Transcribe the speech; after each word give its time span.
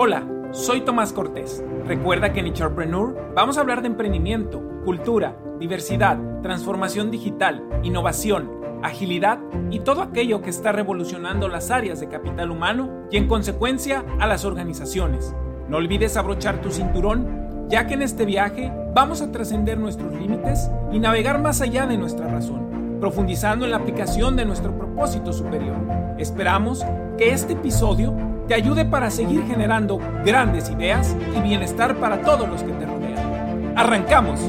Hola, 0.00 0.24
soy 0.52 0.82
Tomás 0.82 1.12
Cortés. 1.12 1.60
Recuerda 1.84 2.32
que 2.32 2.38
en 2.38 2.46
Icharpreneur 2.46 3.32
vamos 3.34 3.58
a 3.58 3.62
hablar 3.62 3.82
de 3.82 3.88
emprendimiento, 3.88 4.62
cultura, 4.84 5.36
diversidad, 5.58 6.16
transformación 6.40 7.10
digital, 7.10 7.68
innovación, 7.82 8.48
agilidad 8.84 9.40
y 9.72 9.80
todo 9.80 10.02
aquello 10.02 10.40
que 10.40 10.50
está 10.50 10.70
revolucionando 10.70 11.48
las 11.48 11.72
áreas 11.72 11.98
de 11.98 12.06
capital 12.06 12.52
humano 12.52 13.08
y 13.10 13.16
en 13.16 13.26
consecuencia 13.26 14.04
a 14.20 14.28
las 14.28 14.44
organizaciones. 14.44 15.34
No 15.68 15.78
olvides 15.78 16.16
abrochar 16.16 16.60
tu 16.60 16.70
cinturón, 16.70 17.66
ya 17.68 17.88
que 17.88 17.94
en 17.94 18.02
este 18.02 18.24
viaje 18.24 18.72
vamos 18.94 19.20
a 19.20 19.32
trascender 19.32 19.78
nuestros 19.78 20.14
límites 20.14 20.70
y 20.92 21.00
navegar 21.00 21.42
más 21.42 21.60
allá 21.60 21.88
de 21.88 21.98
nuestra 21.98 22.28
razón, 22.28 23.00
profundizando 23.00 23.64
en 23.64 23.72
la 23.72 23.78
aplicación 23.78 24.36
de 24.36 24.44
nuestro 24.44 24.78
propósito 24.78 25.32
superior. 25.32 25.74
Esperamos 26.18 26.86
que 27.16 27.32
este 27.32 27.54
episodio 27.54 28.27
te 28.48 28.54
ayude 28.54 28.86
para 28.86 29.10
seguir 29.10 29.46
generando 29.46 29.98
grandes 30.24 30.70
ideas 30.70 31.14
y 31.36 31.40
bienestar 31.42 32.00
para 32.00 32.22
todos 32.22 32.48
los 32.48 32.62
que 32.62 32.72
te 32.72 32.86
rodean. 32.86 33.74
¡Arrancamos! 33.76 34.40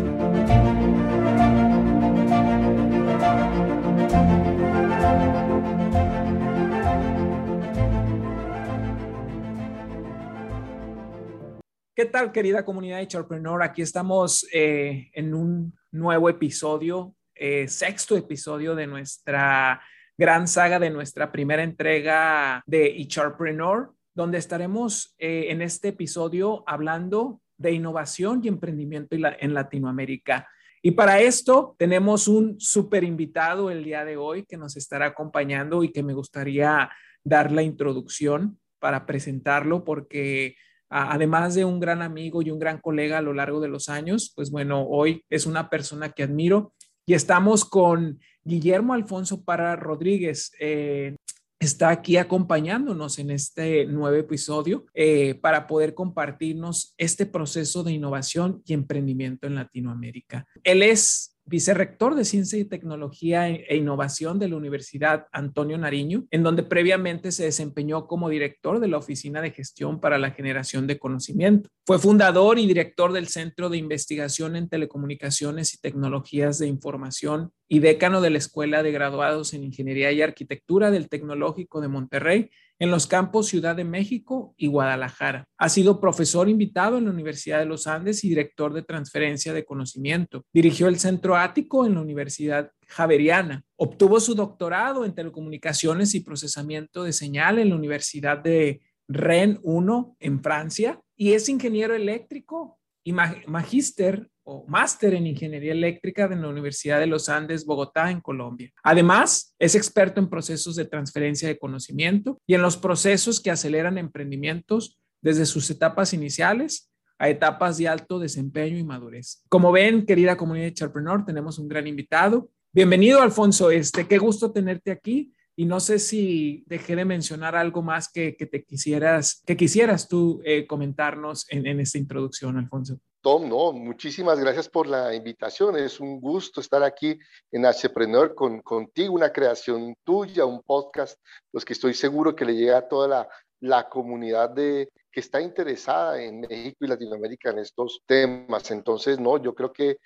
¿Qué 11.93 12.05
tal, 12.05 12.31
querida 12.31 12.63
comunidad 12.63 12.99
de 12.99 13.07
Charpreneur? 13.07 13.61
Aquí 13.61 13.81
estamos 13.81 14.47
eh, 14.53 15.11
en 15.13 15.33
un 15.33 15.77
nuevo 15.91 16.29
episodio, 16.29 17.13
eh, 17.35 17.67
sexto 17.67 18.15
episodio 18.15 18.73
de 18.75 18.87
nuestra 18.87 19.81
gran 20.19 20.49
saga 20.49 20.79
de 20.79 20.89
nuestra 20.89 21.31
primera 21.31 21.63
entrega 21.63 22.61
de 22.67 22.87
Echarpreneur, 22.87 23.93
donde 24.13 24.37
estaremos 24.37 25.15
eh, 25.17 25.45
en 25.47 25.61
este 25.61 25.87
episodio 25.87 26.65
hablando 26.67 27.39
de 27.55 27.71
innovación 27.71 28.41
y 28.43 28.49
emprendimiento 28.49 29.15
en 29.15 29.53
Latinoamérica. 29.53 30.45
Y 30.81 30.91
para 30.91 31.21
esto 31.21 31.73
tenemos 31.79 32.27
un 32.27 32.59
súper 32.59 33.05
invitado 33.05 33.71
el 33.71 33.81
día 33.81 34.03
de 34.03 34.17
hoy 34.17 34.43
que 34.43 34.57
nos 34.57 34.75
estará 34.75 35.05
acompañando 35.05 35.85
y 35.85 35.93
que 35.93 36.03
me 36.03 36.13
gustaría 36.13 36.91
dar 37.23 37.53
la 37.53 37.63
introducción 37.63 38.59
para 38.79 39.05
presentarlo 39.05 39.85
porque 39.85 40.57
además 40.89 41.55
de 41.55 41.63
un 41.63 41.79
gran 41.79 42.01
amigo 42.01 42.41
y 42.41 42.51
un 42.51 42.59
gran 42.59 42.79
colega 42.79 43.19
a 43.19 43.21
lo 43.21 43.33
largo 43.33 43.61
de 43.61 43.69
los 43.69 43.87
años, 43.87 44.33
pues 44.35 44.51
bueno, 44.51 44.85
hoy 44.85 45.23
es 45.29 45.45
una 45.45 45.69
persona 45.69 46.09
que 46.09 46.23
admiro 46.23 46.73
y 47.05 47.13
estamos 47.13 47.63
con 47.63 48.19
Guillermo 48.49 48.93
Alfonso 48.93 49.43
Para 49.43 49.75
Rodríguez. 49.75 50.51
Eh, 50.59 51.15
está 51.59 51.89
aquí 51.89 52.17
acompañándonos 52.17 53.19
en 53.19 53.31
este 53.31 53.85
nuevo 53.85 54.17
episodio 54.17 54.85
eh, 54.93 55.35
para 55.35 55.67
poder 55.67 55.93
compartirnos 55.93 56.93
este 56.97 57.25
proceso 57.25 57.83
de 57.83 57.93
innovación 57.93 58.61
y 58.65 58.73
emprendimiento 58.73 59.45
en 59.45 59.55
Latinoamérica. 59.55 60.47
Él 60.63 60.81
es 60.81 61.35
vicerrector 61.45 62.15
de 62.15 62.25
Ciencia 62.25 62.59
y 62.59 62.65
Tecnología 62.65 63.49
e, 63.49 63.65
e 63.67 63.75
Innovación 63.75 64.39
de 64.39 64.49
la 64.49 64.55
Universidad 64.55 65.27
Antonio 65.31 65.77
Nariño, 65.77 66.25
en 66.31 66.43
donde 66.43 66.63
previamente 66.63 67.31
se 67.31 67.45
desempeñó 67.45 68.07
como 68.07 68.29
director 68.29 68.79
de 68.79 68.87
la 68.87 68.97
Oficina 68.97 69.41
de 69.41 69.51
Gestión 69.51 69.99
para 69.99 70.17
la 70.17 70.31
Generación 70.31 70.87
de 70.87 70.99
Conocimiento. 70.99 71.69
Fue 71.85 71.99
fundador 71.99 72.59
y 72.59 72.67
director 72.67 73.11
del 73.13 73.27
Centro 73.27 73.69
de 73.69 73.77
Investigación 73.77 74.55
en 74.55 74.69
Telecomunicaciones 74.69 75.73
y 75.73 75.79
Tecnologías 75.79 76.59
de 76.59 76.67
Información 76.67 77.51
y 77.71 77.79
decano 77.79 78.19
de 78.19 78.31
la 78.31 78.39
Escuela 78.39 78.81
de 78.81 78.91
Graduados 78.91 79.53
en 79.53 79.63
Ingeniería 79.63 80.11
y 80.11 80.23
Arquitectura 80.23 80.89
del 80.89 81.07
Tecnológico 81.07 81.79
de 81.79 81.87
Monterrey 81.87 82.49
en 82.79 82.89
los 82.89 83.05
campos 83.05 83.47
Ciudad 83.47 83.75
de 83.75 83.83
México 83.83 84.55
y 84.57 84.67
Guadalajara. 84.67 85.45
Ha 85.57 85.69
sido 85.69 86.01
profesor 86.01 86.49
invitado 86.49 86.97
en 86.97 87.05
la 87.05 87.11
Universidad 87.11 87.59
de 87.59 87.67
los 87.67 87.85
Andes 87.85 88.23
y 88.23 88.29
director 88.29 88.73
de 88.73 88.81
transferencia 88.81 89.53
de 89.53 89.65
conocimiento. 89.65 90.43
Dirigió 90.51 90.87
el 90.87 90.97
Centro 90.97 91.37
Ático 91.37 91.85
en 91.85 91.93
la 91.93 92.01
Universidad 92.01 92.71
Javeriana. 92.87 93.63
Obtuvo 93.75 94.19
su 94.19 94.33
doctorado 94.33 95.05
en 95.05 95.13
telecomunicaciones 95.13 96.15
y 96.15 96.21
procesamiento 96.21 97.03
de 97.03 97.13
señal 97.13 97.59
en 97.59 97.69
la 97.69 97.75
Universidad 97.75 98.39
de 98.39 98.81
Rennes 99.07 99.59
1 99.61 100.17
en 100.19 100.41
Francia 100.41 100.99
y 101.15 101.33
es 101.33 101.49
ingeniero 101.49 101.93
eléctrico 101.93 102.79
y 103.03 103.13
magíster 103.13 104.29
máster 104.67 105.13
en 105.13 105.27
ingeniería 105.27 105.71
eléctrica 105.71 106.27
de 106.27 106.35
la 106.35 106.49
Universidad 106.49 106.99
de 106.99 107.07
los 107.07 107.29
Andes, 107.29 107.65
Bogotá, 107.65 108.11
en 108.11 108.21
Colombia. 108.21 108.71
Además, 108.83 109.55
es 109.59 109.75
experto 109.75 110.19
en 110.19 110.29
procesos 110.29 110.75
de 110.75 110.85
transferencia 110.85 111.47
de 111.47 111.57
conocimiento 111.57 112.39
y 112.47 112.55
en 112.55 112.61
los 112.61 112.77
procesos 112.77 113.39
que 113.39 113.51
aceleran 113.51 113.97
emprendimientos 113.97 114.99
desde 115.21 115.45
sus 115.45 115.69
etapas 115.69 116.13
iniciales 116.13 116.89
a 117.17 117.29
etapas 117.29 117.77
de 117.77 117.87
alto 117.87 118.17
desempeño 118.17 118.77
y 118.77 118.83
madurez. 118.83 119.43
Como 119.49 119.71
ven, 119.71 120.05
querida 120.05 120.37
comunidad 120.37 120.65
de 120.65 120.73
Charpreneur, 120.73 121.25
tenemos 121.25 121.59
un 121.59 121.67
gran 121.67 121.85
invitado. 121.85 122.49
Bienvenido, 122.71 123.21
Alfonso. 123.21 123.71
Este, 123.71 124.07
qué 124.07 124.17
gusto 124.17 124.51
tenerte 124.51 124.91
aquí. 124.91 125.33
Y 125.57 125.65
no 125.65 125.81
sé 125.81 125.99
si 125.99 126.63
dejé 126.67 126.95
de 126.95 127.03
mencionar 127.03 127.57
algo 127.57 127.81
más 127.81 128.09
que, 128.09 128.31
te 128.31 128.63
quisieras, 128.63 129.43
que 129.45 129.57
quisieras 129.57 130.07
tú 130.07 130.41
eh, 130.45 130.65
comentarnos 130.65 131.45
en, 131.49 131.67
en 131.67 131.81
esta 131.81 131.97
introducción, 131.97 132.57
Alfonso. 132.57 133.01
Tom, 133.21 133.49
no, 133.49 133.73
muchísimas 133.73 134.39
gracias 134.39 134.69
por 134.69 134.87
la 134.87 135.13
invitación. 135.13 135.77
Es 135.77 135.99
un 135.99 136.21
gusto 136.21 136.61
estar 136.61 136.83
aquí 136.83 137.19
en 137.51 137.65
Hpreneur 137.65 138.33
con, 138.33 138.61
contigo, 138.61 139.13
una 139.13 139.31
creación 139.31 139.95
tuya, 140.03 140.45
un 140.45 140.61
podcast, 140.63 141.19
pues 141.51 141.65
que 141.65 141.73
estoy 141.73 141.93
seguro 141.93 142.35
que 142.35 142.45
le 142.45 142.55
llega 142.55 142.77
a 142.77 142.87
toda 142.87 143.07
la, 143.07 143.29
la 143.59 143.89
comunidad 143.89 144.49
de, 144.51 144.89
que 145.11 145.19
está 145.19 145.41
interesada 145.41 146.21
en 146.21 146.41
México 146.41 146.85
y 146.85 146.87
Latinoamérica 146.87 147.49
en 147.49 147.59
estos 147.59 148.01
temas. 148.05 148.71
Entonces, 148.71 149.19
no, 149.19 149.41
yo 149.41 149.53
creo 149.53 149.73
que, 149.73 149.91
eh, 149.91 149.97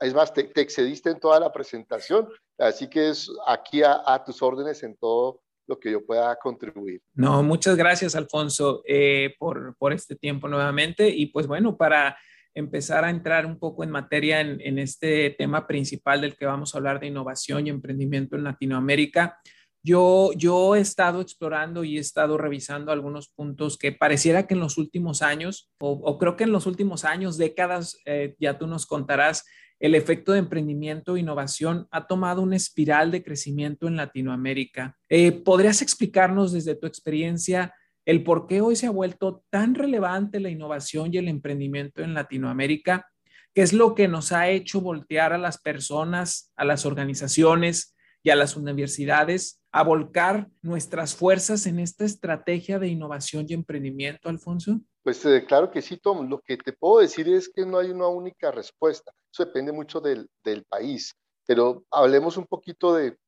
es 0.00 0.14
más, 0.14 0.32
te, 0.32 0.50
excediste 0.60 1.10
en 1.10 1.20
toda 1.20 1.40
la 1.40 1.52
presentación, 1.52 2.28
así 2.58 2.88
que 2.88 3.10
es 3.10 3.30
aquí 3.46 3.82
a, 3.82 4.22
tus 4.24 4.42
órdenes 4.42 4.82
en 4.82 4.96
todo 4.96 5.40
lo 5.66 5.78
que 5.78 5.90
yo 5.90 6.04
pueda 6.04 6.36
contribuir. 6.36 7.02
No, 7.14 7.42
muchas 7.42 7.76
gracias, 7.76 8.14
Alfonso, 8.14 8.82
eh, 8.86 9.34
por, 9.38 9.74
por 9.76 9.92
este 9.92 10.14
tiempo 10.14 10.46
nuevamente. 10.48 11.08
Y 11.08 11.26
pues 11.26 11.46
bueno, 11.46 11.76
para 11.76 12.16
empezar 12.54 13.04
a 13.04 13.10
entrar 13.10 13.46
un 13.46 13.58
poco 13.58 13.84
en 13.84 13.90
materia 13.90 14.40
en, 14.40 14.78
este 14.78 15.30
tema 15.30 15.66
principal 15.66 16.20
del 16.20 16.36
que 16.36 16.46
vamos 16.46 16.74
a 16.74 16.78
hablar 16.78 17.00
de 17.00 17.08
innovación 17.08 17.66
y 17.66 17.70
emprendimiento 17.70 18.36
en 18.36 18.44
Latinoamérica. 18.44 19.38
Yo, 19.82 20.30
yo 20.36 20.76
he 20.76 20.80
estado 20.80 21.20
explorando 21.20 21.84
y 21.84 21.98
he 21.98 22.00
estado 22.00 22.38
revisando 22.38 22.90
algunos 22.90 23.28
puntos 23.28 23.76
que 23.76 23.92
pareciera 23.92 24.46
que 24.46 24.54
en 24.54 24.60
los 24.60 24.78
últimos 24.78 25.20
años, 25.20 25.70
o, 25.78 26.16
creo 26.18 26.36
que 26.36 26.44
en 26.44 26.52
los 26.52 26.66
últimos 26.66 27.04
años, 27.04 27.36
décadas, 27.36 27.98
eh, 28.06 28.34
ya 28.38 28.56
tú 28.56 28.66
nos 28.66 28.86
contarás, 28.86 29.44
el 29.80 29.94
efecto 29.94 30.32
de 30.32 30.38
emprendimiento 30.38 31.16
e 31.16 31.20
innovación 31.20 31.88
ha 31.90 32.06
tomado 32.06 32.40
una 32.40 32.56
espiral 32.56 33.10
de 33.10 33.22
crecimiento 33.22 33.88
en 33.88 33.96
Latinoamérica. 33.96 34.96
Eh, 35.08 35.32
¿Podrías 35.32 35.82
explicarnos 35.82 36.52
desde 36.52 36.76
tu 36.76 36.86
experiencia 36.86 37.74
el 38.06 38.22
por 38.22 38.46
qué 38.46 38.60
hoy 38.60 38.76
se 38.76 38.86
ha 38.86 38.90
vuelto 38.90 39.42
tan 39.50 39.74
relevante 39.74 40.40
la 40.40 40.50
innovación 40.50 41.12
y 41.12 41.18
el 41.18 41.28
emprendimiento 41.28 42.02
en 42.02 42.14
Latinoamérica, 42.14 43.06
qué 43.54 43.62
es 43.62 43.72
lo 43.72 43.94
que 43.94 44.08
nos 44.08 44.32
ha 44.32 44.48
hecho 44.48 44.80
voltear 44.80 45.32
a 45.32 45.38
las 45.38 45.58
personas, 45.58 46.52
a 46.56 46.64
las 46.64 46.84
organizaciones 46.84 47.94
y 48.22 48.30
a 48.30 48.36
las 48.36 48.56
universidades 48.56 49.60
a 49.70 49.82
volcar 49.82 50.48
nuestras 50.62 51.16
fuerzas 51.16 51.66
en 51.66 51.80
esta 51.80 52.04
estrategia 52.04 52.78
de 52.78 52.88
innovación 52.88 53.46
y 53.48 53.54
emprendimiento, 53.54 54.28
Alfonso? 54.28 54.80
Pues 55.02 55.24
eh, 55.26 55.44
claro 55.46 55.70
que 55.70 55.82
sí, 55.82 55.96
Tom. 55.96 56.28
Lo 56.28 56.40
que 56.40 56.56
te 56.56 56.72
puedo 56.72 57.00
decir 57.00 57.28
es 57.28 57.48
que 57.48 57.66
no 57.66 57.78
hay 57.78 57.90
una 57.90 58.06
única 58.06 58.50
respuesta. 58.50 59.12
Eso 59.32 59.44
depende 59.44 59.72
mucho 59.72 60.00
del, 60.00 60.28
país. 60.68 61.12
Pero 61.44 61.84
hablemos 61.90 62.36
un 62.36 62.46
poquito 62.46 62.94
de 62.94 63.18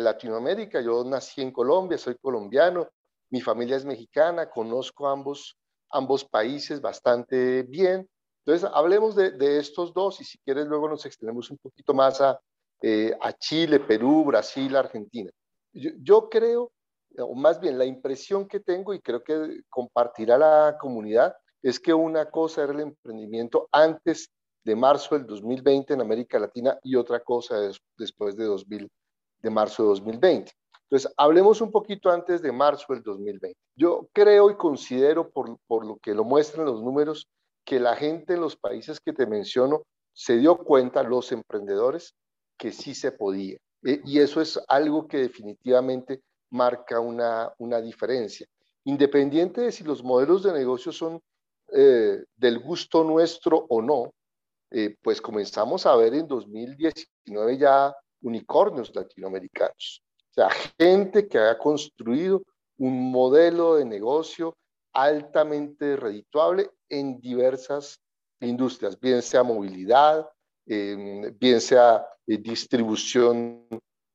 Latinoamérica. 0.00 0.80
Yo 0.80 1.04
nací 1.04 1.42
en 1.42 1.50
Colombia, 1.50 1.98
soy 1.98 2.14
colombiano, 2.14 2.88
mi 3.30 3.40
familia 3.40 3.76
es 3.76 3.84
mexicana, 3.84 4.48
conozco 4.48 5.08
ambos, 5.08 5.56
ambos 5.90 6.24
países 6.24 6.80
bastante 6.80 7.62
bien. 7.64 8.08
Entonces, 8.44 8.70
hablemos 8.72 9.16
de, 9.16 9.58
estos 9.58 9.92
dos 9.92 10.20
y 10.20 10.24
si 10.24 10.38
quieres 10.38 10.66
luego 10.66 10.88
nos 10.88 11.04
extendemos 11.04 11.50
un 11.50 11.58
poquito 11.58 11.92
más 11.94 12.20
a, 12.20 12.38
eh, 12.82 13.16
Chile, 13.38 13.80
Perú, 13.80 14.24
Brasil, 14.24 14.76
Argentina. 14.76 15.30
Yo, 15.72 16.28
creo, 16.28 16.72
o 17.18 17.34
más 17.34 17.60
bien 17.60 17.76
la 17.76 17.84
impresión 17.84 18.46
que 18.46 18.60
tengo 18.60 18.94
y 18.94 19.00
creo 19.00 19.22
que 19.22 19.62
compartirá 19.68 20.38
la 20.38 20.76
comunidad, 20.80 21.34
es 21.62 21.80
que 21.80 21.92
una 21.92 22.30
cosa 22.30 22.62
era 22.62 22.72
el 22.72 22.80
emprendimiento 22.80 23.68
antes 23.72 24.30
de 24.64 24.76
marzo 24.76 25.16
del 25.16 25.26
2020 25.26 25.94
en 25.94 26.00
América 26.00 26.38
Latina 26.38 26.78
y 26.82 26.94
otra 26.94 27.20
cosa 27.20 27.66
es 27.66 27.78
después 27.98 28.36
de, 28.36 28.44
2000, 28.44 28.88
de 29.42 29.50
marzo 29.50 29.82
de 29.82 29.88
2020. 29.90 30.52
Entonces, 30.88 31.12
hablemos 31.16 31.60
un 31.60 31.72
poquito 31.72 32.10
antes 32.10 32.42
de 32.42 32.52
marzo 32.52 32.86
del 32.90 33.02
2020. 33.02 33.56
Yo 33.74 34.08
creo 34.12 34.50
y 34.50 34.56
considero, 34.56 35.30
por, 35.30 35.58
por 35.66 35.84
lo 35.84 35.96
que 35.96 36.14
lo 36.14 36.24
muestran 36.24 36.66
los 36.66 36.80
números, 36.80 37.26
que 37.64 37.80
la 37.80 37.96
gente 37.96 38.34
en 38.34 38.40
los 38.40 38.56
países 38.56 39.00
que 39.00 39.12
te 39.12 39.26
menciono 39.26 39.82
se 40.12 40.36
dio 40.36 40.56
cuenta, 40.58 41.02
los 41.02 41.32
emprendedores, 41.32 42.14
que 42.56 42.70
sí 42.70 42.94
se 42.94 43.10
podía. 43.10 43.58
E, 43.82 44.00
y 44.04 44.20
eso 44.20 44.40
es 44.40 44.60
algo 44.68 45.08
que 45.08 45.18
definitivamente 45.18 46.22
marca 46.50 47.00
una, 47.00 47.52
una 47.58 47.80
diferencia. 47.80 48.46
independiente 48.84 49.62
de 49.62 49.72
si 49.72 49.82
los 49.82 50.04
modelos 50.04 50.44
de 50.44 50.52
negocio 50.52 50.92
son 50.92 51.20
eh, 51.72 52.22
del 52.36 52.60
gusto 52.60 53.02
nuestro 53.02 53.66
o 53.68 53.82
no, 53.82 54.12
eh, 54.70 54.96
pues 55.02 55.20
comenzamos 55.20 55.86
a 55.86 55.96
ver 55.96 56.14
en 56.14 56.28
2019 56.28 57.58
ya 57.58 57.92
unicornios 58.22 58.94
latinoamericanos. 58.94 60.05
Sea, 60.36 60.50
gente 60.78 61.26
que 61.26 61.38
ha 61.38 61.58
construido 61.58 62.42
un 62.78 63.10
modelo 63.10 63.76
de 63.76 63.84
negocio 63.84 64.54
altamente 64.92 65.96
redituable 65.96 66.70
en 66.88 67.20
diversas 67.20 67.98
industrias, 68.40 69.00
bien 69.00 69.22
sea 69.22 69.42
movilidad, 69.42 70.28
em, 70.66 71.34
bien 71.38 71.60
sea 71.60 72.06
eh, 72.26 72.38
distribución 72.38 73.66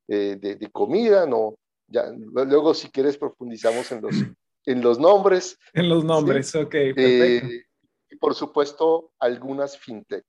de, 0.08 0.70
comida, 0.74 1.26
no, 1.26 1.56
ya, 1.88 2.12
luego 2.14 2.74
si 2.74 2.90
quieres 2.90 3.18
profundizamos 3.18 3.92
en 3.92 4.02
los, 4.02 4.16
en 4.66 4.82
los 4.82 5.00
nombres. 5.00 5.58
En 5.74 5.90
los 5.90 6.04
nombres, 6.04 6.56
ok. 6.56 6.74
Eh, 6.74 7.64
y 8.10 8.16
por 8.18 8.36
supuesto, 8.36 9.12
algunas 9.20 9.78
fintech. 9.78 10.26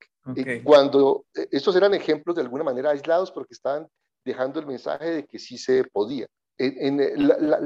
cuando 0.65 1.25
eh, 1.35 1.49
estos 1.51 1.75
eran 1.77 1.95
ejemplos 1.95 2.37
de 2.37 2.43
alguna 2.43 2.65
manera 2.65 2.91
aislados 2.91 3.31
porque 3.31 3.55
estaban 3.55 3.89
dejando 4.25 4.61
el 4.61 4.67
mensaje 4.67 5.11
de 5.11 5.27
que 5.27 5.39
sí 5.39 5.59
se 5.59 5.85
podía. 5.85 6.27
En, 6.59 6.99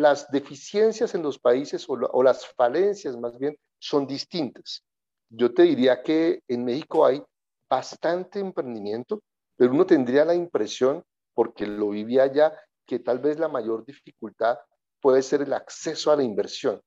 las 0.00 0.30
deficiencias 0.30 1.14
en 1.14 1.22
los 1.22 1.38
países 1.38 1.88
o, 1.88 1.94
o, 1.94 2.22
las 2.22 2.46
falencias 2.46 3.16
más 3.16 3.38
bien 3.38 3.56
son 3.78 4.06
distintas. 4.06 4.84
Yo 5.28 5.52
te 5.52 5.64
diría 5.64 6.02
que 6.02 6.40
en 6.48 6.64
México 6.64 7.04
hay 7.04 7.22
bastante 7.68 8.38
emprendimiento, 8.38 9.22
pero 9.56 9.72
uno 9.72 9.84
tendría 9.84 10.24
la 10.24 10.34
impresión, 10.34 11.02
porque 11.34 11.66
lo 11.66 11.90
vivía 11.90 12.22
allá, 12.22 12.52
que 12.86 13.00
tal 13.00 13.18
vez 13.18 13.38
la 13.38 13.48
mayor 13.48 13.84
dificultad 13.84 14.56
puede 15.00 15.22
ser 15.22 15.42
el 15.42 15.52
acceso 15.52 16.10
a 16.10 16.16
la 16.16 16.22
inversión, 16.22 16.80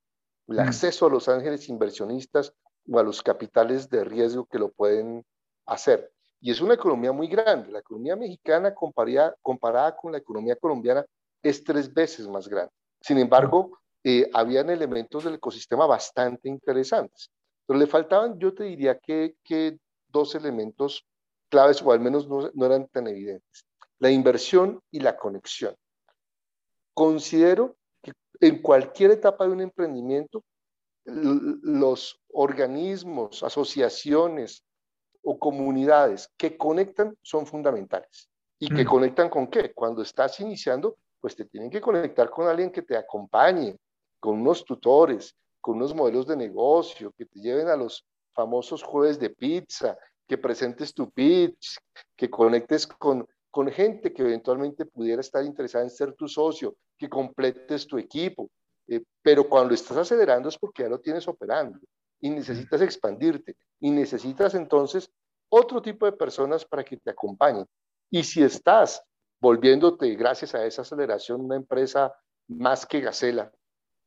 el 0.47 0.57
mm. 0.57 0.59
acceso 0.59 1.05
a 1.05 1.09
los 1.09 1.27
ángeles 1.27 1.69
inversionistas 1.69 2.53
o 2.89 2.99
a 2.99 3.03
los 3.03 3.21
capitales 3.21 3.89
de 3.89 4.03
riesgo 4.03 4.45
que 4.45 4.59
lo 4.59 4.71
pueden 4.71 5.25
hacer. 5.65 6.11
Y 6.41 6.51
es 6.51 6.61
una 6.61 6.75
economía 6.75 7.11
muy 7.11 7.27
grande. 7.27 7.71
La 7.71 7.79
economía 7.79 8.15
mexicana 8.15 8.73
comparada, 8.73 9.35
comparada 9.41 9.95
con 9.95 10.11
la 10.11 10.19
economía 10.19 10.55
colombiana 10.55 11.05
es 11.41 11.63
tres 11.63 11.93
veces 11.93 12.27
más 12.27 12.47
grande. 12.47 12.71
Sin 13.01 13.17
embargo, 13.17 13.79
eh, 14.03 14.29
habían 14.33 14.69
elementos 14.69 15.23
del 15.23 15.35
ecosistema 15.35 15.85
bastante 15.85 16.47
interesantes. 16.47 17.29
Pero 17.65 17.79
le 17.79 17.87
faltaban, 17.87 18.39
yo 18.39 18.53
te 18.53 18.63
diría 18.63 18.97
que, 18.97 19.35
que 19.43 19.77
dos 20.07 20.35
elementos 20.35 21.05
claves, 21.49 21.81
o 21.81 21.91
al 21.91 21.99
menos 21.99 22.27
no, 22.27 22.49
no 22.53 22.65
eran 22.65 22.87
tan 22.87 23.07
evidentes. 23.07 23.65
La 23.99 24.09
inversión 24.09 24.81
y 24.91 25.01
la 25.01 25.17
conexión. 25.17 25.75
Considero 26.93 27.75
en 28.39 28.61
cualquier 28.61 29.11
etapa 29.11 29.45
de 29.45 29.51
un 29.51 29.61
emprendimiento, 29.61 30.43
los 31.05 32.19
organismos, 32.31 33.43
asociaciones 33.43 34.63
o 35.23 35.37
comunidades 35.37 36.29
que 36.37 36.57
conectan 36.57 37.17
son 37.21 37.45
fundamentales. 37.45 38.29
¿Y 38.59 38.69
que 38.69 38.83
mm. 38.83 38.87
conectan 38.87 39.29
con 39.29 39.47
qué? 39.47 39.73
Cuando 39.73 40.01
estás 40.01 40.39
iniciando, 40.39 40.97
pues 41.19 41.35
te 41.35 41.45
tienen 41.45 41.69
que 41.69 41.81
conectar 41.81 42.29
con 42.29 42.47
alguien 42.47 42.71
que 42.71 42.81
te 42.81 42.97
acompañe, 42.97 43.77
con 44.19 44.39
unos 44.41 44.65
tutores, 44.65 45.35
con 45.61 45.77
unos 45.77 45.95
modelos 45.95 46.27
de 46.27 46.35
negocio, 46.35 47.13
que 47.17 47.25
te 47.25 47.39
lleven 47.39 47.67
a 47.67 47.75
los 47.75 48.05
famosos 48.33 48.83
jueves 48.83 49.19
de 49.19 49.29
pizza, 49.29 49.97
que 50.27 50.37
presentes 50.37 50.93
tu 50.93 51.09
pitch, 51.09 51.77
que 52.15 52.29
conectes 52.29 52.85
con 52.85 53.25
con 53.51 53.69
gente 53.71 54.13
que 54.13 54.21
eventualmente 54.21 54.85
pudiera 54.85 55.21
estar 55.21 55.43
interesada 55.43 55.83
en 55.83 55.89
ser 55.89 56.13
tu 56.13 56.27
socio, 56.27 56.75
que 56.97 57.09
completes 57.09 57.87
tu 57.87 57.97
equipo. 57.97 58.49
Eh, 58.87 59.01
pero 59.21 59.47
cuando 59.47 59.73
estás 59.73 59.97
acelerando 59.97 60.49
es 60.49 60.57
porque 60.57 60.83
ya 60.83 60.89
lo 60.89 60.99
tienes 60.99 61.27
operando 61.27 61.79
y 62.21 62.29
necesitas 62.29 62.81
expandirte 62.81 63.55
y 63.79 63.91
necesitas 63.91 64.55
entonces 64.55 65.11
otro 65.49 65.81
tipo 65.81 66.05
de 66.05 66.11
personas 66.11 66.65
para 66.65 66.83
que 66.83 66.97
te 66.97 67.09
acompañen. 67.09 67.65
Y 68.09 68.23
si 68.23 68.43
estás 68.43 69.01
volviéndote, 69.39 70.15
gracias 70.15 70.53
a 70.55 70.65
esa 70.65 70.81
aceleración, 70.81 71.41
una 71.41 71.55
empresa 71.55 72.13
más 72.47 72.85
que 72.85 72.99
Gacela, 72.99 73.51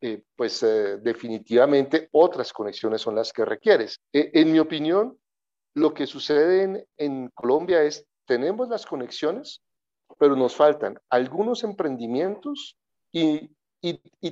eh, 0.01 0.23
pues 0.37 0.63
eh, 0.63 0.99
definitivamente 0.99 2.09
otras 2.13 2.53
conexiones 2.53 3.01
son 3.01 3.15
las 3.15 3.33
que 3.33 3.45
requieres. 3.45 4.01
en 4.13 4.53
mi 4.53 4.59
opinión, 4.59 5.17
lo 5.75 5.95
que 5.95 6.07
sucede 6.07 6.87
en, 6.97 7.29
Colombia 7.31 7.83
es 7.83 8.07
tenemos 8.27 8.69
las 8.69 8.85
conexiones, 8.85 9.63
pero 10.19 10.37
nos 10.37 10.55
faltan 10.55 10.99
algunos 11.09 11.65
emprendimientos 11.65 12.77
y, 13.13 13.51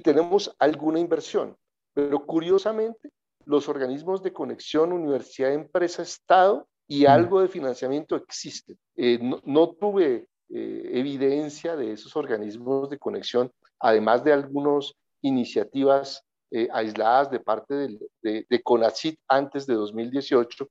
tenemos 0.03 0.55
alguna 0.59 1.00
inversión. 1.00 1.56
Pero 1.94 2.25
curiosamente, 2.25 3.11
los 3.50 3.69
organismos 3.69 4.23
de 4.23 4.32
conexión, 4.32 4.93
universidad, 4.93 5.52
empresa, 5.52 6.02
Estado 6.02 6.69
y 6.87 7.06
algo 7.06 7.41
de 7.41 7.49
financiamiento 7.49 8.14
existen. 8.14 8.79
Eh, 8.97 9.19
no, 9.44 9.70
tuve 9.70 10.29
eh, 10.49 10.91
evidencia 10.93 11.75
de 11.75 11.93
esos 11.93 12.14
organismos 12.14 12.88
de 12.91 12.99
conexión, 12.99 13.50
además 13.81 14.23
de 14.23 14.32
algunas 14.32 14.93
iniciativas 15.20 16.25
eh, 16.52 16.69
aisladas 16.73 17.29
de 17.32 17.41
parte 17.41 17.75
de, 17.75 17.99
de, 18.23 18.47
de 18.49 18.62
CONACIT 18.62 19.19
antes 19.26 19.67
de 19.67 19.75
2018, 19.75 20.69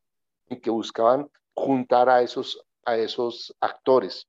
en 0.48 0.62
que 0.62 0.70
buscaban 0.70 1.30
juntar 1.54 2.10
a 2.10 2.22
esos 2.22 2.64
a 2.86 2.96
esos 2.96 3.54
actores. 3.60 4.26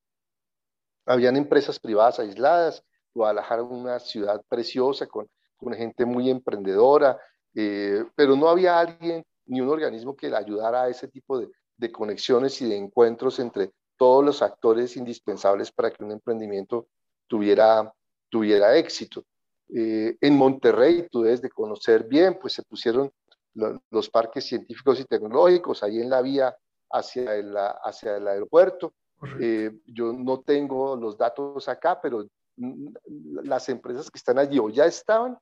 Habían 1.07 1.37
empresas 1.37 1.79
privadas 1.79 2.19
aisladas, 2.19 2.85
Guadalajara 3.15 3.63
una 3.63 3.99
ciudad 4.01 4.43
preciosa 4.49 5.07
con, 5.07 5.29
con 5.57 5.73
gente 5.73 6.05
muy 6.05 6.31
emprendedora, 6.31 7.19
eh, 7.55 8.05
pero 8.15 8.37
no 8.37 8.49
había 8.49 8.79
alguien 8.79 9.25
ni 9.47 9.61
un 9.61 9.69
organismo 9.69 10.17
que 10.17 10.35
ayudara 10.35 10.83
a 10.83 10.89
ese 10.89 11.09
tipo 11.09 11.39
de, 11.39 11.49
de, 11.77 11.91
conexiones 11.91 12.61
y 12.63 12.69
de 12.69 12.77
encuentros 12.77 13.39
entre 13.41 13.73
todos 13.97 14.25
los 14.25 14.43
actores 14.43 14.97
indispensables 14.97 15.71
para 15.73 15.91
que 15.91 16.05
un 16.05 16.13
emprendimiento 16.13 16.87
tuviera, 17.27 17.93
tuviera 18.29 18.77
éxito. 18.77 19.25
Eh, 19.73 20.17
en 20.21 20.37
Monterrey, 20.37 21.07
tú 21.11 21.23
debes 21.23 21.43
de 21.43 21.51
conocer 21.51 22.05
bien, 22.05 22.39
pues 22.41 22.55
se 22.55 22.63
pusieron 22.63 23.13
los 23.91 24.09
parques 24.09 24.45
científicos 24.45 25.01
y 25.01 25.05
tecnológicos 25.05 25.83
ahí 25.83 26.01
en 26.01 26.11
la 26.11 26.23
vía 26.23 26.57
hacia 26.91 27.35
el, 27.35 27.55
hacia 27.57 28.17
el 28.17 28.27
aeropuerto. 28.27 28.95
Eh, 29.41 29.71
yo 29.87 30.13
no 30.13 30.41
tengo 30.41 30.97
los 30.97 31.17
datos 31.19 31.69
acá, 31.69 32.01
pero 32.01 32.27
las 33.45 33.69
empresas 33.69 34.11
que 34.11 34.19
están 34.19 34.39
allí 34.39 34.59
o 34.59 34.71
ya 34.71 34.87
estaban 34.87 35.39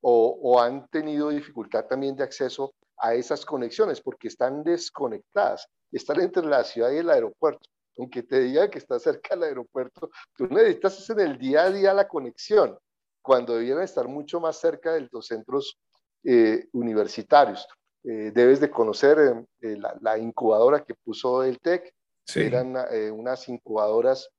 o, 0.00 0.38
o, 0.42 0.60
han 0.60 0.88
tenido 0.88 1.30
dificultad 1.30 1.86
también 1.86 2.16
de 2.16 2.24
acceso 2.24 2.72
a 2.98 3.14
esas 3.14 3.44
conexiones 3.44 4.00
porque 4.00 4.28
están 4.28 4.62
desconectadas, 4.62 5.66
están 5.92 6.20
entre 6.20 6.44
la 6.46 6.64
ciudad 6.64 6.90
y 6.90 6.98
el 6.98 7.10
aeropuerto. 7.10 7.68
Aunque 7.98 8.22
te 8.22 8.40
diga 8.40 8.70
que 8.70 8.78
está 8.78 8.98
cerca 8.98 9.34
del 9.34 9.44
aeropuerto, 9.44 10.10
tú 10.36 10.46
necesitas 10.46 11.10
en 11.10 11.20
el 11.20 11.38
día 11.38 11.64
a 11.64 11.70
día 11.70 11.92
la 11.92 12.08
conexión, 12.08 12.78
cuando 13.22 13.54
debieran 13.56 13.82
estar 13.82 14.08
mucho 14.08 14.40
más 14.40 14.56
cerca 14.56 14.92
de 14.92 15.08
los 15.10 15.26
centros 15.26 15.78
eh, 16.24 16.66
universitarios. 16.72 17.66
Eh, 18.02 18.32
debes 18.34 18.60
de 18.60 18.70
conocer 18.70 19.18
eh, 19.18 19.46
eh, 19.60 19.78
la, 20.00 20.18
incubadora 20.18 20.82
que 20.82 20.94
puso 20.94 21.42
el 21.42 21.58
TEC. 21.60 21.94
Eran 22.34 22.76
unas 23.12 23.48
incubadoras 23.48 24.30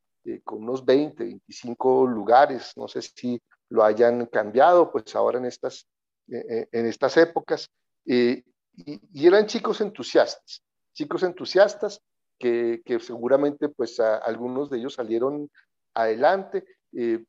con 0.46 0.64
unos 0.64 0.86
20, 0.86 1.26
25 1.26 2.08
lugares. 2.08 2.72
No 2.78 2.88
sé 2.88 3.02
si 3.02 3.42
lo 3.72 3.84
hayan 3.84 4.26
cambiado, 4.28 4.92
pues 4.92 5.16
ahora 5.16 5.40
en 5.40 5.46
estas, 5.46 5.88
en 6.28 6.86
estas 6.86 7.18
épocas. 7.18 7.70
Y, 8.06 8.44
y, 8.76 9.28
eran 9.28 9.48
chicos 9.48 9.80
entusiastas, 9.82 10.62
chicos 10.94 11.24
entusiastas 11.24 12.02
que, 12.38 12.82
que 12.86 13.00
seguramente 13.00 13.70
pues 13.70 14.00
algunos 14.00 14.70
de 14.70 14.80
ellos 14.80 14.96
salieron 14.96 15.50
adelante, 15.94 16.66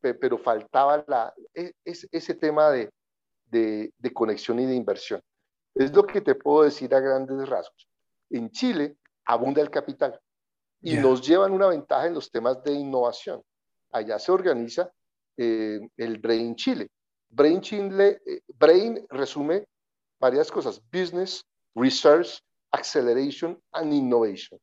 pero 0.00 0.36
faltaba 0.38 1.04
la, 1.06 1.32
e, 1.54 1.72
ese 1.84 2.34
tema 2.34 2.70
de, 2.70 2.90
de, 3.46 3.92
de 3.96 4.12
conexión 4.12 4.58
y 4.58 4.66
de 4.66 4.74
inversión. 4.74 5.22
Es 5.74 5.94
lo 5.94 6.04
que 6.04 6.20
te 6.20 6.34
puedo 6.34 6.64
decir 6.64 6.92
a 6.94 7.00
grandes 7.00 7.48
rasgos. 7.48 7.88
En 8.30 8.50
Chile 8.50 8.96
abunda 9.26 9.62
el 9.62 9.70
capital 9.70 10.20
y 10.80 10.94
nos 10.94 11.24
llevan 11.24 11.52
una 11.52 11.68
ventaja 11.68 12.08
en 12.08 12.14
los 12.14 12.30
temas 12.32 12.62
de 12.64 12.72
innovación. 12.72 13.40
Allá 13.92 14.18
se 14.18 14.32
organiza 14.32 14.90
eh, 15.42 15.80
el 15.96 16.18
Brain 16.18 16.54
Chile. 16.54 16.88
Brain 17.28 17.60
Chile, 17.60 18.20
eh, 18.24 18.40
Brain 18.58 19.04
resume 19.10 19.64
varias 20.20 20.50
cosas, 20.50 20.80
business, 20.92 21.44
research, 21.74 22.38
acceleration 22.70 23.58
and 23.72 23.92
innovation. 23.92 24.60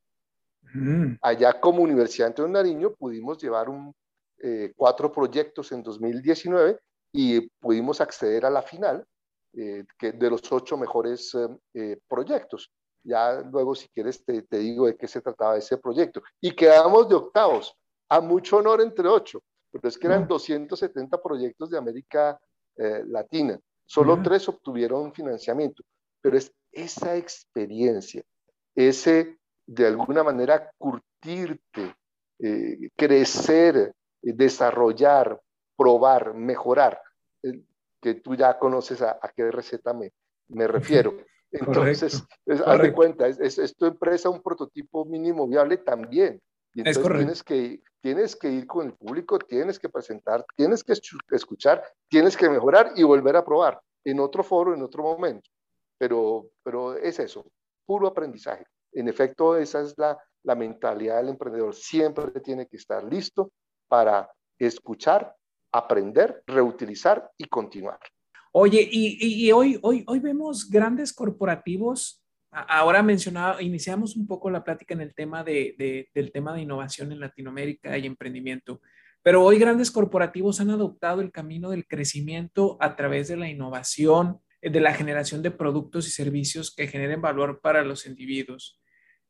Mm. 0.74 1.18
Allá 1.22 1.60
como 1.60 1.84
Universidad 1.84 2.34
de 2.34 2.48
Nariño 2.48 2.94
pudimos 2.96 3.38
llevar 3.42 3.68
un, 3.70 3.94
eh, 4.42 4.72
cuatro 4.76 5.12
proyectos 5.12 5.72
en 5.74 5.84
2019 5.84 6.80
y 7.12 7.42
pudimos 7.60 8.00
acceder 8.00 8.46
a 8.46 8.50
la 8.50 8.62
final 8.62 9.06
que 9.52 10.12
de 10.12 10.30
los 10.30 10.44
ocho 10.52 10.78
mejores 10.78 11.36
proyectos. 12.08 12.72
Ya 13.04 13.42
luego, 13.42 13.74
si 13.74 13.88
quieres, 13.90 14.24
te, 14.24 14.44
te, 14.44 14.60
digo 14.60 14.86
de 14.86 14.96
qué 14.96 15.08
se 15.08 15.22
trataba 15.22 15.58
ese 15.58 15.80
proyecto. 15.80 16.22
Y 16.40 16.52
quedamos 16.52 17.10
de 17.10 17.16
octavos, 17.16 17.76
a 18.10 18.22
mucho 18.22 18.58
honor 18.58 18.80
entre 18.80 19.08
ocho, 19.08 19.42
pero 19.72 19.88
es 19.88 19.98
que 19.98 20.08
eran 20.08 20.28
270 20.28 21.22
proyectos 21.22 21.70
de 21.70 21.78
América 21.78 22.40
Latina. 23.08 23.60
Solo 23.86 24.22
tres 24.22 24.48
obtuvieron 24.48 25.14
financiamiento, 25.14 25.84
pero 26.22 26.38
es 26.38 26.54
esa 26.72 27.16
experiencia, 27.16 28.24
ese 28.76 29.40
de 29.66 29.88
alguna 29.88 30.24
manera 30.24 30.72
curtirte, 30.78 31.96
eh, 32.40 32.90
crecer, 32.96 33.94
eh, 34.22 34.34
desarrollar, 34.34 35.40
probar, 35.76 36.34
mejorar, 36.34 37.02
eh, 37.44 37.62
que 38.02 38.16
tú 38.16 38.36
ya 38.36 38.58
conoces 38.58 39.02
a, 39.02 39.20
qué 39.36 39.52
receta 39.52 39.94
me, 39.94 40.12
me 40.48 40.68
refiero. 40.68 41.18
Entonces, 41.52 42.24
haz 42.66 42.82
de 42.82 42.94
cuenta, 42.94 43.28
es, 43.28 43.76
tu 43.76 43.88
empresa 43.88 44.30
un 44.30 44.42
prototipo 44.42 45.06
mínimo 45.06 45.48
viable 45.48 45.78
también. 45.78 46.40
Y 46.76 46.82
entonces 46.82 47.04
tienes 47.04 47.44
que, 47.44 47.82
tienes 48.02 48.36
que 48.36 48.50
ir 48.50 48.68
con 48.68 48.88
el 48.88 48.94
público, 48.94 49.40
tienes 49.40 49.80
que 49.80 49.90
presentar, 49.90 50.46
tienes 50.56 50.84
que 50.84 50.94
escuchar, 51.32 51.84
tienes 52.08 52.36
que 52.36 52.50
mejorar 52.50 52.94
y 52.96 53.04
volver 53.04 53.36
a 53.36 53.46
probar 53.46 53.80
en 54.04 54.20
otro 54.20 54.44
foro, 54.44 54.74
en 54.74 54.82
otro 54.82 55.04
momento. 55.04 55.50
Pero, 55.98 56.50
pero 56.64 56.96
es 56.96 57.20
eso, 57.20 57.46
puro 57.86 58.08
aprendizaje. 58.08 58.66
En 58.94 59.08
efecto, 59.08 59.58
esa 59.58 59.82
es 59.82 59.98
la, 59.98 60.18
la 60.44 60.56
mentalidad 60.56 61.18
del 61.18 61.30
emprendedor. 61.30 61.76
Siempre 61.76 62.40
tiene 62.42 62.68
que 62.68 62.78
estar 62.78 63.04
listo 63.04 63.52
para 63.88 64.32
escuchar, 64.58 65.36
aprender, 65.72 66.44
reutilizar 66.48 67.30
y 67.38 67.46
continuar. 67.46 68.00
Oye, 68.52 68.88
y, 68.92 69.52
hoy, 69.52 69.80
hoy, 69.84 70.04
hoy 70.08 70.20
vemos 70.20 70.70
grandes 70.70 71.14
corporativos. 71.14 72.24
Ahora 72.52 73.04
mencionaba, 73.04 73.62
iniciamos 73.62 74.16
un 74.16 74.26
poco 74.26 74.50
la 74.50 74.64
plática 74.64 74.96
en 74.96 75.02
el 75.02 75.14
tema 75.14 75.44
de, 75.44 76.08
del 76.14 76.32
tema 76.32 76.54
de 76.54 76.62
innovación 76.62 77.12
en 77.12 77.20
Latinoamérica 77.20 77.96
y 77.98 78.08
emprendimiento, 78.08 78.82
pero 79.22 79.44
hoy 79.44 79.60
grandes 79.60 79.92
corporativos 79.92 80.60
han 80.60 80.72
adoptado 80.72 81.22
el 81.22 81.32
camino 81.32 81.70
del 81.70 81.86
crecimiento 81.86 82.78
a 82.80 82.96
través 82.96 83.28
de 83.28 83.38
la 83.38 83.50
innovación, 83.50 84.40
de 84.62 84.80
la 84.80 84.94
generación 84.94 85.44
de 85.44 85.52
productos 85.52 86.08
y 86.08 86.12
servicios 86.12 86.74
que 86.74 86.88
generen 86.88 87.22
valor 87.22 87.60
para 87.62 87.84
los 87.84 88.08
individuos. 88.08 88.82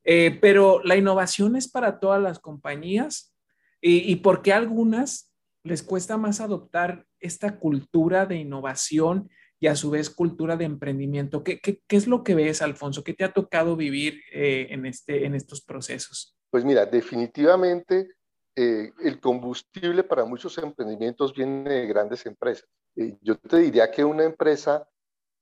Eh, 0.05 0.37
pero 0.39 0.81
la 0.83 0.95
innovación 0.95 1.57
es 1.57 1.69
para 1.69 1.99
todas 1.99 2.21
las 2.21 2.39
compañías 2.39 3.35
y, 3.81 4.11
y 4.11 4.15
por 4.17 4.41
qué 4.41 4.53
algunas 4.53 5.33
les 5.63 5.83
cuesta 5.83 6.17
más 6.17 6.39
adoptar 6.39 7.05
esta 7.19 7.59
cultura 7.59 8.25
de 8.25 8.37
innovación 8.37 9.29
y 9.59 9.67
a 9.67 9.75
su 9.75 9.89
vez 9.89 10.09
cultura 10.09 10.55
de 10.55 10.65
emprendimiento. 10.65 11.43
¿Qué, 11.43 11.59
es 11.89 12.07
lo 12.07 12.23
que 12.23 12.35
ves, 12.35 12.61
Alfonso? 12.61 13.03
¿Qué 13.03 13.13
te 13.13 13.25
ha 13.25 13.33
tocado 13.33 13.75
vivir 13.75 14.21
eh, 14.31 14.67
en, 14.69 14.85
este, 14.85 15.25
en 15.25 15.35
estos 15.35 15.61
procesos? 15.61 16.37
Pues 16.49 16.63
mira, 16.63 16.85
definitivamente 16.85 18.15
eh, 18.55 18.91
el 19.03 19.19
combustible 19.19 20.03
para 20.03 20.25
muchos 20.25 20.57
emprendimientos 20.57 21.33
viene 21.33 21.69
de 21.69 21.87
grandes 21.87 22.25
empresas. 22.25 22.67
Eh, 22.95 23.17
yo 23.21 23.37
te 23.37 23.57
diría 23.57 23.91
que 23.91 24.03
una 24.03 24.23
empresa 24.23 24.87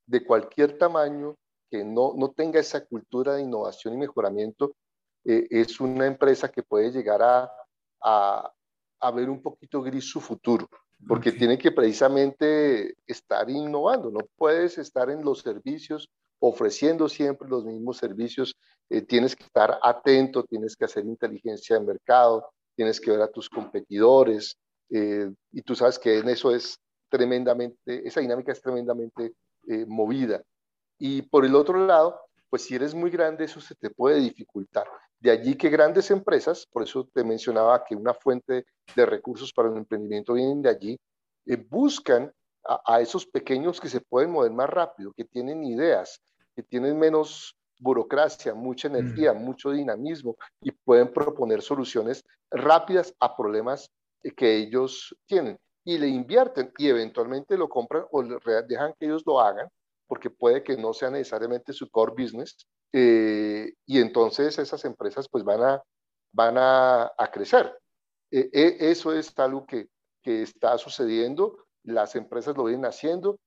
de 0.07 0.23
cualquier 0.25 0.77
tamaño 0.77 1.35
que 1.69 1.83
no, 1.83 2.13
no 2.15 2.31
tenga 2.31 2.59
esa 2.59 2.85
cultura 2.85 3.35
de 3.35 3.43
innovación 3.43 3.93
y 3.93 3.97
mejoramiento 3.97 4.75
es 5.25 5.81
una 5.81 6.07
empresa 6.07 6.49
que 6.49 6.63
puede 6.63 6.89
llegar 6.89 7.21
a, 7.21 7.51
a, 8.01 8.53
a 9.01 9.11
ver 9.11 9.29
un 9.29 9.41
poquito 9.41 9.81
gris 9.81 10.09
su 10.09 10.21
futuro 10.21 10.69
porque 11.05 11.31
tiene 11.31 11.57
que 11.57 11.71
precisamente 11.71 12.95
estar 13.05 13.49
innovando, 13.49 14.09
no 14.09 14.21
puedes 14.35 14.77
estar 14.77 15.09
en 15.09 15.23
los 15.23 15.39
servicios 15.39 16.09
ofreciendo 16.39 17.09
siempre 17.09 17.47
los 17.49 17.65
mismos 17.65 17.97
servicios, 17.97 18.55
eh, 18.89 19.01
tienes 19.01 19.35
que 19.35 19.43
estar 19.43 19.79
atento, 19.81 20.43
tienes 20.43 20.75
que 20.75 20.85
hacer 20.85 21.05
inteligencia 21.05 21.77
de 21.77 21.85
mercado, 21.85 22.47
tienes 22.75 23.01
que 23.01 23.11
ver 23.11 23.21
a 23.21 23.31
tus 23.31 23.49
competidores, 23.49 24.57
eh, 24.89 25.31
y 25.51 25.61
tú 25.63 25.75
sabes 25.75 25.97
que 25.99 26.19
en 26.19 26.29
eso 26.29 26.53
es 26.53 26.79
tremendamente, 27.09 28.07
esa 28.07 28.21
dinámica 28.21 28.51
es 28.51 28.61
tremendamente 28.61 29.33
eh, 29.67 29.85
movida. 29.87 30.43
Y 30.99 31.23
por 31.23 31.45
el 31.45 31.55
otro 31.55 31.85
lado, 31.85 32.19
pues 32.49 32.63
si 32.63 32.75
eres 32.75 32.93
muy 32.93 33.09
grande, 33.09 33.45
eso 33.45 33.59
se 33.59 33.75
te 33.75 33.89
puede 33.89 34.19
dificultar. 34.19 34.87
De 35.19 35.31
allí 35.31 35.55
que 35.55 35.69
grandes 35.69 36.11
empresas, 36.11 36.65
por 36.71 36.83
eso 36.83 37.09
te 37.13 37.23
mencionaba 37.23 37.83
que 37.83 37.95
una 37.95 38.13
fuente 38.13 38.65
de 38.95 39.05
recursos 39.05 39.51
para 39.51 39.69
el 39.69 39.77
emprendimiento 39.77 40.33
vienen 40.33 40.61
de 40.61 40.69
allí, 40.69 40.99
eh, 41.45 41.55
buscan 41.55 42.31
a, 42.85 42.99
esos 42.99 43.25
pequeños 43.25 43.79
que 43.79 43.87
se 43.87 44.01
pueden 44.01 44.31
mover 44.31 44.51
más 44.51 44.69
rápido, 44.69 45.13
que 45.13 45.23
tienen 45.23 45.63
ideas, 45.63 46.21
que 46.55 46.63
tienen 46.63 46.99
menos 46.99 47.55
burocracia, 47.79 48.53
mucha 48.53 48.87
energía, 48.87 49.33
mucho 49.33 49.71
dinamismo 49.71 50.35
y 50.61 50.71
pueden 50.71 51.13
proponer 51.13 51.61
soluciones 51.61 52.23
rápidas 52.51 53.13
a 53.19 53.35
problemas 53.35 53.89
eh, 54.23 54.31
que 54.31 54.57
ellos 54.57 55.15
tienen 55.25 55.57
y 55.85 55.97
le 55.97 56.07
invierten 56.07 56.71
y 56.77 56.89
eventualmente 56.89 57.57
lo 57.57 57.69
compran 57.69 58.05
o 58.11 58.23
dejan 58.23 58.93
que 58.99 59.05
ellos 59.05 59.23
lo 59.25 59.39
hagan 59.39 59.69
porque 60.07 60.29
puede 60.29 60.63
que 60.63 60.77
no 60.77 60.93
sea 60.93 61.09
necesariamente 61.09 61.73
su 61.73 61.89
core 61.89 62.13
business 62.17 62.55
eh, 62.93 63.73
y 63.85 63.99
entonces 63.99 64.57
esas 64.57 64.85
empresas 64.85 65.27
pues 65.29 65.43
van 65.43 65.61
a, 65.61 65.83
van 66.31 66.55
a, 66.57 67.11
crecer. 67.31 67.77
Eh, 68.31 68.49
eh, 68.53 68.77
eso 68.79 69.13
es 69.13 69.37
algo 69.37 69.65
que, 69.65 69.87
que, 70.21 70.41
está 70.41 70.77
sucediendo, 70.77 71.57
las 71.83 72.15
empresas 72.15 72.55
lo 72.57 72.65
vienen 72.65 72.85
haciendo. 72.85 73.39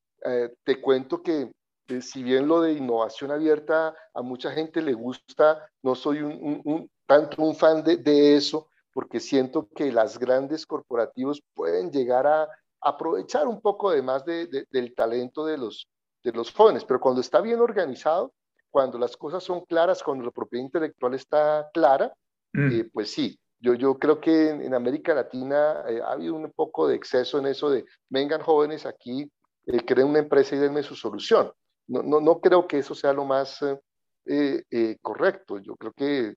te 0.65 0.81
cuento 0.81 1.23
que 1.23 1.51
si 2.01 2.23
bien 2.23 2.47
lo 2.47 2.61
de 2.61 2.75
innovación 2.75 3.33
abierta 3.33 3.95
a 4.15 4.23
mucha 4.23 4.53
gente 4.53 4.81
le 4.83 4.93
gusta, 4.93 5.69
no 5.83 5.95
soy 5.95 6.21
un, 6.21 6.89
tanto 7.07 7.43
un 7.43 7.57
fan 7.57 7.83
de, 7.83 7.97
de, 7.97 8.37
eso, 8.37 8.69
porque 8.93 9.19
siento 9.19 9.69
que 9.75 9.91
las 9.91 10.19
grandes 10.19 10.67
corporativos 10.67 11.43
pueden 11.55 11.91
llegar 11.91 12.27
a 12.27 12.49
aprovechar 12.81 13.49
un 13.49 13.61
poco 13.61 13.91
de 13.91 14.03
más 14.03 14.25
de, 14.25 14.67
del 14.71 14.95
talento 14.95 15.45
de 15.45 15.59
los, 15.59 15.89
de 16.23 16.33
los 16.33 16.53
jóvenes, 16.53 16.85
pero 16.85 17.01
cuando 17.01 17.21
está 17.21 17.41
bien 17.41 17.61
organizado, 17.61 18.33
cuando 18.71 18.99
las 18.99 19.17
cosas 19.17 19.43
son 19.43 19.65
claras, 19.65 20.03
cuando 20.03 20.25
la 20.25 20.31
propiedad 20.31 20.65
intelectual 20.65 21.15
está 21.15 21.69
clara, 21.73 22.13
mm. 22.53 22.73
eh, 22.73 22.91
pues 22.93 23.11
sí, 23.11 23.39
yo, 23.59 23.75
yo 23.75 23.99
creo 23.99 24.21
que 24.21 24.51
en, 24.51 24.75
América 24.75 25.15
Latina 25.15 25.85
eh, 25.89 26.01
ha 26.01 26.13
habido 26.13 26.35
un 26.35 26.51
poco 26.53 26.89
de 26.89 26.95
exceso 26.95 27.39
en 27.39 27.47
eso 27.47 27.71
de 27.71 27.85
vengan 28.09 28.41
jóvenes 28.41 28.87
aquí, 28.87 29.31
eh, 29.67 29.85
creen 29.85 30.09
una 30.09 30.21
empresa 30.21 30.55
y 30.55 30.59
denme 30.59 30.83
su 30.83 30.95
solución. 30.95 31.53
No, 31.89 32.03
no, 32.03 32.21
no 32.21 32.41
creo 32.41 32.67
que 32.67 32.79
eso 32.79 32.95
sea 32.95 33.13
lo 33.13 33.25
más 33.25 33.59
correcto. 35.03 35.59
Yo 35.59 35.75
creo 35.75 35.93
que 35.93 36.35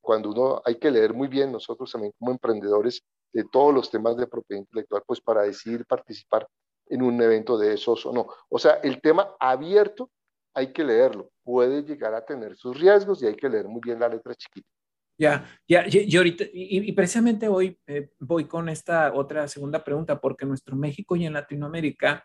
cuando 0.00 0.30
uno 0.30 0.62
hay 0.64 0.76
que 0.76 0.92
leer 0.92 1.12
muy 1.12 1.26
bien 1.26 1.50
nosotros 1.50 1.90
también 1.90 2.12
como 2.16 2.30
emprendedores 2.30 3.02
de 3.32 3.44
todos 3.50 3.74
los 3.74 3.90
temas 3.90 4.16
de 4.16 4.28
propiedad 4.28 4.60
intelectual, 4.60 5.02
pues 5.04 5.20
para 5.20 5.42
decidir 5.42 5.84
participar 5.86 6.46
en 6.90 7.02
un 7.02 7.22
evento 7.22 7.56
de 7.56 7.74
esos 7.74 8.04
o 8.04 8.12
no. 8.12 8.28
O 8.48 8.58
sea, 8.58 8.74
el 8.82 9.00
tema 9.00 9.34
abierto 9.40 10.10
hay 10.54 10.72
que 10.72 10.84
leerlo. 10.84 11.30
Puede 11.42 11.82
llegar 11.82 12.14
a 12.14 12.24
tener 12.24 12.56
sus 12.56 12.78
riesgos 12.78 13.22
y 13.22 13.26
hay 13.26 13.36
que 13.36 13.48
leer 13.48 13.68
muy 13.68 13.80
bien 13.82 14.00
la 14.00 14.08
letra 14.08 14.34
chiquita. 14.34 14.68
Ya, 15.16 15.44
ya, 15.68 15.84
y 15.86 16.16
ahorita, 16.16 16.44
y, 16.50 16.90
precisamente 16.92 17.46
hoy 17.46 17.78
eh, 17.86 18.08
voy 18.18 18.46
con 18.46 18.70
esta 18.70 19.12
otra 19.12 19.46
segunda 19.48 19.84
pregunta, 19.84 20.18
porque 20.18 20.46
en 20.46 20.48
nuestro 20.48 20.74
México 20.76 21.14
y 21.14 21.26
en 21.26 21.34
Latinoamérica 21.34 22.24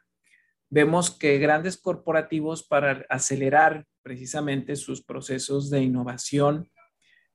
vemos 0.70 1.12
que 1.12 1.38
grandes 1.38 1.78
corporativos 1.78 2.64
para 2.64 3.06
acelerar 3.10 3.86
precisamente 4.02 4.78
sus 4.78 5.04
procesos 5.04 5.70
de 5.70 5.82
innovación 5.82 6.72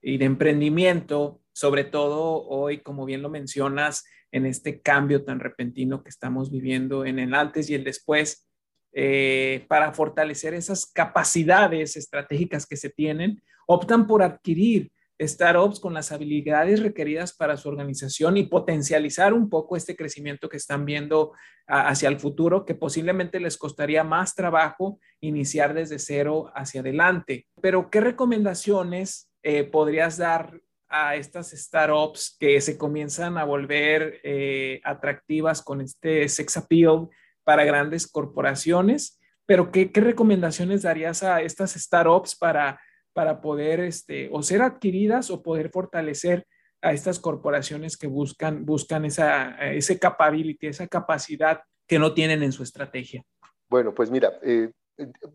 y 0.01 0.17
de 0.17 0.25
emprendimiento, 0.25 1.40
sobre 1.53 1.85
todo 1.85 2.45
hoy, 2.47 2.81
como 2.81 3.05
bien 3.05 3.23
lo 3.23 3.31
mencionas, 3.31 4.05
en 4.33 4.47
este 4.47 4.81
cambio 4.81 5.25
tan 5.25 5.41
repentino 5.41 6.03
que 6.03 6.11
estamos 6.11 6.51
viviendo 6.51 7.05
en 7.05 7.19
el 7.19 7.35
antes 7.35 7.69
y 7.69 7.75
el 7.75 7.85
después, 7.85 8.49
eh, 8.93 9.67
para 9.69 9.93
fortalecer 9.93 10.55
esas 10.55 10.87
capacidades 10.87 11.97
estratégicas 11.97 12.67
que 12.67 12.77
se 12.77 12.91
tienen, 12.91 13.43
optan 13.67 14.07
por 14.07 14.23
adquirir 14.23 14.91
startups 15.21 15.81
con 15.81 15.95
las 15.95 16.13
habilidades 16.13 16.83
requeridas 16.83 17.35
para 17.35 17.57
su 17.57 17.69
organización 17.69 18.37
y 18.37 18.45
potencializar 18.45 19.33
un 19.35 19.51
poco 19.51 19.77
este 19.77 19.95
crecimiento 19.95 20.49
que 20.49 20.57
están 20.57 20.85
viendo 20.87 21.33
hacia 21.67 22.09
el 22.09 22.19
futuro, 22.19 22.65
que 22.65 22.75
posiblemente 22.75 23.39
les 23.39 23.57
costaría 23.57 24.03
más 24.03 24.35
trabajo 24.35 24.99
iniciar 25.21 25.75
desde 25.75 25.99
cero 25.99 26.51
hacia 26.55 26.81
adelante. 26.81 27.47
Pero, 27.61 27.91
¿qué 27.91 28.01
recomendaciones 28.01 29.31
eh, 29.43 29.65
podrías 29.65 30.17
dar 30.17 30.61
a 30.91 31.15
estas 31.15 31.51
startups 31.51 32.37
que 32.39 32.61
se 32.61 32.77
comienzan 32.77 33.39
a 33.39 33.45
volver 33.45 34.21
eh, 34.25 34.81
atractivas 34.85 35.63
con 35.63 35.81
este 35.81 36.29
sex 36.29 36.57
appeal 36.57 37.09
para 37.45 37.65
grandes 37.65 38.07
corporaciones? 38.07 39.21
Pero 39.47 39.71
¿qué, 39.71 39.91
recomendaciones 39.95 40.83
darías 40.83 41.23
a 41.23 41.41
estas 41.43 41.73
startups 41.73 42.37
para, 42.37 42.81
para 43.13 43.41
poder 43.41 43.81
este, 43.81 44.29
o 44.33 44.43
ser 44.43 44.63
adquiridas 44.63 45.31
o 45.31 45.43
poder 45.43 45.71
fortalecer 45.71 46.47
a 46.83 46.93
estas 46.93 47.19
corporaciones 47.19 47.97
que 47.97 48.07
buscan, 48.07 48.65
buscan 48.65 49.05
esa, 49.05 49.57
ese 49.73 49.99
capability, 49.99 50.67
esa 50.67 50.87
capacidad 50.87 51.61
que 51.87 51.99
no 51.99 52.15
tienen 52.15 52.43
en 52.43 52.53
su 52.53 52.63
estrategia? 52.63 53.25
Bueno, 53.69 53.95
pues 53.95 54.11
mira, 54.11 54.33
eh, 54.43 54.71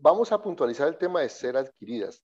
vamos 0.00 0.32
a 0.32 0.40
puntualizar 0.40 0.88
el 0.88 0.96
tema 0.96 1.20
de 1.20 1.28
ser 1.28 1.56
adquiridas. 1.56 2.22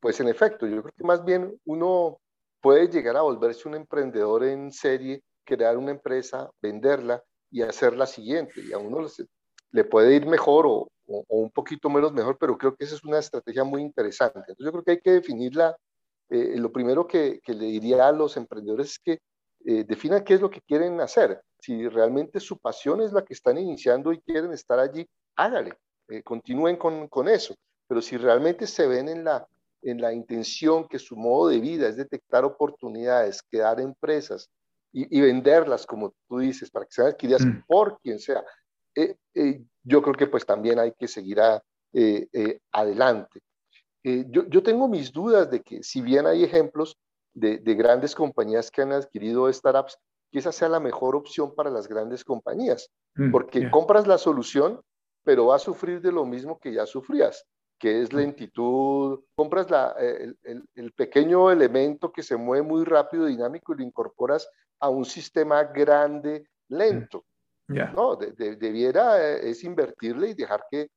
Pues 0.00 0.18
en 0.20 0.28
efecto, 0.28 0.66
yo 0.66 0.82
creo 0.82 0.94
que 0.96 1.04
más 1.04 1.24
bien 1.24 1.56
uno 1.64 2.18
puede 2.66 2.88
llegar 2.88 3.16
a 3.16 3.22
volverse 3.22 3.68
un 3.68 3.76
emprendedor 3.76 4.42
en 4.42 4.72
serie, 4.72 5.22
crear 5.44 5.76
una 5.76 5.92
empresa, 5.92 6.50
venderla 6.60 7.22
y 7.48 7.62
hacer 7.62 7.96
la 7.96 8.06
siguiente. 8.06 8.60
Y 8.60 8.72
a 8.72 8.78
uno 8.78 9.06
le 9.70 9.84
puede 9.84 10.16
ir 10.16 10.26
mejor 10.26 10.66
o, 10.66 10.88
un 11.06 11.52
poquito 11.52 11.88
menos 11.88 12.12
mejor, 12.12 12.36
pero 12.40 12.58
creo 12.58 12.74
que 12.74 12.84
esa 12.84 12.96
es 12.96 13.04
una 13.04 13.20
estrategia 13.20 13.62
muy 13.62 13.82
interesante. 13.82 14.40
Entonces 14.40 14.64
yo 14.64 14.72
creo 14.72 14.82
que 14.82 14.90
hay 14.90 15.00
que 15.00 15.12
definirla. 15.12 15.76
Eh, 16.28 16.56
lo 16.56 16.72
primero 16.72 17.06
que, 17.06 17.38
le 17.46 17.66
diría 17.66 18.08
a 18.08 18.10
los 18.10 18.36
emprendedores 18.36 18.90
es 18.90 18.98
que 18.98 19.20
eh, 19.64 19.84
definan 19.84 20.24
qué 20.24 20.34
es 20.34 20.40
lo 20.40 20.50
que 20.50 20.60
quieren 20.60 21.00
hacer. 21.00 21.40
Si 21.60 21.88
realmente 21.88 22.40
su 22.40 22.58
pasión 22.58 23.00
es 23.00 23.12
la 23.12 23.24
que 23.24 23.34
están 23.34 23.58
iniciando 23.58 24.12
y 24.12 24.20
quieren 24.22 24.52
estar 24.52 24.80
allí, 24.80 25.08
hágale, 25.36 25.78
eh, 26.08 26.20
continúen 26.24 26.78
con, 26.78 27.06
con, 27.06 27.28
eso. 27.28 27.54
Pero 27.86 28.02
si 28.02 28.16
realmente 28.16 28.66
se 28.66 28.88
ven 28.88 29.08
en 29.08 29.22
la, 29.22 29.46
en 29.90 30.00
la 30.00 30.12
intención 30.12 30.86
que 30.88 30.98
su 30.98 31.16
modo 31.16 31.48
de 31.48 31.60
vida 31.60 31.88
es 31.88 31.96
detectar 31.96 32.44
oportunidades, 32.44 33.42
crear 33.42 33.80
empresas 33.80 34.48
y, 34.92 35.20
venderlas, 35.20 35.84
como 35.86 36.14
tú 36.26 36.38
dices, 36.38 36.70
para 36.70 36.86
que 36.86 36.92
sean 36.92 37.08
adquiridas 37.08 37.44
mm. 37.44 37.64
por 37.66 38.00
quien 38.00 38.18
sea, 38.18 38.42
eh, 38.94 39.14
eh, 39.34 39.62
yo 39.82 40.00
creo 40.00 40.14
que 40.14 40.26
pues 40.26 40.46
también 40.46 40.78
hay 40.78 40.92
que 40.92 41.06
seguir 41.06 41.38
adelante. 42.72 43.40
Yo, 44.02 44.46
yo, 44.48 44.62
tengo 44.62 44.88
mis 44.88 45.12
dudas 45.12 45.50
de 45.50 45.60
que 45.60 45.82
si 45.82 46.00
bien 46.00 46.26
hay 46.26 46.44
ejemplos 46.44 46.96
de, 47.34 47.58
de 47.58 47.74
grandes 47.74 48.14
compañías 48.14 48.70
que 48.70 48.82
han 48.82 48.92
adquirido 48.92 49.52
startups, 49.52 49.98
que 50.30 50.38
esa 50.38 50.52
sea 50.52 50.68
la 50.68 50.80
mejor 50.80 51.16
opción 51.16 51.54
para 51.54 51.70
las 51.70 51.88
grandes 51.88 52.24
compañías, 52.24 52.90
mm, 53.16 53.30
porque 53.30 53.70
compras 53.70 54.06
la 54.06 54.18
solución, 54.18 54.80
pero 55.24 55.46
va 55.46 55.56
a 55.56 55.60
sufrir 55.60 56.00
de 56.00 56.12
lo 56.12 56.24
mismo 56.24 56.58
que 56.58 56.72
ya 56.72 56.86
sufrías, 56.86 57.44
que 57.78 58.02
es 58.02 58.12
lentitud. 58.12 59.20
Compras 59.34 59.70
la, 59.70 59.94
eh, 59.98 60.34
el, 60.74 60.92
pequeño 60.92 61.50
elemento 61.50 62.12
que 62.12 62.22
se 62.22 62.36
mueve 62.36 62.66
muy 62.66 62.84
rápido, 62.84 63.26
dinámico, 63.26 63.74
y 63.74 63.78
lo 63.78 63.82
incorporas 63.82 64.48
a 64.80 64.88
un 64.88 65.04
sistema 65.04 65.64
grande, 65.64 66.48
lento. 66.68 67.24
Mm, 67.68 67.94
no, 67.94 68.16
debiera 68.16 69.22
eh, 69.22 69.50
es 69.50 69.64
invertirle 69.64 70.30
y 70.30 70.34
dejar 70.34 70.64
que, 70.70 70.88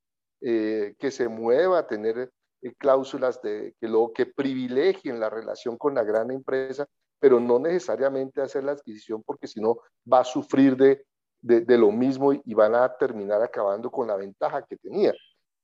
eh, 0.41 0.95
que 0.97 1.11
se 1.11 1.27
mueva, 1.27 1.87
tener 1.87 2.31
cláusulas 2.77 3.41
de, 3.41 3.73
que, 3.79 3.87
lo, 3.87 4.11
que 4.13 4.25
privilegien 4.25 5.19
la 5.19 5.29
relación 5.29 5.77
con 5.77 5.95
la 5.95 6.03
gran 6.03 6.29
empresa, 6.31 6.85
pero 7.19 7.39
no 7.39 7.59
necesariamente 7.59 8.41
hacer 8.41 8.63
la 8.63 8.73
adquisición 8.73 9.23
porque 9.23 9.47
si 9.47 9.59
no 9.59 9.79
va 10.11 10.19
a 10.19 10.25
sufrir 10.25 10.75
de, 10.75 11.03
de, 11.41 11.77
lo 11.77 11.91
mismo 11.91 12.33
y, 12.33 12.53
van 12.53 12.75
a 12.75 12.95
terminar 12.97 13.41
acabando 13.41 13.89
con 13.89 14.07
la 14.07 14.15
ventaja 14.15 14.63
que 14.63 14.77
tenía. 14.77 15.13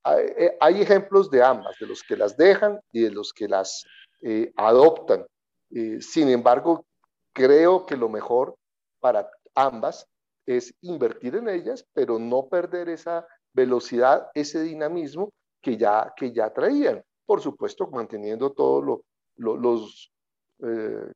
Hay, 0.06 0.26
eh, 0.38 0.82
ejemplos 0.82 1.30
de 1.32 1.44
ambas, 1.44 1.76
de 1.80 1.88
los 1.88 2.04
que 2.04 2.16
las 2.16 2.38
dejan 2.38 2.80
y 2.92 3.02
de 3.02 3.12
los 3.12 3.34
que 3.34 3.48
las 3.48 3.84
eh, 4.22 4.52
adoptan. 4.56 5.26
Eh, 5.72 6.00
sin 6.00 6.30
embargo, 6.30 6.86
creo 7.34 7.86
que 7.86 7.98
lo 7.98 8.08
mejor 8.08 8.56
para 9.00 9.30
ambas 9.56 10.08
es 10.46 10.74
invertir 10.82 11.36
en 11.36 11.50
ellas, 11.50 11.86
pero 11.94 12.20
no 12.20 12.48
perder 12.48 12.90
esa 12.90 13.28
velocidad, 13.54 14.28
ese 14.36 14.62
dinamismo 14.62 15.32
que 15.62 15.76
ya, 15.76 16.14
que 16.16 16.32
ya 16.32 16.54
traían. 16.54 17.02
Por 17.26 17.42
supuesto, 17.42 17.88
manteniendo 17.88 18.52
todos 18.52 19.02
los 19.38 20.12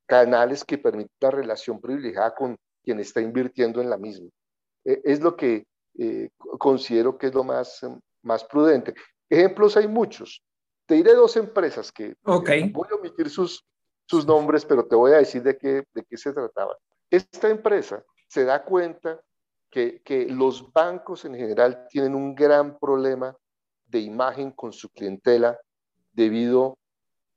canales 0.07 0.65
que 0.65 0.79
permiten 0.79 1.15
la 1.21 1.31
relación 1.31 1.79
privilegiada 1.79 2.33
con 2.33 2.57
quien 2.83 2.99
está 2.99 3.21
invirtiendo 3.21 3.81
en 3.81 3.89
la 3.89 3.97
misma. 3.97 4.29
E, 4.83 4.99
es 5.03 5.21
lo 5.21 5.35
que 5.35 5.65
eh, 5.97 6.29
considero 6.57 7.17
que 7.17 7.27
es 7.27 7.33
lo 7.33 7.43
más, 7.43 7.81
más 8.21 8.43
prudente. 8.43 8.93
Ejemplos 9.29 9.77
hay 9.77 9.87
muchos. 9.87 10.43
Te 10.85 10.95
diré 10.95 11.13
dos 11.13 11.37
empresas 11.37 11.91
que 11.91 12.15
okay. 12.23 12.69
voy 12.69 12.87
a 12.91 12.95
omitir 12.95 13.29
sus, 13.29 13.65
sus 14.05 14.25
nombres, 14.25 14.65
pero 14.65 14.85
te 14.85 14.95
voy 14.95 15.11
a 15.11 15.17
decir 15.17 15.43
de 15.43 15.57
qué, 15.57 15.83
de 15.93 16.03
qué 16.03 16.17
se 16.17 16.33
trataba. 16.33 16.75
Esta 17.09 17.49
empresa 17.49 18.03
se 18.27 18.43
da 18.43 18.63
cuenta 18.63 19.19
que, 19.69 20.01
que 20.03 20.25
los 20.25 20.71
bancos 20.73 21.25
en 21.25 21.35
general 21.35 21.87
tienen 21.89 22.15
un 22.15 22.33
gran 22.33 22.79
problema 22.79 23.35
de 23.85 23.99
imagen 23.99 24.51
con 24.51 24.73
su 24.73 24.89
clientela 24.89 25.59
debido 26.11 26.77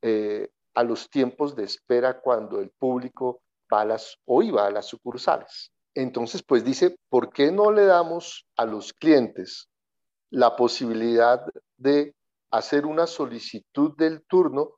eh, 0.00 0.48
a 0.74 0.82
los 0.82 1.08
tiempos 1.10 1.54
de 1.54 1.64
espera 1.64 2.20
cuando 2.20 2.60
el 2.60 2.70
público 2.70 3.42
va 3.72 3.82
a 3.82 3.84
las, 3.84 4.16
o 4.24 4.42
iba 4.42 4.66
a 4.66 4.70
las 4.70 4.86
sucursales. 4.86 5.70
Entonces, 5.94 6.42
pues 6.42 6.64
dice, 6.64 6.96
¿por 7.08 7.32
qué 7.32 7.52
no 7.52 7.70
le 7.70 7.84
damos 7.84 8.46
a 8.56 8.64
los 8.64 8.92
clientes 8.92 9.68
la 10.32 10.56
posibilidad 10.56 11.44
de 11.76 12.14
hacer 12.50 12.86
una 12.86 13.06
solicitud 13.06 13.96
del 13.96 14.22
turno 14.22 14.74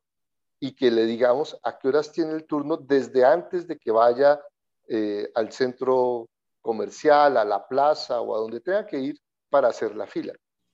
y 0.60 0.74
que 0.74 0.90
le 0.90 1.06
digamos 1.06 1.58
a 1.62 1.78
qué 1.78 1.88
horas 1.88 2.12
tiene 2.12 2.32
el 2.32 2.44
turno 2.44 2.76
desde 2.76 3.24
antes 3.24 3.66
de 3.66 3.78
que 3.78 3.90
vaya 3.90 4.40
eh, 4.88 5.30
al 5.34 5.52
centro 5.52 6.28
comercial, 6.60 7.36
a 7.36 7.44
la 7.44 7.66
plaza 7.66 8.20
o 8.20 8.34
a 8.34 8.38
donde 8.38 8.60
tenga 8.60 8.86
que 8.86 8.98
ir 8.98 9.18
para 9.48 9.68
hacer 9.68 9.94
la 9.94 10.06
fila? 10.06 10.32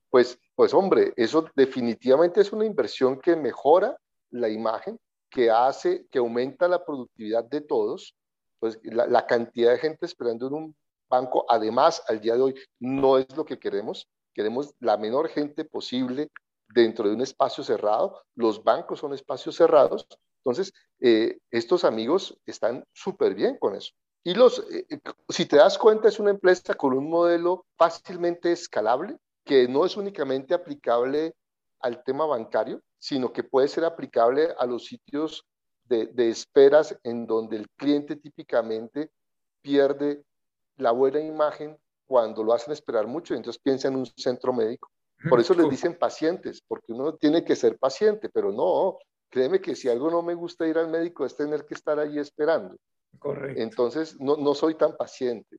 Pues, 0.09 0.39
pues 0.55 0.75
hombre, 0.75 1.13
eso 1.17 1.47
definitivamente 1.55 2.41
es 2.41 2.53
una 2.53 2.65
inversión 2.65 3.21
que 3.21 3.37
mejora 3.37 3.97
la 4.31 4.49
imagen, 4.49 4.99
que 5.29 5.51
hace, 5.51 6.07
que 6.11 6.19
aumenta 6.19 6.67
la 6.67 6.85
productividad 6.85 7.45
de 7.45 7.61
todos 7.61 8.17
pues 8.61 8.79
la, 8.83 9.27
cantidad 9.27 9.73
de 9.73 9.79
gente 9.79 10.07
esperando 10.07 10.47
en 10.47 10.55
un 10.55 10.77
banco, 11.09 11.45
además, 11.49 12.03
al 12.07 12.21
día 12.21 12.37
de 12.37 12.43
hoy, 12.43 12.55
no 12.79 13.19
es 13.19 13.35
lo 13.37 13.45
que 13.45 13.59
queremos. 13.59 14.07
Queremos 14.41 14.75
la 14.81 14.97
menor 14.97 15.29
gente 15.29 15.67
posible 15.67 16.31
dentro 16.67 17.07
de 17.07 17.15
un 17.15 17.21
espacio 17.21 17.63
cerrado. 17.63 18.23
Los 18.35 18.65
bancos 18.65 19.01
son 19.01 19.13
espacios 19.13 19.55
cerrados. 19.55 20.07
Entonces, 20.39 20.73
eh, 20.99 21.37
estos 21.51 21.85
amigos 21.85 22.35
están 22.47 22.83
súper 22.95 23.35
bien 23.35 23.59
con 23.59 23.75
eso. 23.77 23.93
Y 24.25 24.33
los, 24.33 24.61
eh, 24.73 24.87
eh, 24.89 24.99
si 25.29 25.45
te 25.45 25.57
das 25.57 25.77
cuenta, 25.77 26.09
es 26.09 26.19
una 26.19 26.31
empresa 26.31 26.73
con 26.73 26.95
un 26.95 27.11
modelo 27.11 27.67
fácilmente 27.77 28.51
escalable, 28.51 29.19
que 29.45 29.69
no 29.69 29.85
es 29.85 29.99
únicamente 29.99 30.55
aplicable 30.55 31.35
al 31.81 32.03
tema 32.03 32.25
bancario, 32.25 32.81
sino 32.99 33.35
que 33.35 33.45
puede 33.45 33.69
ser 33.69 33.85
aplicable 33.85 34.55
a 34.59 34.65
los 34.65 34.87
sitios 34.87 35.45
de, 35.85 36.31
esperas 36.31 36.99
en 37.03 37.27
donde 37.27 37.59
el 37.59 37.69
cliente 37.77 38.17
típicamente 38.17 39.11
pierde 39.61 40.25
la 40.79 40.93
buena 40.93 41.21
imagen 41.21 41.77
cuando 42.11 42.43
lo 42.43 42.53
hacen 42.53 42.73
esperar 42.73 43.07
mucho, 43.07 43.35
y 43.35 43.37
entonces 43.37 43.63
piensa 43.63 43.87
en 43.87 43.95
un 43.95 44.05
centro 44.05 44.53
médico. 44.53 44.91
Por 45.29 45.39
eso 45.39 45.55
les 45.55 45.71
dicen 45.71 45.97
pacientes, 45.97 46.61
porque 46.67 46.93
uno 46.93 47.15
tiene 47.15 47.45
que 47.45 47.55
ser 47.55 47.79
paciente, 47.79 48.29
pero 48.29 48.51
no, 48.51 48.99
créeme 49.29 49.61
que 49.61 49.77
si 49.77 49.89
algo 49.89 50.11
no 50.11 50.21
me 50.21 50.35
gusta 50.35 50.67
ir 50.67 50.77
al 50.77 50.89
médico 50.89 51.25
es 51.25 51.37
tener 51.37 51.65
que 51.65 51.75
estar 51.75 52.01
ahí 52.01 52.19
esperando. 52.19 52.77
Correcto. 53.17 53.63
Entonces, 53.63 54.19
no, 54.19 54.37
no 54.37 54.55
soy 54.55 54.75
tan 54.75 54.97
paciente. 54.97 55.59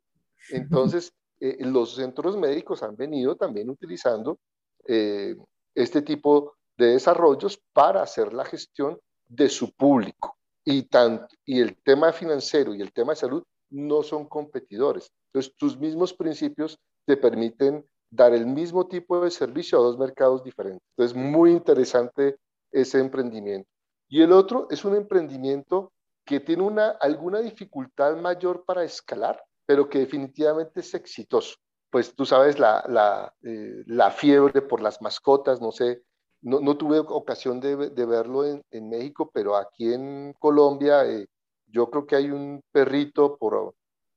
Entonces, 0.50 1.14
eh, 1.40 1.56
los 1.62 1.96
centros 1.96 2.36
médicos 2.36 2.84
han 2.84 2.98
venido 2.98 3.38
también 3.38 3.70
utilizando 3.70 4.38
eh, 4.86 5.38
este 5.74 6.02
tipo 6.02 6.58
de 6.76 6.88
desarrollos 6.88 7.62
para 7.72 8.02
hacer 8.02 8.34
la 8.34 8.44
gestión 8.44 9.00
de 9.26 9.48
su 9.48 9.72
público. 9.72 10.36
Y, 10.66 10.84
tanto, 10.90 11.34
y 11.46 11.62
el 11.62 11.82
tema 11.82 12.12
financiero 12.12 12.76
y 12.76 12.82
el 12.82 12.92
tema 12.92 13.14
de 13.14 13.20
salud 13.20 13.44
no 13.72 14.04
son 14.04 14.28
competidores. 14.28 15.12
Entonces, 15.28 15.56
tus 15.58 15.78
mismos 15.78 16.14
principios 16.14 16.78
te 17.06 17.18
permiten 17.18 17.86
dar 18.10 18.34
el 18.34 18.46
mismo 18.46 18.88
tipo 18.88 19.24
de 19.24 19.32
servicio 19.32 19.80
a 19.80 19.82
dos 19.82 19.98
mercados 19.98 20.44
diferentes. 20.44 20.84
Entonces, 20.98 21.18
muy 21.18 21.52
interesante 21.52 22.38
ese 22.72 23.00
emprendimiento. 23.00 23.70
Y 24.10 24.22
el 24.22 24.34
otro 24.34 24.68
es 24.70 24.84
un 24.84 24.96
emprendimiento 24.96 25.94
que 26.26 26.40
tiene 26.40 26.64
una, 26.64 26.90
alguna 26.90 27.40
dificultad 27.40 28.18
mayor 28.18 28.64
para 28.66 28.84
escalar, 28.84 29.42
pero 29.66 29.90
que 29.90 30.00
definitivamente 30.00 30.82
es 30.82 30.94
exitoso. 30.94 31.56
Pues 31.90 32.14
tú 32.14 32.26
sabes 32.26 32.60
la, 32.60 32.84
la, 32.88 33.34
eh, 33.44 33.84
la 33.88 34.12
fiebre 34.12 34.62
por 34.62 34.82
las 34.82 35.02
mascotas, 35.02 35.62
no 35.62 35.72
sé 35.72 36.04
no, 36.42 36.60
no 36.60 36.76
tuve 36.76 37.00
ocasión 37.00 37.60
de, 37.60 37.76
verlo 37.76 38.46
en, 38.46 38.64
en, 38.72 38.90
México, 38.90 39.30
pero 39.34 39.56
aquí 39.56 39.94
en 39.94 40.34
Colombia 40.40 41.06
eh, 41.06 41.28
yo 41.72 41.90
creo 41.90 42.06
que 42.06 42.16
hay 42.16 42.32
un 42.32 42.62
perrito 42.72 43.38
por, 43.38 43.74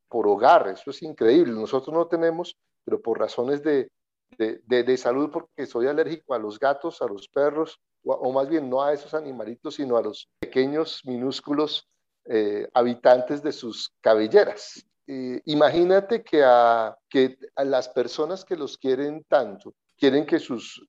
por 0.07 0.27
hogar, 0.27 0.67
eso 0.67 0.91
es 0.91 1.01
increíble. 1.01 1.53
Nosotros 1.53 1.93
no 1.93 2.07
tenemos, 2.07 2.55
pero 2.83 3.01
por 3.01 3.19
razones 3.19 3.63
de, 3.63 3.89
de, 4.37 4.61
de, 4.65 4.97
salud, 4.97 5.29
porque 5.31 5.65
soy 5.65 5.87
alérgico 5.87 6.33
a 6.33 6.39
los 6.39 6.59
gatos, 6.59 7.01
a 7.01 7.07
los 7.07 7.27
perros, 7.27 7.79
o, 8.03 8.31
más 8.31 8.47
bien 8.47 8.69
no 8.69 8.83
a 8.83 8.93
esos 8.93 9.13
animalitos, 9.13 9.75
sino 9.75 9.97
a 9.97 10.01
los 10.01 10.29
pequeños, 10.39 11.01
minúsculos 11.05 11.87
eh, 12.25 12.67
habitantes 12.73 13.41
de 13.41 13.51
sus 13.51 13.91
cabelleras. 14.01 14.85
Eh, 15.07 15.41
imagínate 15.45 16.23
que 16.23 16.43
a, 16.43 16.95
que 17.09 17.37
a 17.55 17.63
las 17.63 17.89
personas 17.89 18.43
que 18.43 18.55
los 18.55 18.77
quieren 18.77 19.23
tanto, 19.27 19.73
quieren 19.97 20.25
que 20.25 20.39
sus 20.39 20.87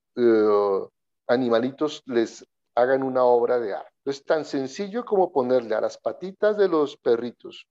animalitos 1.27 2.03
les 2.07 2.45
hagan 2.75 3.03
una 3.03 3.25
obra 3.25 3.59
de 3.59 3.75
arte. 3.75 3.96
Es 4.07 4.25
tan 4.25 4.45
sencillo 4.45 5.05
como 5.05 5.33
ponerle 5.33 5.75
a 5.75 5.81
las 5.81 5.99
patitas 5.99 6.57
de 6.57 6.69
los 6.69 6.97
perritos 6.97 7.67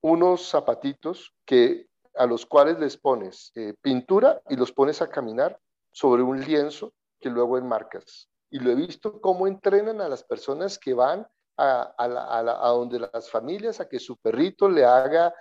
unos 0.00 0.48
zapatitos 0.48 1.34
que, 1.44 1.86
a 2.14 2.24
los 2.24 2.46
cuales 2.46 2.78
les 2.78 2.96
pones 2.96 3.52
eh, 3.54 3.74
pintura 3.82 4.40
y 4.48 4.56
los 4.56 4.72
pones 4.72 5.02
a 5.02 5.10
caminar 5.10 5.60
sobre 5.92 6.22
un 6.22 6.40
lienzo 6.40 6.94
que 7.20 7.28
luego 7.28 7.58
enmarcas. 7.58 8.28
Y 8.50 8.58
lo 8.58 8.70
he 8.70 8.74
visto 8.74 9.20
cómo 9.20 9.46
entrenan 9.46 10.00
a 10.00 10.08
las 10.08 10.24
personas 10.24 10.78
que 10.78 10.94
van 10.94 11.28
a, 11.58 11.94
a, 11.98 12.68
donde 12.70 13.00
las 13.00 13.30
familias 13.30 13.80
a 13.80 13.88
que 13.88 13.98
su 13.98 14.16
perrito 14.16 14.66
le 14.66 14.86
haga 14.86 15.34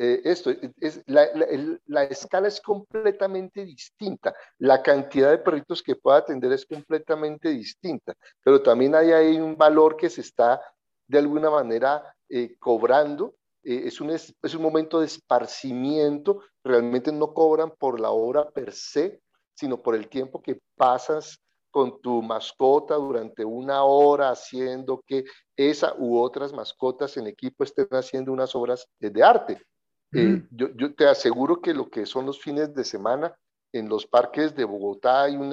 eh, 0.00 0.20
esto, 0.22 0.52
es, 0.80 1.02
la, 1.06 2.04
escala 2.04 2.46
es 2.46 2.60
completamente 2.60 3.64
distinta, 3.64 4.32
la 4.58 4.80
cantidad 4.80 5.32
de 5.32 5.38
perritos 5.38 5.82
que 5.82 5.96
pueda 5.96 6.18
atender 6.18 6.52
es 6.52 6.64
completamente 6.64 7.48
distinta, 7.48 8.14
pero 8.44 8.62
también 8.62 8.94
hay 8.94 9.10
ahí 9.10 9.40
un 9.40 9.56
valor 9.56 9.96
que 9.96 10.08
se 10.08 10.20
está 10.20 10.60
de 11.08 11.18
alguna 11.18 11.50
manera 11.50 12.14
eh, 12.28 12.54
cobrando, 12.60 13.34
eh, 13.64 13.82
es, 13.86 14.00
un, 14.00 14.10
es 14.10 14.54
un 14.54 14.62
momento 14.62 15.00
de 15.00 15.06
esparcimiento, 15.06 16.42
realmente 16.62 17.10
no 17.10 17.34
cobran 17.34 17.72
por 17.76 17.98
la 17.98 18.10
hora 18.10 18.48
per 18.48 18.72
se, 18.72 19.20
sino 19.54 19.82
por 19.82 19.96
el 19.96 20.08
tiempo 20.08 20.40
que 20.40 20.60
pasas 20.76 21.40
con 21.72 22.00
tu 22.00 22.22
mascota 22.22 22.94
durante 22.94 23.44
una 23.44 23.82
hora 23.82 24.30
haciendo 24.30 25.02
que 25.04 25.24
esa 25.56 25.92
u 25.98 26.20
otras 26.20 26.52
mascotas 26.52 27.16
en 27.16 27.26
equipo 27.26 27.64
estén 27.64 27.88
haciendo 27.90 28.32
unas 28.32 28.54
obras 28.54 28.86
de 29.00 29.24
arte. 29.24 29.60
Eh, 30.12 30.42
yo, 30.50 30.94
te 30.94 31.06
aseguro 31.06 31.60
que 31.60 31.74
lo 31.74 31.90
que 31.90 32.06
son 32.06 32.26
los 32.26 32.40
fines 32.40 32.74
de 32.74 32.84
semana 32.84 33.34
en 33.72 33.88
los 33.88 34.06
parques 34.06 34.54
de 34.54 34.64
Bogotá 34.64 35.24
hay 35.24 35.36
un, 35.36 35.52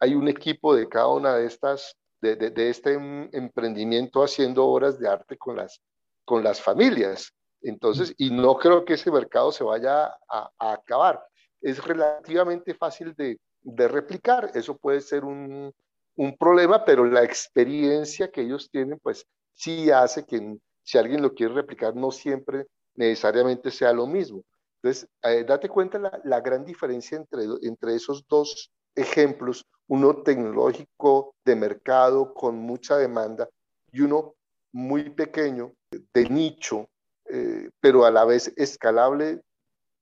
hay 0.00 0.14
un 0.14 0.28
equipo 0.28 0.74
de 0.74 0.88
cada 0.88 1.08
una 1.08 1.36
de 1.36 1.46
estas, 1.46 1.94
de, 2.20 2.36
de, 2.36 2.70
este 2.70 2.94
em, 2.94 3.28
emprendimiento 3.32 4.22
haciendo 4.22 4.64
obras 4.64 4.98
de 4.98 5.08
arte 5.08 5.36
con 5.36 5.56
las, 5.56 5.80
con 6.24 6.42
las 6.42 6.60
familias. 6.60 7.32
Entonces, 7.60 8.14
y 8.16 8.30
no 8.30 8.56
creo 8.56 8.84
que 8.84 8.94
ese 8.94 9.10
mercado 9.10 9.52
se 9.52 9.64
vaya 9.64 10.06
a, 10.06 10.50
a 10.58 10.72
acabar. 10.72 11.22
Es 11.60 11.82
relativamente 11.84 12.74
fácil 12.74 13.14
de, 13.14 13.38
de, 13.62 13.88
replicar. 13.88 14.50
Eso 14.54 14.76
puede 14.76 15.00
ser 15.00 15.24
un, 15.24 15.72
un 16.16 16.36
problema, 16.36 16.84
pero 16.84 17.04
la 17.04 17.22
experiencia 17.22 18.30
que 18.30 18.42
ellos 18.42 18.70
tienen, 18.70 18.98
pues 19.02 19.26
sí 19.54 19.90
hace 19.90 20.24
que 20.24 20.56
si 20.82 20.98
alguien 20.98 21.22
lo 21.22 21.32
quiere 21.34 21.54
replicar, 21.54 21.94
no 21.96 22.10
siempre 22.10 22.66
necesariamente 22.94 23.70
sea 23.70 23.92
lo 23.92 24.06
mismo. 24.06 24.42
Entonces, 24.82 25.08
eh, 25.22 25.44
date 25.44 25.68
cuenta 25.68 25.98
la, 25.98 26.20
la, 26.24 26.40
gran 26.40 26.64
diferencia 26.64 27.16
entre, 27.16 27.44
entre 27.62 27.94
esos 27.94 28.26
dos 28.28 28.70
ejemplos, 28.94 29.66
uno 29.88 30.22
tecnológico 30.22 31.34
de 31.44 31.56
mercado 31.56 32.34
con 32.34 32.56
mucha 32.56 32.96
demanda 32.96 33.48
y 33.92 34.02
uno 34.02 34.34
muy 34.72 35.10
pequeño, 35.10 35.72
de 36.12 36.28
nicho, 36.28 36.88
eh, 37.26 37.70
pero 37.80 38.04
a 38.04 38.10
la 38.10 38.24
vez 38.24 38.52
escalable 38.56 39.40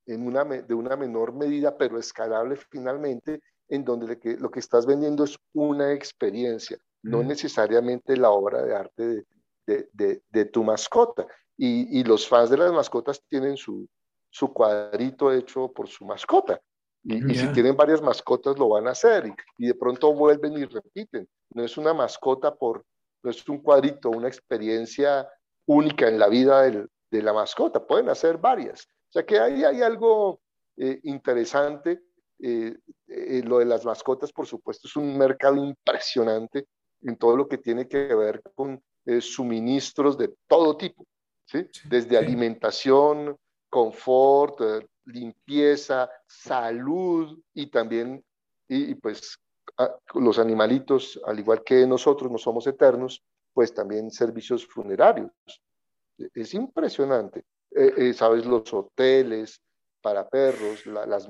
en 0.07 0.27
una, 0.27 0.45
de 0.45 0.75
una 0.75 0.97
menor 0.97 1.33
medida, 1.33 1.77
pero 1.77 1.99
escalable 1.99 2.57
finalmente, 2.57 3.41
en 3.69 3.85
donde 3.85 4.07
lo 4.07 4.19
que, 4.19 4.37
lo 4.37 4.51
que 4.51 4.61
estás 4.61 4.87
vendiendo 4.87 5.25
es 5.25 5.37
una 5.53 5.93
experiencia, 5.93 6.79
no 7.03 7.23
necesariamente 7.23 8.17
la 8.17 8.31
obra 8.31 8.63
de 8.63 8.75
arte 8.75 9.07
de, 9.07 9.27
de, 9.67 9.89
de, 9.93 10.23
de 10.31 10.45
tu 10.47 10.65
mascota. 10.65 11.27
Y, 11.57 12.03
los 12.05 12.27
fans 12.27 12.51
de 12.51 12.57
las 12.57 12.73
mascotas 12.73 13.23
tienen 13.29 13.57
su, 13.57 13.87
su 14.31 14.53
cuadrito 14.53 15.33
hecho 15.33 15.71
por 15.71 15.89
su 15.89 16.05
mascota. 16.05 16.61
Y, 17.05 17.35
si 17.35 17.49
tienen 17.53 17.77
varias 17.77 18.01
mascotas 18.01 18.59
lo 18.59 18.69
van 18.69 18.87
a 18.87 18.93
hacer 18.93 19.33
y, 19.59 19.67
de 19.67 19.75
pronto 19.75 20.13
vuelven 20.13 20.55
y 20.55 20.65
repiten. 20.65 21.29
No 21.51 21.65
es 21.65 21.77
una 21.77 21.93
mascota 21.93 22.55
por, 22.55 22.85
no 23.23 23.31
es 23.31 23.49
un 23.49 23.59
cuadrito, 23.59 24.11
una 24.11 24.29
experiencia 24.29 25.29
única 25.67 26.09
en 26.09 26.19
la 26.19 26.29
vida 26.29 26.63
de 26.63 27.23
la 27.23 27.33
mascota. 27.33 27.85
Pueden 27.85 28.09
hacer 28.09 28.39
varias. 28.39 28.89
O 29.09 29.13
sea 29.13 29.27
que 29.27 29.39
ahí 29.39 29.63
hay 29.63 29.83
algo 29.83 30.41
eh, 30.77 31.01
interesante. 31.03 32.03
Eh, 32.41 32.75
eh, 33.07 33.43
lo 33.45 33.59
de 33.59 33.67
las 33.67 33.85
mascotas, 33.85 34.33
por 34.33 34.47
supuesto, 34.47 34.89
es 34.89 34.97
un 34.97 35.17
mercado 35.19 35.57
impresionante 35.57 36.67
en 37.03 37.17
todo 37.17 37.37
lo 37.37 37.47
que 37.47 37.59
tiene 37.59 37.87
que 37.87 38.15
ver 38.15 38.43
con 38.55 38.83
suministros 39.21 40.17
de 40.17 40.33
todo 40.47 40.77
tipo. 40.77 41.05
Desde 41.85 42.17
alimentación, 42.17 43.37
confort, 43.69 44.61
eh, 44.61 44.87
limpieza, 45.07 46.11
salud 46.27 47.39
y 47.55 47.67
también, 47.67 48.25
y, 48.69 48.95
pues 48.95 49.39
los 50.15 50.39
animalitos, 50.39 51.21
al 51.25 51.39
igual 51.39 51.63
que 51.65 51.87
nosotros 51.87 52.31
no 52.31 52.39
somos 52.39 52.67
eternos, 52.67 53.23
pues 53.53 53.73
también 53.73 54.11
servicios 54.11 54.67
funerarios. 54.67 55.31
Es 56.35 56.55
impresionante. 56.55 57.45
Eh, 57.71 57.93
eh, 57.97 58.13
Sabes, 58.13 58.45
los 58.45 58.73
hoteles 58.73 59.61
para 60.01 60.29
perros, 60.29 60.85
las, 60.87 61.29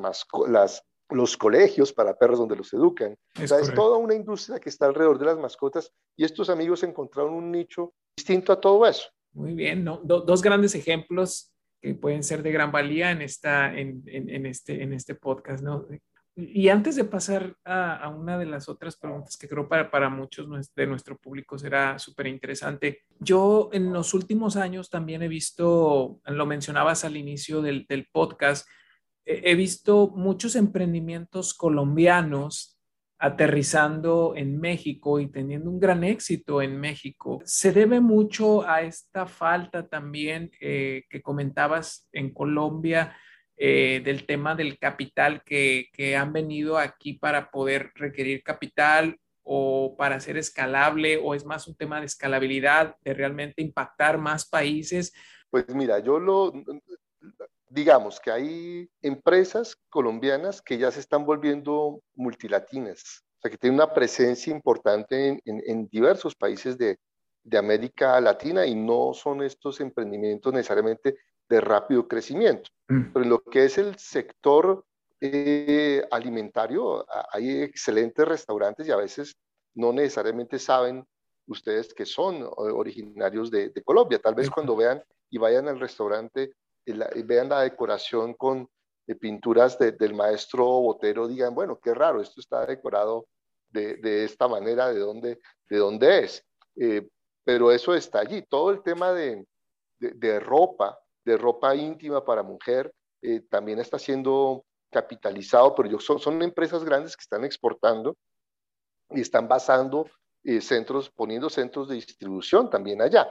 las 0.49 0.83
los 1.13 1.37
colegios 1.37 1.93
para 1.93 2.15
perros 2.15 2.39
donde 2.39 2.57
los 2.57 2.73
educan. 2.73 3.17
Es, 3.35 3.53
es 3.53 3.75
toda 3.75 3.99
una 3.99 4.15
industria 4.15 4.59
que 4.59 4.69
está 4.69 4.87
alrededor 4.87 5.19
de 5.19 5.27
las 5.27 5.39
mascotas 5.39 5.93
y 6.17 6.25
estos 6.25 6.49
amigos 6.49 6.83
encontraron 6.83 7.35
un 7.35 7.51
nicho 7.51 7.93
distinto 8.17 8.53
a 8.53 8.61
todo 8.61 8.87
eso. 8.87 9.09
Muy 9.33 9.55
bien, 9.55 9.85
¿no? 9.85 9.99
dos 10.05 10.43
grandes 10.43 10.75
ejemplos 10.75 11.53
que 11.81 11.95
pueden 11.95 12.23
ser 12.23 12.43
de 12.43 12.53
gran 12.53 12.71
valía 12.71 13.11
en, 13.11 13.23
esta, 13.23 13.77
en, 13.77 14.03
en, 14.07 14.47
este, 14.47 14.83
en 14.83 14.93
este 14.93 15.15
podcast, 15.17 15.65
¿no? 15.65 15.87
Y 16.35 16.69
antes 16.69 16.97
de 16.97 17.05
pasar 17.05 17.57
a, 17.65 17.97
a, 17.97 18.09
una 18.09 18.39
de 18.39 18.47
las 18.47 18.69
otras 18.69 18.97
preguntas 18.97 19.37
que 19.37 19.49
creo 19.49 19.69
para, 19.69 19.91
para 19.91 20.09
muchos 20.09 20.49
de 20.75 20.87
nuestro 20.87 21.19
público 21.19 21.59
será 21.59 21.99
súper 21.99 22.29
interesante, 22.29 23.03
yo 23.19 23.69
en 23.73 23.93
los 23.93 24.15
últimos 24.15 24.57
años 24.57 24.89
también 24.89 25.23
he 25.23 25.29
visto, 25.29 26.21
lo 26.25 26.47
mencionabas 26.47 27.05
al 27.05 27.17
inicio 27.19 27.61
del, 27.61 27.85
del 27.87 28.09
podcast, 28.11 28.67
he 29.25 29.55
visto 29.55 30.09
muchos 30.09 30.57
emprendimientos 30.57 31.53
colombianos 31.53 32.72
aterrizando 33.23 34.35
en 34.35 34.59
México 34.59 35.21
y 35.21 35.29
teniendo 35.29 35.71
un 35.71 35.79
gran 35.79 36.03
éxito 36.03 36.61
en 36.61 36.81
México. 36.81 37.41
Se 37.45 37.71
debe 37.71 38.01
mucho 38.01 38.69
a 38.69 38.83
esta 38.83 39.27
falta 39.27 39.87
también 39.87 40.51
eh, 40.61 41.05
que 41.09 41.23
comentabas 41.23 42.09
en 42.13 42.35
Colombia 42.35 43.17
eh, 43.57 44.03
del 44.05 44.27
tema 44.27 44.57
del 44.57 44.77
capital 44.77 45.45
que, 45.45 45.89
que, 45.93 46.17
han 46.17 46.33
venido 46.33 46.79
aquí 46.79 47.13
para 47.13 47.53
poder 47.53 47.93
requerir 47.95 48.43
capital 48.43 49.17
o 49.45 49.95
para 49.97 50.19
ser 50.19 50.37
escalable 50.37 51.17
o 51.17 51.37
es 51.37 51.45
más 51.45 51.69
un 51.69 51.77
tema 51.77 52.01
de 52.01 52.07
escalabilidad, 52.07 52.97
de 53.05 53.15
realmente 53.15 53.63
impactar 53.63 54.19
más 54.19 54.49
países. 54.49 55.13
Pues 55.49 55.73
mira, 55.73 56.01
yo 56.01 56.19
lo, 56.19 56.53
digamos 57.73 58.21
que 58.21 58.31
hay 58.31 58.91
empresas 59.01 59.77
colombianas 59.89 60.61
que 60.61 60.77
ya 60.77 60.91
se 60.91 61.01
están 61.01 61.25
volviendo 61.25 62.03
multilatinas, 62.15 63.25
o 63.39 63.41
sea, 63.41 63.51
que 63.51 63.57
tienen 63.57 63.81
una 63.81 63.93
presencia 63.95 64.53
importante 64.53 65.41
en, 65.45 65.89
diversos 65.89 66.35
países 66.35 66.77
de, 66.77 66.99
América 67.59 68.21
Latina 68.21 68.65
y 68.67 68.75
no 68.75 69.13
son 69.15 69.43
estos 69.43 69.81
emprendimientos 69.81 70.53
necesariamente 70.53 71.17
de 71.49 71.61
rápido 71.61 72.07
crecimiento. 72.07 72.71
Mm. 72.89 73.13
Pero 73.13 73.25
en 73.25 73.31
lo 73.31 73.43
que 73.43 73.65
es 73.65 73.79
el 73.79 73.99
sector 73.99 74.85
eh, 75.21 76.05
alimentario, 76.13 77.05
hay 77.33 77.63
excelentes 77.63 78.29
restaurantes 78.29 78.87
y 78.87 78.93
a 78.93 78.97
veces 78.97 79.35
no 79.75 79.93
necesariamente 79.93 80.61
saben 80.61 81.05
ustedes 81.47 81.93
que 81.93 82.07
son 82.07 82.49
originarios 82.57 83.51
de, 83.51 83.71
de 83.71 83.83
Colombia. 83.83 84.21
Tal 84.21 84.37
vez 84.37 84.49
cuando 84.49 84.77
vean 84.77 85.03
y 85.31 85.39
vayan 85.39 85.67
al 85.67 85.81
restaurante 85.81 86.53
vean 86.85 87.49
la 87.49 87.63
decoración 87.63 88.35
con 88.35 88.69
eh, 89.07 89.15
pinturas 89.17 89.79
del 89.79 90.15
maestro 90.15 90.65
Botero, 90.65 91.27
digan, 91.27 91.55
bueno, 91.55 91.79
qué 91.83 91.93
raro, 91.93 92.21
esto 92.21 92.41
está 92.41 92.65
decorado 92.67 93.27
de, 93.69 93.97
de 93.97 94.25
esta 94.25 94.47
manera, 94.47 94.93
¿de 94.93 95.01
dónde, 95.01 95.41
de 95.69 95.77
dónde 95.77 96.21
es? 96.21 96.45
Eh, 96.77 97.09
pero 97.45 97.73
eso 97.73 97.95
está 97.95 98.21
allí. 98.21 98.43
Todo 98.43 98.71
el 98.71 98.83
tema 98.83 99.13
de, 99.13 99.45
de, 99.99 100.41
ropa, 100.41 100.99
de 101.25 101.37
ropa 101.37 101.75
íntima 101.75 102.25
para 102.25 102.43
mujer, 102.43 102.93
eh, 103.23 103.41
también 103.51 103.81
está 103.81 103.99
siendo 103.99 104.65
capitalizado, 104.91 105.75
pero 105.75 105.99
son, 105.99 106.21
son 106.21 106.41
empresas 106.43 106.85
grandes 106.85 107.17
que 107.17 107.23
están 107.23 107.45
exportando 107.45 108.17
y 109.11 109.21
están 109.21 109.49
basando 109.49 110.09
centros, 110.61 111.11
poniendo 111.11 111.49
centros 111.49 111.89
de 111.89 111.95
distribución 111.95 112.69
también 112.69 113.01
allá. 113.01 113.29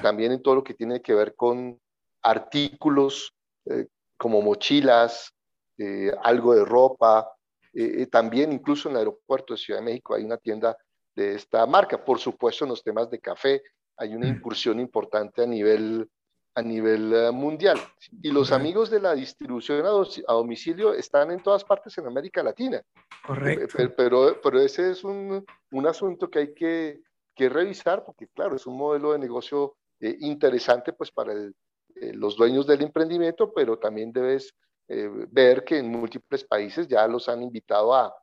También 0.00 0.32
en 0.32 0.42
todo 0.42 0.54
lo 0.56 0.64
que 0.64 0.74
tiene 0.74 1.02
que 1.02 1.12
ver 1.12 1.34
con 1.34 1.80
artículos 2.26 3.32
eh, 3.66 3.86
como 4.16 4.42
mochilas, 4.42 5.32
eh, 5.78 6.10
algo 6.22 6.54
de 6.54 6.64
ropa. 6.64 7.30
Eh, 7.72 8.06
también 8.06 8.52
incluso 8.52 8.88
en 8.88 8.94
el 8.94 9.00
aeropuerto 9.00 9.54
de 9.54 9.58
Ciudad 9.58 9.80
de 9.80 9.84
México 9.84 10.14
hay 10.14 10.24
una 10.24 10.38
tienda 10.38 10.76
de 11.14 11.34
esta 11.34 11.64
marca. 11.66 12.04
Por 12.04 12.18
supuesto, 12.18 12.64
en 12.64 12.70
los 12.70 12.82
temas 12.82 13.10
de 13.10 13.20
café 13.20 13.62
hay 13.96 14.14
una 14.14 14.26
mm. 14.26 14.36
incursión 14.36 14.80
importante 14.80 15.42
a 15.42 15.46
nivel, 15.46 16.10
a 16.54 16.62
nivel 16.62 17.32
mundial. 17.32 17.78
Y 18.22 18.32
los 18.32 18.50
amigos 18.50 18.90
de 18.90 19.00
la 19.00 19.14
distribución 19.14 19.86
a, 19.86 20.32
domicilio 20.32 20.94
están 20.94 21.30
en 21.30 21.42
todas 21.42 21.64
partes 21.64 21.96
en 21.98 22.06
América 22.06 22.42
Latina. 22.42 22.82
Correcto. 23.24 23.76
Pero, 23.96 24.40
pero, 24.42 24.60
ese 24.60 24.90
es 24.90 25.04
un, 25.04 25.44
un, 25.70 25.86
asunto 25.86 26.28
que 26.28 26.38
hay 26.40 26.54
que, 26.54 27.00
que, 27.34 27.48
revisar 27.48 28.04
porque, 28.04 28.26
claro, 28.28 28.56
es 28.56 28.66
un 28.66 28.76
modelo 28.76 29.12
de 29.12 29.18
negocio 29.18 29.76
interesante 30.00 30.92
pues 30.92 31.10
para 31.10 31.32
el, 31.32 31.54
eh, 32.00 32.12
los 32.12 32.36
dueños 32.36 32.66
del 32.66 32.82
emprendimiento, 32.82 33.52
pero 33.54 33.78
también 33.78 34.12
debes 34.12 34.54
eh, 34.88 35.08
ver 35.30 35.64
que 35.64 35.78
en 35.78 35.88
múltiples 35.88 36.44
países 36.44 36.86
ya 36.88 37.06
los 37.08 37.28
han 37.28 37.42
invitado 37.42 37.94
a, 37.94 38.14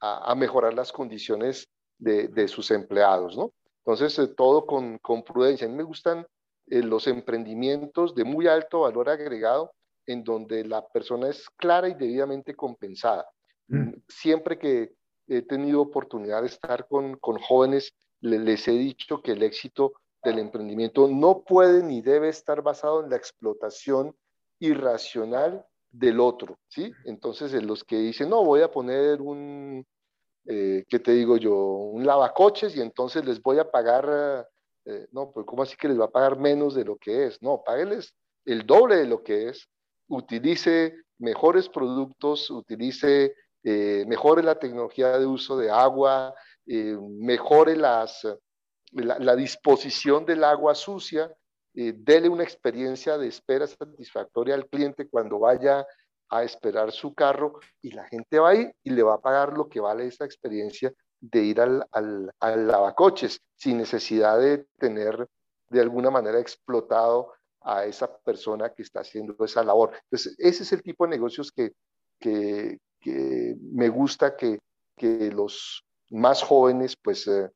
a, 0.00 0.34
mejorar 0.34 0.74
las 0.74 0.90
condiciones 0.92 1.68
de, 1.98 2.28
de, 2.28 2.48
sus 2.48 2.70
empleados, 2.70 3.36
¿no? 3.36 3.52
Entonces, 3.84 4.18
eh, 4.18 4.28
todo 4.28 4.66
con, 4.66 4.98
con, 4.98 5.22
prudencia. 5.22 5.66
A 5.66 5.70
mí 5.70 5.76
me 5.76 5.82
gustan 5.82 6.26
los 6.66 7.08
emprendimientos 7.08 8.14
de 8.14 8.22
muy 8.22 8.46
alto 8.46 8.80
valor 8.80 9.08
agregado 9.08 9.72
en 10.06 10.22
donde 10.22 10.64
la 10.64 10.86
persona 10.86 11.28
es 11.28 11.48
clara 11.56 11.88
y 11.88 11.94
debidamente 11.94 12.54
compensada. 12.54 13.26
Mm. 13.66 13.94
Siempre 14.08 14.56
que 14.56 14.92
he 15.26 15.42
tenido 15.42 15.80
oportunidad 15.80 16.42
de 16.42 16.48
estar 16.48 16.86
con, 16.86 17.16
con 17.16 17.38
jóvenes, 17.38 17.92
les 18.20 18.68
he 18.68 18.72
dicho 18.72 19.20
que 19.20 19.32
el 19.32 19.42
éxito 19.42 19.92
del 20.22 20.38
emprendimiento 20.38 21.08
no 21.08 21.42
puede 21.42 21.82
ni 21.82 22.02
debe 22.02 22.28
estar 22.28 22.62
basado 22.62 23.02
en 23.02 23.10
la 23.10 23.16
explotación 23.16 24.14
irracional 24.58 25.64
del 25.90 26.20
otro, 26.20 26.58
¿sí? 26.68 26.92
Entonces, 27.04 27.52
en 27.54 27.66
los 27.66 27.82
que 27.84 27.96
dicen, 27.96 28.28
no, 28.28 28.44
voy 28.44 28.60
a 28.60 28.70
poner 28.70 29.20
un, 29.20 29.84
eh, 30.46 30.84
¿qué 30.88 30.98
te 30.98 31.12
digo 31.12 31.36
yo? 31.36 31.54
Un 31.56 32.06
lavacoches 32.06 32.76
y 32.76 32.80
entonces 32.80 33.24
les 33.24 33.40
voy 33.42 33.58
a 33.58 33.70
pagar, 33.70 34.46
eh, 34.84 35.08
no, 35.12 35.32
pues 35.32 35.46
¿cómo 35.46 35.62
así 35.62 35.76
que 35.76 35.88
les 35.88 35.98
va 35.98 36.04
a 36.04 36.10
pagar 36.10 36.38
menos 36.38 36.74
de 36.74 36.84
lo 36.84 36.96
que 36.96 37.26
es? 37.26 37.42
No, 37.42 37.62
págueles 37.64 38.14
el 38.44 38.66
doble 38.66 38.96
de 38.96 39.06
lo 39.06 39.22
que 39.22 39.48
es, 39.48 39.68
utilice 40.08 40.94
mejores 41.18 41.68
productos, 41.68 42.50
utilice, 42.50 43.34
eh, 43.62 44.04
mejore 44.06 44.42
la 44.42 44.58
tecnología 44.58 45.18
de 45.18 45.26
uso 45.26 45.56
de 45.56 45.70
agua, 45.70 46.34
eh, 46.66 46.96
mejore 47.00 47.76
las, 47.76 48.26
la, 48.92 49.36
disposición 49.36 50.24
del 50.24 50.44
agua 50.44 50.74
sucia, 50.74 51.32
eh, 51.74 51.94
dele 51.96 52.28
una 52.28 52.42
experiencia 52.42 53.16
de 53.16 53.28
espera 53.28 53.66
satisfactoria 53.66 54.54
al 54.54 54.68
cliente 54.68 55.08
cuando 55.08 55.38
vaya 55.38 55.86
a 56.28 56.44
esperar 56.44 56.92
su 56.92 57.14
carro 57.14 57.60
y 57.82 57.92
la 57.92 58.04
gente 58.04 58.38
va 58.38 58.50
a 58.50 58.54
ir 58.54 58.74
y 58.82 58.90
le 58.90 59.02
va 59.02 59.14
a 59.14 59.20
pagar 59.20 59.52
lo 59.52 59.68
que 59.68 59.80
vale 59.80 60.06
esa 60.06 60.24
experiencia 60.24 60.92
de 61.20 61.42
ir 61.42 61.60
al, 61.60 61.84
al, 61.92 62.66
lavacoches 62.66 63.40
sin 63.56 63.78
necesidad 63.78 64.38
de 64.38 64.66
tener 64.78 65.28
de 65.68 65.80
alguna 65.80 66.10
manera 66.10 66.40
explotado 66.40 67.32
a 67.60 67.84
esa 67.84 68.16
persona 68.18 68.70
que 68.70 68.82
está 68.82 69.00
haciendo 69.00 69.36
esa 69.44 69.62
labor. 69.62 69.92
Entonces, 70.04 70.34
ese 70.38 70.62
es 70.62 70.72
el 70.72 70.82
tipo 70.82 71.04
de 71.04 71.10
negocios 71.10 71.52
que, 71.52 71.72
que, 72.18 72.78
que 73.00 73.54
me 73.60 73.88
gusta 73.88 74.34
que, 74.34 74.58
que, 74.96 75.30
los 75.30 75.84
más 76.10 76.42
jóvenes 76.42 76.96
pues 77.00 77.26
eh, 77.26 77.50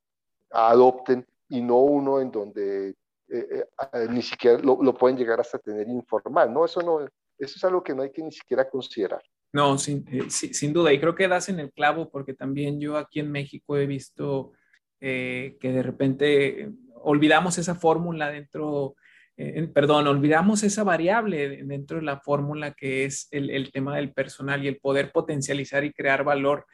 adopten 0.55 1.27
y 1.49 1.61
no 1.61 1.79
uno 1.79 2.21
en 2.21 2.31
donde 2.31 2.89
eh, 2.91 2.97
eh, 3.29 4.07
ni 4.11 4.23
siquiera 4.23 4.59
lo, 4.59 4.83
lo, 4.83 4.95
pueden 4.95 5.17
llegar 5.17 5.41
hasta 5.41 5.59
tener 5.59 5.89
informal, 5.89 6.53
¿no? 6.53 6.65
Eso 6.65 6.83
no, 6.83 7.01
eso 7.01 7.11
es 7.57 7.65
algo 7.65 7.83
que 7.83 7.95
no 7.95 8.03
hay 8.03 8.11
que 8.11 8.23
ni 8.23 8.33
siquiera 8.33 8.69
considerar. 8.69 9.23
No, 9.53 9.79
sin, 9.79 10.05
sin 10.31 10.73
duda, 10.73 10.93
y 10.93 10.99
creo 10.99 11.15
que 11.15 11.29
das 11.29 11.49
en 11.49 11.61
el 11.61 11.73
clavo 11.73 12.11
porque 12.11 12.35
también 12.35 12.81
yo 12.81 12.97
aquí 12.97 13.21
en 13.21 13.31
México 13.31 13.77
he 13.77 13.87
visto 13.87 14.53
que 14.99 15.59
de 15.61 15.83
repente 15.83 16.73
olvidamos 16.95 17.59
esa 17.59 17.75
fórmula 17.75 18.31
dentro 18.31 18.97
eh, 19.37 19.69
perdón, 19.75 20.07
olvidamos 20.07 20.63
esa 20.63 20.85
variable 20.85 21.65
dentro 21.65 21.97
de 21.97 22.05
la 22.05 22.21
fórmula 22.21 22.73
que 22.73 23.05
es 23.05 23.27
el, 23.33 23.73
tema 23.73 23.97
del 23.97 24.13
personal 24.13 24.65
y 24.65 24.69
el 24.69 24.79
poder 24.79 25.11
potencializar 25.11 25.85
y 25.85 25.93
crear 25.93 26.23
valor, 26.23 26.67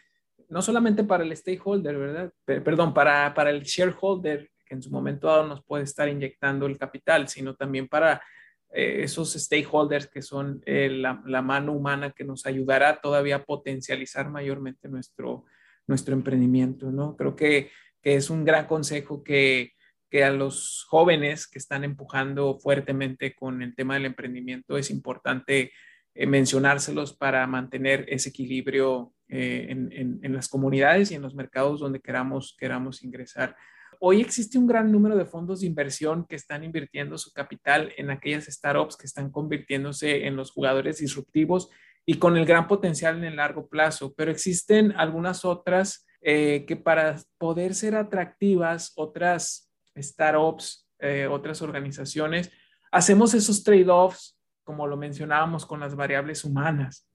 no 0.50 0.62
solamente 0.62 1.04
para 1.04 1.24
el 1.24 1.34
stakeholder, 1.36 1.96
¿verdad? 1.96 2.32
perdón, 2.44 2.92
para, 2.92 3.32
para 3.34 3.50
el 3.50 3.62
shareholder, 3.62 4.50
que 4.66 4.74
en 4.74 4.82
su 4.82 4.90
momento 4.90 5.26
dado 5.26 5.46
nos 5.46 5.64
puede 5.64 5.84
estar 5.84 6.08
inyectando 6.08 6.66
el 6.66 6.78
capital, 6.78 7.28
sino 7.28 7.54
también 7.54 7.88
para 7.88 8.22
eh, 8.70 9.00
esos 9.02 9.32
stakeholders 9.32 10.08
que 10.08 10.22
son 10.22 10.62
eh, 10.66 10.90
la, 10.90 11.42
mano 11.42 11.72
humana 11.72 12.12
que 12.12 12.24
nos 12.24 12.46
ayudará 12.46 13.00
todavía 13.00 13.36
a 13.36 13.44
potencializar 13.44 14.28
mayormente 14.28 14.88
nuestro, 14.88 15.44
nuestro 15.86 16.14
emprendimiento, 16.14 16.90
¿no? 16.90 17.16
Creo 17.16 17.34
que, 17.34 17.70
que 18.02 18.16
es 18.16 18.30
un 18.30 18.44
gran 18.44 18.66
consejo 18.66 19.24
que 19.24 19.72
que 20.10 20.24
a 20.24 20.32
los 20.32 20.84
jóvenes 20.88 21.46
que 21.46 21.58
están 21.58 21.84
empujando 21.84 22.58
fuertemente 22.58 23.34
con 23.34 23.62
el 23.62 23.74
tema 23.76 23.94
del 23.94 24.06
emprendimiento 24.06 24.76
es 24.76 24.90
importante 24.90 25.72
eh, 26.14 26.26
mencionárselos 26.26 27.16
para 27.16 27.46
mantener 27.46 28.04
ese 28.08 28.30
equilibrio 28.30 29.14
eh, 29.30 29.68
en, 29.70 30.32
las 30.34 30.48
comunidades 30.48 31.10
y 31.10 31.14
en 31.14 31.22
los 31.22 31.34
mercados 31.34 31.80
donde 31.80 32.00
queramos, 32.00 32.56
queramos 32.58 33.02
ingresar. 33.04 33.56
Hoy 34.00 34.20
existe 34.20 34.58
un 34.58 34.66
gran 34.66 34.90
número 34.90 35.16
de 35.16 35.24
fondos 35.24 35.60
de 35.60 35.66
inversión 35.66 36.24
que 36.26 36.36
están 36.36 36.64
invirtiendo 36.64 37.16
su 37.18 37.32
capital 37.32 37.92
en 37.96 38.10
aquellas 38.10 38.46
startups 38.46 38.96
que 38.96 39.06
están 39.06 39.30
convirtiéndose 39.30 40.26
en 40.26 40.36
los 40.36 40.50
jugadores 40.50 40.98
disruptivos 40.98 41.70
y 42.06 42.14
con 42.14 42.36
el 42.36 42.46
gran 42.46 42.66
potencial 42.66 43.18
en 43.18 43.24
el 43.24 43.36
largo 43.36 43.68
plazo, 43.68 44.14
pero 44.16 44.30
existen 44.30 44.92
algunas 44.92 45.44
otras 45.44 46.06
eh, 46.22 46.64
que 46.66 46.76
para 46.76 47.16
poder 47.38 47.74
ser 47.74 47.94
atractivas, 47.94 48.92
otras 48.96 49.70
startups, 49.96 50.88
eh, 50.98 51.26
otras 51.26 51.62
organizaciones, 51.62 52.50
hacemos 52.90 53.34
esos 53.34 53.62
trade-offs, 53.62 54.38
como 54.64 54.86
lo 54.86 54.96
mencionábamos, 54.96 55.64
con 55.66 55.80
las 55.80 55.94
variables 55.94 56.44
humanas. 56.44 57.10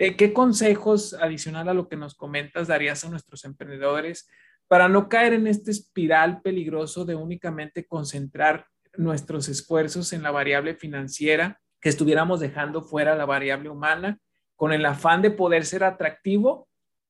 Eh, 0.00 0.16
¿Qué 0.16 0.32
consejos, 0.32 1.12
adicional 1.14 1.68
a 1.68 1.74
lo 1.74 1.88
que 1.88 1.96
nos 1.96 2.14
comentas, 2.14 2.68
darías 2.68 3.04
a 3.04 3.10
nuestros 3.10 3.44
emprendedores 3.44 4.28
para 4.68 4.88
no 4.88 5.08
caer 5.08 5.32
en 5.32 5.48
este 5.48 5.72
espiral 5.72 6.40
peligroso 6.40 7.04
de 7.04 7.16
únicamente 7.16 7.84
concentrar 7.84 8.66
nuestros 8.96 9.48
esfuerzos 9.48 10.12
en 10.12 10.22
la 10.22 10.30
variable 10.30 10.76
financiera, 10.76 11.60
que 11.80 11.88
estuviéramos 11.88 12.38
dejando 12.38 12.82
fuera 12.82 13.16
la 13.16 13.24
variable 13.24 13.70
humana, 13.70 14.18
con 14.54 14.72
el 14.72 14.86
afán 14.86 15.20
de 15.20 15.32
poder 15.32 15.64
ser 15.64 15.82
atractivo 15.82 16.68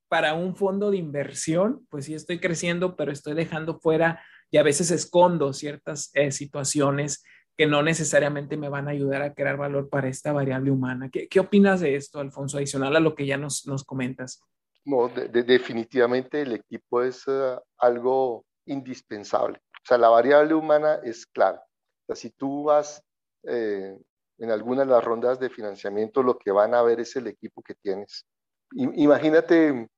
para 0.09 0.33
un 0.33 0.57
fondo 0.57 0.91
de 0.91 0.97
inversión? 0.97 1.87
Pues 1.91 2.07
sí, 2.07 2.15
estoy 2.15 2.39
creciendo, 2.39 2.97
pero 2.97 3.13
estoy 3.13 3.35
dejando 3.35 3.79
fuera 3.81 4.23
y 4.51 4.57
a 4.57 4.63
veces 4.63 4.91
escondo 4.91 5.53
ciertas 5.53 6.11
eh, 6.15 6.31
situaciones 6.33 7.23
que 7.59 7.67
no 7.67 7.83
necesariamente 7.83 8.57
me 8.57 8.69
van 8.69 8.87
a 8.87 8.93
ayudar 8.93 9.21
a 9.21 9.35
crear 9.35 9.57
valor 9.57 9.89
para 9.89 10.09
esta 10.09 10.33
variable 10.33 10.71
humana. 10.71 11.11
¿Qué, 11.11 11.27
qué 11.27 11.41
opinas 11.41 11.81
de 11.81 11.97
esto, 11.97 12.21
Alfonso, 12.21 12.57
adicional 12.57 12.95
a 12.95 13.01
lo 13.01 13.17
que 13.17 13.27
ya 13.27 13.37
nos, 13.37 13.67
nos 13.67 13.83
comentas? 13.83 14.41
No, 14.85 15.09
definitivamente 15.09 16.43
el 16.43 16.53
equipo 16.53 17.03
es 17.03 17.25
eh, 17.27 17.59
algo 17.79 18.47
indispensable. 18.67 19.59
O 19.59 19.85
sea, 19.85 19.99
la 19.99 20.09
variable 20.09 20.55
humana 20.55 21.01
es 21.03 21.27
clave. 21.27 21.59
O 21.59 22.07
sea, 22.07 22.17
si 22.17 22.31
tú 22.31 22.63
vas 22.63 23.03
eh, 23.43 23.99
en 24.39 24.51
alguna 24.53 24.85
de 24.85 24.93
las 24.93 25.05
rondas 25.05 25.41
de 25.41 25.51
financiamiento, 25.51 26.23
lo 26.23 26.39
que 26.39 26.53
van 26.53 26.75
a 26.75 26.83
ver 26.83 27.01
es 27.01 27.17
el 27.17 27.27
equipo 27.27 27.61
que 27.61 27.75
tienes. 27.75 28.25
imagínate 28.73 29.89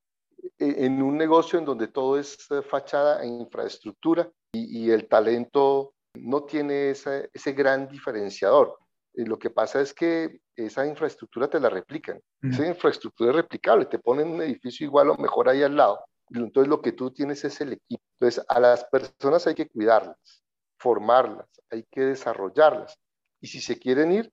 en 0.58 1.02
un 1.02 1.18
negocio 1.18 1.58
en 1.58 1.66
donde 1.66 1.88
todo 1.88 2.18
es 2.18 2.38
fachada 2.70 3.22
e 3.22 3.26
infraestructura, 3.26 4.30
y, 4.52 4.90
el 4.90 5.06
talento 5.06 5.94
no 6.14 6.44
tiene 6.44 6.90
ese, 6.90 7.30
ese 7.32 7.52
gran 7.52 7.88
diferenciador. 7.88 8.78
Y 9.14 9.24
lo 9.24 9.38
que 9.38 9.50
pasa 9.50 9.80
es 9.80 9.92
que 9.92 10.40
esa 10.54 10.86
infraestructura 10.86 11.48
te 11.48 11.60
la 11.60 11.68
replican. 11.68 12.20
Esa 12.42 12.66
infraestructura 12.66 13.30
es 13.30 13.36
replicable, 13.36 13.86
te 13.86 13.98
ponen 13.98 14.28
un 14.28 14.42
edificio 14.42 14.86
igual 14.86 15.10
o 15.10 15.16
mejor 15.16 15.48
ahí 15.48 15.62
al 15.62 15.76
lado. 15.76 16.00
Entonces 16.30 16.68
lo 16.68 16.80
que 16.80 16.92
tú 16.92 17.10
tienes 17.10 17.44
es 17.44 17.60
el 17.60 17.72
equipo. 17.72 18.02
Entonces 18.18 18.44
a 18.48 18.60
las 18.60 18.84
personas 18.84 19.46
hay 19.46 19.54
que 19.54 19.68
cuidarlas, 19.68 20.44
formarlas, 20.78 21.48
hay 21.70 21.84
que 21.90 22.02
desarrollarlas. 22.02 22.96
Y 23.40 23.48
si 23.48 23.60
se 23.60 23.78
quieren 23.78 24.12
ir, 24.12 24.32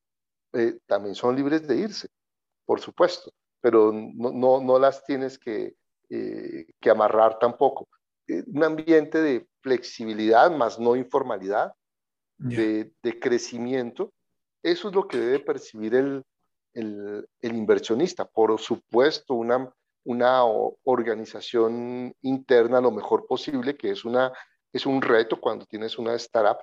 eh, 0.54 0.80
también 0.86 1.16
son 1.16 1.36
libres 1.36 1.68
de 1.68 1.76
irse, 1.76 2.10
por 2.66 2.80
supuesto, 2.80 3.32
pero 3.60 3.92
no, 3.92 4.32
no, 4.32 4.62
no 4.62 4.80
las 4.80 5.04
tienes 5.06 5.38
que, 5.40 5.76
eh, 6.10 6.68
que 6.80 6.90
amarrar 6.90 7.40
tampoco. 7.40 7.88
Eh, 8.28 8.44
un 8.48 8.64
ambiente 8.64 9.22
de 9.22 9.48
flexibilidad 9.62 10.52
más 10.52 10.80
no 10.80 10.96
informalidad, 10.96 11.74
de, 12.38 12.92
crecimiento. 13.20 14.14
Eso 14.62 14.90
es 14.90 14.96
lo 14.96 15.08
que 15.08 15.18
debe 15.18 15.40
percibir 15.40 15.96
el, 15.96 16.24
el, 16.74 17.26
inversionista. 17.42 18.26
Por 18.26 18.60
supuesto, 18.60 19.34
una, 19.34 19.74
una 20.04 20.44
organización 20.84 22.14
interna 22.22 22.80
lo 22.80 22.92
mejor 22.92 23.26
posible, 23.26 23.76
que 23.76 23.92
es, 23.92 24.06
una, 24.06 24.32
es 24.72 24.86
un 24.86 25.02
reto 25.02 25.40
cuando 25.40 25.66
tienes 25.66 25.98
una 25.98 26.14
startup. 26.16 26.60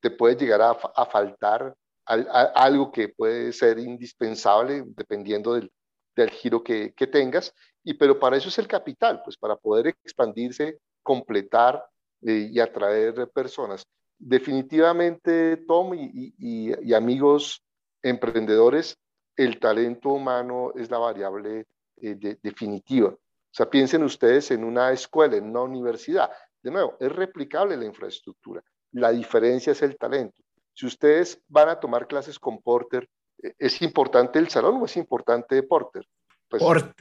Te 0.00 0.10
puede 0.10 0.36
llegar 0.36 0.62
a, 0.62 0.70
a 0.70 1.06
faltar 1.06 1.74
algo 2.06 2.90
que 2.90 3.08
puede 3.08 3.52
ser 3.52 3.78
indispensable 3.78 4.84
dependiendo 4.86 5.54
del, 5.54 5.70
del 6.16 6.30
giro 6.30 6.62
que, 6.62 6.92
tengas, 7.10 7.54
y 7.82 7.94
pero 7.94 8.18
para 8.18 8.36
eso 8.36 8.48
es 8.48 8.58
el 8.58 8.68
capital, 8.68 9.22
pues 9.24 9.36
para 9.36 9.56
poder 9.56 9.88
expandirse, 9.88 10.78
completar 11.02 11.84
eh, 12.22 12.48
y 12.52 12.60
atraer 12.60 13.28
personas. 13.30 13.86
Definitivamente, 14.18 15.58
Tom 15.66 15.94
y, 15.94 16.34
y, 16.38 16.94
amigos 16.94 17.62
emprendedores, 18.02 18.96
el 19.36 19.58
talento 19.58 20.10
humano 20.10 20.72
es 20.76 20.90
la 20.90 20.98
variable 20.98 21.66
eh, 22.00 22.38
definitiva. 22.42 23.08
O 23.08 23.56
sea, 23.56 23.68
piensen 23.68 24.02
ustedes 24.02 24.50
en 24.50 24.64
una 24.64 24.92
escuela, 24.92 25.36
en 25.36 25.50
una 25.50 25.62
universidad. 25.62 26.30
De 26.62 26.70
nuevo, 26.70 26.96
es 26.98 27.12
replicable 27.12 27.76
la 27.76 27.84
infraestructura. 27.84 28.62
La 28.92 29.10
diferencia 29.10 29.72
es 29.72 29.82
el 29.82 29.96
talento. 29.96 30.42
Si 30.72 30.86
ustedes 30.86 31.40
van 31.48 31.68
a 31.68 31.78
tomar 31.78 32.06
clases 32.06 32.38
con 32.38 32.60
Porter, 32.60 33.08
¿Es 33.58 33.82
importante 33.82 34.38
el 34.38 34.48
salón 34.48 34.80
o 34.80 34.84
es 34.84 34.96
importante 34.96 35.62
Porter? 35.62 36.06
Pues, 36.48 36.62
Porter. 36.62 36.94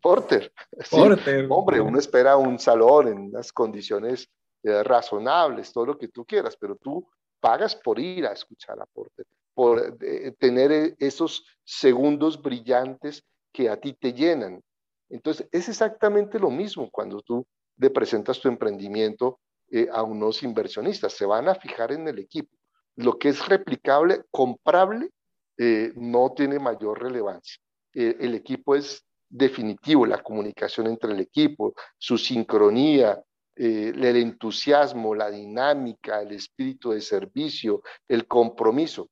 Porter. 0.00 0.52
Porter. 0.90 1.46
Hombre, 1.48 1.80
uno 1.80 1.98
espera 1.98 2.36
un 2.36 2.58
salón 2.58 3.08
en 3.08 3.18
unas 3.18 3.52
condiciones 3.52 4.28
eh, 4.62 4.82
razonables, 4.82 5.72
todo 5.72 5.86
lo 5.86 5.98
que 5.98 6.08
tú 6.08 6.24
quieras, 6.24 6.56
pero 6.58 6.76
tú 6.76 7.06
pagas 7.40 7.74
por 7.74 7.98
ir 7.98 8.26
a 8.26 8.32
escuchar 8.32 8.80
aporte, 8.80 9.24
por 9.54 9.96
eh, 10.00 10.32
tener 10.38 10.72
eh, 10.72 10.96
esos 10.98 11.44
segundos 11.64 12.40
brillantes 12.40 13.24
que 13.52 13.68
a 13.68 13.78
ti 13.78 13.94
te 13.94 14.12
llenan. 14.12 14.62
Entonces, 15.08 15.48
es 15.50 15.68
exactamente 15.68 16.38
lo 16.38 16.50
mismo 16.50 16.88
cuando 16.90 17.20
tú 17.20 17.46
le 17.76 17.90
presentas 17.90 18.40
tu 18.40 18.48
emprendimiento 18.48 19.40
eh, 19.70 19.88
a 19.92 20.02
unos 20.02 20.42
inversionistas. 20.42 21.12
Se 21.12 21.26
van 21.26 21.48
a 21.48 21.54
fijar 21.54 21.92
en 21.92 22.06
el 22.06 22.18
equipo. 22.18 22.56
Lo 22.96 23.18
que 23.18 23.30
es 23.30 23.48
replicable, 23.48 24.22
comprable, 24.30 25.10
no 25.58 26.32
tiene 26.34 26.58
mayor 26.58 27.02
relevancia. 27.02 27.60
el 27.92 28.34
equipo 28.34 28.74
es 28.74 29.04
definitivo, 29.28 30.04
la 30.06 30.22
comunicación 30.22 30.88
entre 30.88 31.12
el 31.12 31.20
equipo, 31.20 31.74
su 31.96 32.18
sincronía, 32.18 33.22
eh, 33.56 33.92
el 33.94 34.16
entusiasmo, 34.16 35.14
la 35.14 35.30
dinámica, 35.30 36.20
el 36.20 36.32
espíritu 36.32 36.90
de 36.90 37.00
servicio, 37.00 37.82
el 38.08 38.26
compromiso. 38.26 39.08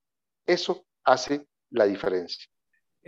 Eso 0.46 0.86
hace 1.04 1.46
la 1.70 1.84
diferencia. 1.84 2.46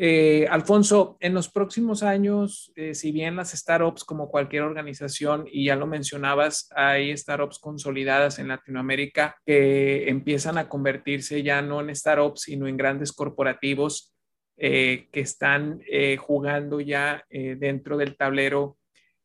Eh, 0.03 0.47
Alfonso, 0.49 1.19
en 1.21 1.35
los 1.35 1.51
próximos 1.51 2.03
años, 2.03 2.73
eh, 2.75 2.95
si 2.95 3.13
bien 3.13 3.37
las 3.37 3.51
startups, 3.51 4.03
como 4.03 4.31
cualquier 4.31 4.63
organización, 4.63 5.45
y 5.53 5.67
ya 5.67 5.77
lo 5.77 5.87
mencionabas, 5.87 6.71
hay 6.75 7.15
startups 7.15 7.59
consolidadas 7.59 8.39
en 8.39 8.49
Latinoamérica 8.49 9.37
que 9.45 10.09
empiezan 10.09 10.57
a 10.57 10.71
convertirse 10.71 11.43
ya 11.43 11.61
no 11.61 11.83
en 11.83 11.95
startups, 11.95 12.41
sino 12.43 12.67
en 12.67 12.79
grandes 12.79 13.13
corporativos 13.13 14.15
que 14.57 15.09
están 15.13 15.81
jugando 16.19 16.81
ya 16.81 17.25
dentro 17.31 17.97
del 17.97 18.15
tablero 18.15 18.79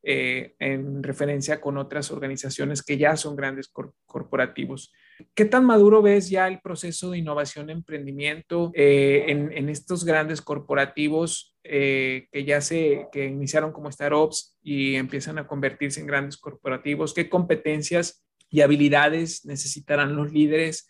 eh, 0.08 0.54
en 0.60 1.02
referencia 1.02 1.60
con 1.60 1.76
otras 1.78 2.12
organizaciones 2.12 2.84
que 2.84 2.96
ya 2.96 3.16
son 3.16 3.34
grandes 3.34 3.72
corporativos. 4.06 4.92
¿Qué 5.34 5.44
tan 5.44 5.64
maduro 5.64 6.02
ves 6.02 6.28
ya 6.28 6.46
el 6.48 6.60
proceso 6.60 7.10
de 7.10 7.18
innovación, 7.18 7.70
emprendimiento 7.70 8.70
eh, 8.74 9.24
en, 9.28 9.68
estos 9.68 10.04
grandes 10.04 10.42
corporativos 10.42 11.56
eh, 11.64 12.28
que 12.30 12.44
ya 12.44 12.60
se 12.60 13.08
que 13.12 13.26
iniciaron 13.26 13.72
como 13.72 13.90
startups 13.90 14.58
y 14.62 14.96
empiezan 14.96 15.38
a 15.38 15.46
convertirse 15.46 16.00
en 16.00 16.06
grandes 16.06 16.36
corporativos? 16.36 17.14
¿Qué 17.14 17.28
competencias 17.28 18.24
y 18.50 18.60
habilidades 18.60 19.44
necesitarán 19.44 20.16
los 20.16 20.32
líderes 20.32 20.88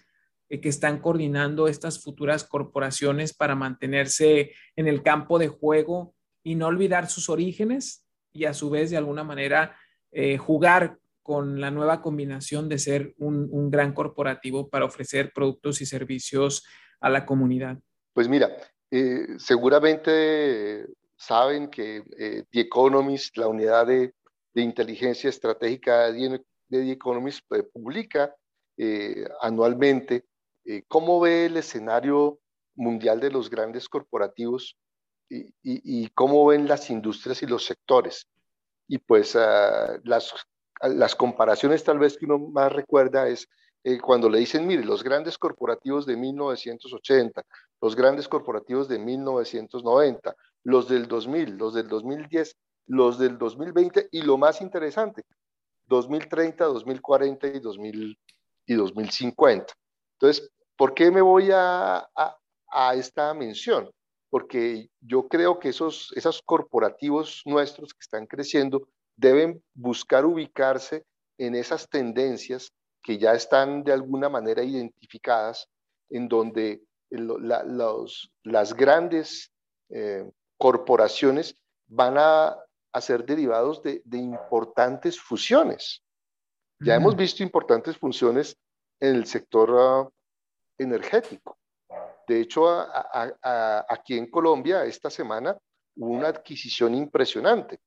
que 0.48 0.68
están 0.68 1.00
coordinando 1.00 1.66
estas 1.66 2.02
futuras 2.02 2.44
corporaciones 2.44 3.34
para 3.34 3.56
mantenerse 3.56 4.52
en 4.76 4.86
el 4.86 5.02
campo 5.02 5.38
de 5.38 5.48
juego 5.48 6.14
y 6.44 6.54
no 6.54 6.66
olvidar 6.68 7.08
sus 7.08 7.28
orígenes 7.28 8.06
y 8.32 8.44
a 8.44 8.54
su 8.54 8.70
vez 8.70 8.90
de 8.90 8.96
alguna 8.96 9.24
manera 9.24 9.76
eh, 10.12 10.38
jugar 10.38 10.98
con 11.26 11.60
la 11.60 11.72
nueva 11.72 12.00
combinación 12.00 12.68
de 12.68 12.78
ser 12.78 13.12
un, 13.18 13.68
gran 13.68 13.92
corporativo 13.92 14.68
para 14.68 14.84
ofrecer 14.84 15.32
productos 15.34 15.80
y 15.80 15.86
servicios 15.86 16.64
a 17.00 17.10
la 17.10 17.26
comunidad? 17.26 17.78
Pues 18.12 18.28
mira, 18.28 18.56
eh, 18.92 19.26
seguramente 19.36 20.86
saben 21.16 21.68
que 21.68 22.04
eh, 22.16 22.44
The 22.52 22.60
Economist, 22.60 23.36
la 23.36 23.48
unidad 23.48 23.88
de, 23.88 24.14
inteligencia 24.54 25.28
estratégica 25.28 26.12
de, 26.12 26.40
The 26.70 26.92
Economist, 26.92 27.40
publica 27.72 28.32
anualmente 29.42 30.24
cómo 30.86 31.20
ve 31.20 31.46
el 31.46 31.56
escenario 31.56 32.38
mundial 32.76 33.18
de 33.18 33.30
los 33.30 33.50
grandes 33.50 33.88
corporativos 33.88 34.78
y, 35.28 36.08
cómo 36.10 36.46
ven 36.46 36.68
las 36.68 36.88
industrias 36.90 37.42
y 37.42 37.46
los 37.46 37.64
sectores. 37.64 38.28
Y 38.88 38.98
pues 38.98 39.34
ah, 39.34 39.98
las, 40.04 40.32
las 40.88 41.14
comparaciones 41.14 41.84
tal 41.84 41.98
vez 41.98 42.16
que 42.16 42.26
uno 42.26 42.38
más 42.38 42.72
recuerda 42.72 43.28
es 43.28 43.48
eh, 43.84 43.98
cuando 44.00 44.28
le 44.28 44.38
dicen, 44.38 44.66
mire, 44.66 44.84
los 44.84 45.02
grandes 45.02 45.38
corporativos 45.38 46.06
de 46.06 46.16
1980, 46.16 47.42
los 47.80 47.94
grandes 47.94 48.28
corporativos 48.28 48.88
de 48.88 48.98
1990, 48.98 50.34
los 50.64 50.88
del 50.88 51.06
2000, 51.06 51.56
los 51.56 51.74
del 51.74 51.88
2010, 51.88 52.56
los 52.86 53.18
del 53.18 53.38
2020 53.38 54.08
y 54.10 54.22
lo 54.22 54.38
más 54.38 54.60
interesante, 54.60 55.22
2030, 55.86 56.64
2040 56.64 57.46
y, 57.46 57.60
2000, 57.60 58.18
y 58.66 58.74
2050. 58.74 59.72
Entonces, 60.18 60.50
¿por 60.76 60.94
qué 60.94 61.10
me 61.10 61.20
voy 61.20 61.50
a, 61.52 61.98
a, 61.98 62.36
a 62.70 62.94
esta 62.94 63.32
mención? 63.34 63.88
porque 64.36 64.90
yo 65.00 65.28
creo 65.28 65.58
que 65.58 65.70
esos, 65.70 66.12
esos 66.14 66.42
corporativos 66.42 67.42
nuestros 67.44 67.94
que 67.94 68.00
están 68.02 68.26
creciendo 68.26 68.88
deben 69.16 69.62
buscar 69.74 70.24
ubicarse 70.24 71.04
en 71.38 71.54
esas 71.54 71.88
tendencias 71.88 72.72
que 73.02 73.18
ya 73.18 73.32
están 73.32 73.84
de 73.84 73.92
alguna 73.92 74.28
manera 74.28 74.62
identificadas, 74.62 75.68
en 76.10 76.28
donde 76.28 76.82
los, 77.10 78.30
las 78.42 78.74
grandes 78.74 79.52
eh, 79.90 80.28
corporaciones 80.58 81.56
van 81.86 82.16
a, 82.18 82.56
a 82.92 83.00
ser 83.00 83.24
derivados 83.24 83.82
de, 83.82 84.02
de, 84.04 84.18
importantes 84.18 85.20
fusiones. 85.20 86.02
Ya 86.80 86.96
hemos 86.96 87.16
visto 87.16 87.42
importantes 87.42 87.96
funciones 87.96 88.56
en 89.00 89.16
el 89.16 89.26
sector 89.26 89.70
uh, 89.70 90.10
energético. 90.78 91.56
De 92.26 92.40
hecho, 92.40 92.66
aquí 93.88 94.18
en 94.18 94.28
Colombia, 94.28 94.84
esta 94.84 95.08
semana, 95.08 95.56
hubo 95.96 96.10
una 96.10 96.28
adquisición 96.28 96.94
impresionante. 96.94 97.78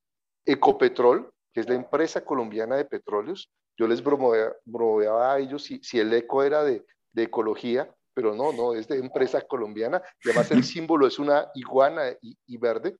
Ecopetrol, 0.49 1.31
que 1.53 1.61
es 1.61 1.69
la 1.69 1.75
empresa 1.75 2.25
colombiana 2.25 2.75
de 2.75 2.85
petróleos, 2.85 3.51
yo 3.77 3.87
les 3.87 4.03
bromeaba 4.03 5.33
a 5.33 5.39
ellos 5.39 5.63
si, 5.63 5.79
si 5.83 5.99
el 5.99 6.11
eco 6.13 6.43
era 6.43 6.63
de, 6.63 6.83
ecología, 7.15 7.93
pero 8.13 8.33
no, 8.33 8.51
no, 8.53 8.73
es 8.73 8.87
de 8.87 8.97
empresa 8.97 9.41
colombiana. 9.41 10.01
además, 10.25 10.51
el 10.51 10.63
símbolo 10.63 11.05
es 11.05 11.19
una 11.19 11.49
iguana 11.53 12.03
y, 12.21 12.57
verde. 12.57 12.97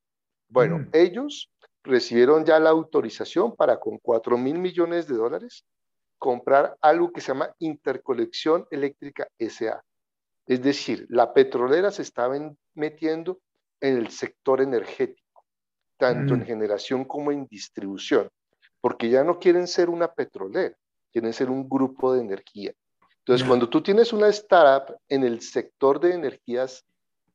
Bueno, 0.48 0.80
mm. 0.80 0.90
ellos 0.94 1.52
recibieron 1.84 2.46
ya 2.46 2.60
la 2.60 2.70
autorización 2.70 3.56
para 3.56 3.80
con 3.80 3.98
4 3.98 4.38
mil 4.38 4.60
millones 4.60 5.08
de 5.08 5.16
dólares 5.16 5.66
comprar 6.20 6.78
algo 6.82 7.12
que 7.12 7.22
se 7.22 7.30
llama 7.30 7.56
Intercolección 7.60 8.68
Eléctrica 8.70 9.28
SA. 9.40 9.84
Es 10.46 10.62
decir, 10.62 11.08
la 11.10 11.34
petrolera 11.34 11.92
se 11.92 12.04
está 12.04 12.30
metiendo 12.76 13.40
en 13.82 13.98
el 13.98 14.10
sector 14.10 14.62
energético, 14.62 15.29
tanto 16.00 16.34
en 16.34 16.40
mm. 16.40 16.46
generación 16.46 17.06
como 17.06 17.32
en 17.32 17.46
distribución, 17.46 18.30
porque 18.82 19.10
ya 19.10 19.24
no 19.24 19.38
quieren 19.38 19.68
ser 19.68 19.90
una 19.90 20.08
petrolera, 20.08 20.76
quieren 21.12 21.34
ser 21.34 21.50
un 21.50 21.68
grupo 21.70 22.14
de 22.14 22.22
energía. 22.22 22.74
Entonces, 23.20 23.46
cuando 23.46 23.70
tú 23.70 23.84
tienes 23.84 24.12
una 24.12 24.30
startup 24.30 24.96
en 25.08 25.24
el 25.24 25.42
sector 25.42 26.00
de 26.00 26.14
energías 26.14 26.84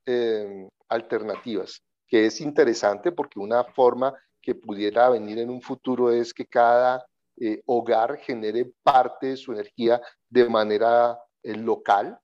em, 0.06 0.68
alternativas, 0.88 1.82
que 2.08 2.26
es 2.26 2.40
interesante 2.40 3.12
porque 3.12 3.38
una 3.38 3.62
forma 3.62 4.12
que 4.40 4.54
pudiera 4.54 5.08
venir 5.10 5.38
en 5.38 5.50
un 5.50 5.60
futuro 5.60 6.10
es 6.10 6.34
que 6.34 6.46
cada 6.46 7.06
eh, 7.36 7.60
hogar 7.66 8.18
genere 8.18 8.72
parte 8.82 9.28
de 9.28 9.36
su 9.36 9.52
energía 9.52 10.00
de 10.28 10.48
manera 10.48 11.18
eh, 11.42 11.54
local, 11.54 12.18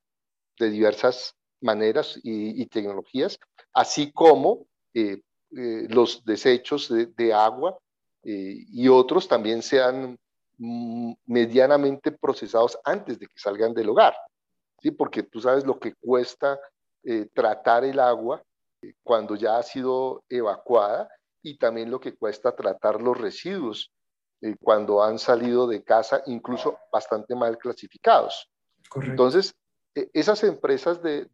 de 0.59 0.71
diversas 0.71 1.37
maneras 1.61 2.19
y, 2.23 2.65
tecnologías, 2.67 3.39
así 3.73 4.13
como 4.13 4.67
eh, 4.95 5.21
eh, 5.57 5.87
los 5.89 6.25
desechos 6.25 6.89
de, 6.89 7.35
agua 7.35 7.79
eh, 8.23 8.65
y 8.73 8.89
otros 8.89 9.27
también 9.29 9.63
sean 9.63 10.19
mm, 10.59 11.13
medianamente 11.27 12.13
procesados 12.13 12.79
antes 12.85 13.19
de 13.19 13.27
que 13.27 13.39
salgan 13.39 13.75
del 13.75 13.89
hogar, 13.89 14.15
¿sí? 14.81 14.91
porque 14.91 15.23
tú 15.23 15.41
sabes 15.41 15.67
lo 15.67 15.79
que 15.79 15.95
cuesta 15.95 16.59
tratar 17.33 17.83
el 17.85 17.99
agua 17.99 18.43
cuando 19.03 19.35
ya 19.35 19.57
ha 19.57 19.63
sido 19.63 20.23
evacuada 20.29 21.09
y 21.43 21.57
también 21.57 21.91
lo 21.91 21.99
que 21.99 22.15
cuesta 22.15 22.55
tratar 22.55 23.01
los 23.01 23.17
residuos 23.17 23.91
cuando 24.61 25.03
han 25.03 25.19
salido 25.19 25.67
de 25.67 25.83
casa, 25.83 26.23
incluso 26.27 26.79
bastante 26.93 27.35
mal 27.35 27.57
clasificados. 27.57 28.51
Entonces, 28.97 29.55
e, 29.95 30.11
esas 30.13 30.43
empresas 30.45 31.03
de, 31.03 31.29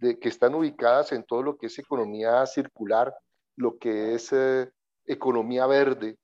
que 0.00 0.28
están 0.28 0.54
ubicadas 0.54 1.12
en 1.12 1.24
todo 1.24 1.42
lo 1.42 1.56
que 1.56 1.66
es 1.66 1.78
economía 1.78 2.46
circular, 2.46 3.14
lo 3.58 3.76
que 3.76 4.14
es 4.14 4.32
eh, 4.32 4.70
economía 5.04 5.66
verde, 5.66 6.16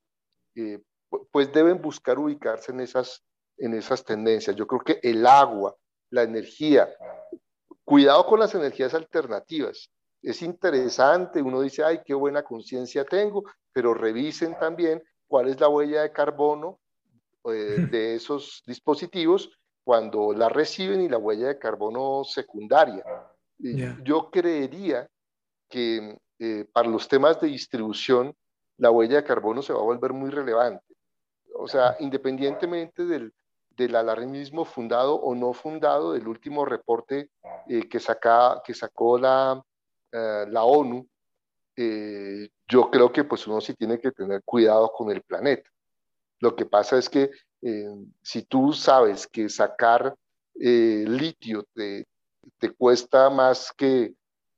eh, 0.55 0.81
pues 1.31 1.51
deben 1.51 1.81
buscar 1.81 2.17
ubicarse 2.17 2.71
en 2.71 2.79
esas, 2.79 3.23
en 3.57 3.73
esas 3.73 4.03
tendencias. 4.03 4.55
Yo 4.55 4.65
creo 4.65 4.81
que 4.81 4.99
el 5.03 5.25
agua, 5.25 5.75
la 6.11 6.23
energía, 6.23 6.89
cuidado 7.83 8.25
con 8.25 8.39
las 8.39 8.55
energías 8.55 8.93
alternativas. 8.93 9.91
Es 10.21 10.41
interesante, 10.41 11.41
uno 11.41 11.61
dice, 11.61 11.83
ay, 11.83 12.01
qué 12.05 12.13
buena 12.13 12.41
conciencia 12.41 13.03
tengo, 13.03 13.43
pero 13.73 13.93
revisen 13.93 14.57
también 14.57 15.03
cuál 15.27 15.49
es 15.49 15.59
la 15.59 15.67
huella 15.67 16.03
de 16.03 16.11
carbono 16.11 16.79
eh, 17.43 17.87
de 17.91 18.15
esos 18.15 18.63
dispositivos 18.65 19.51
cuando 19.83 20.33
la 20.33 20.47
reciben 20.47 21.01
y 21.01 21.09
la 21.09 21.17
huella 21.17 21.49
de 21.49 21.59
carbono 21.59 22.23
secundaria. 22.23 23.03
Yo 24.03 24.29
creería 24.31 25.07
que 25.69 26.17
eh, 26.39 26.65
para 26.71 26.89
los 26.89 27.07
temas 27.07 27.39
de 27.39 27.47
distribución, 27.47 28.35
la 28.77 28.91
huella 28.91 29.17
de 29.17 29.23
carbono 29.23 29.61
se 29.61 29.73
va 29.73 29.79
a 29.79 29.83
volver 29.83 30.13
muy 30.13 30.29
relevante. 30.29 30.83
O 31.57 31.67
sea, 31.67 31.95
independientemente 31.99 33.05
del, 33.05 33.33
del 33.75 33.95
alarmismo 33.95 34.65
fundado 34.65 35.15
o 35.15 35.35
no 35.35 35.53
fundado 35.53 36.13
del 36.13 36.27
último 36.27 36.65
reporte 36.65 37.29
eh, 37.67 37.87
que, 37.89 37.99
saca, 37.99 38.61
que 38.63 38.73
sacó 38.73 39.17
la, 39.17 39.61
eh, 40.11 40.45
la 40.49 40.63
ONU, 40.63 41.07
eh, 41.75 42.49
yo 42.67 42.89
creo 42.89 43.11
que 43.11 43.25
pues 43.25 43.45
uno 43.47 43.59
sí 43.59 43.73
tiene 43.73 43.99
que 43.99 44.11
tener 44.11 44.41
cuidado 44.43 44.91
con 44.91 45.11
el 45.11 45.21
planeta. 45.21 45.69
Lo 46.39 46.55
que 46.55 46.65
pasa 46.65 46.97
es 46.97 47.09
que 47.09 47.31
si 48.21 48.43
tú 48.43 48.73
sabes 48.73 49.25
que 49.25 49.49
sacar 49.49 50.13
litio 50.53 51.63
te, 51.73 52.05
te, 52.59 52.69
cuesta 52.69 53.31
más 53.31 53.73
que 53.75 54.13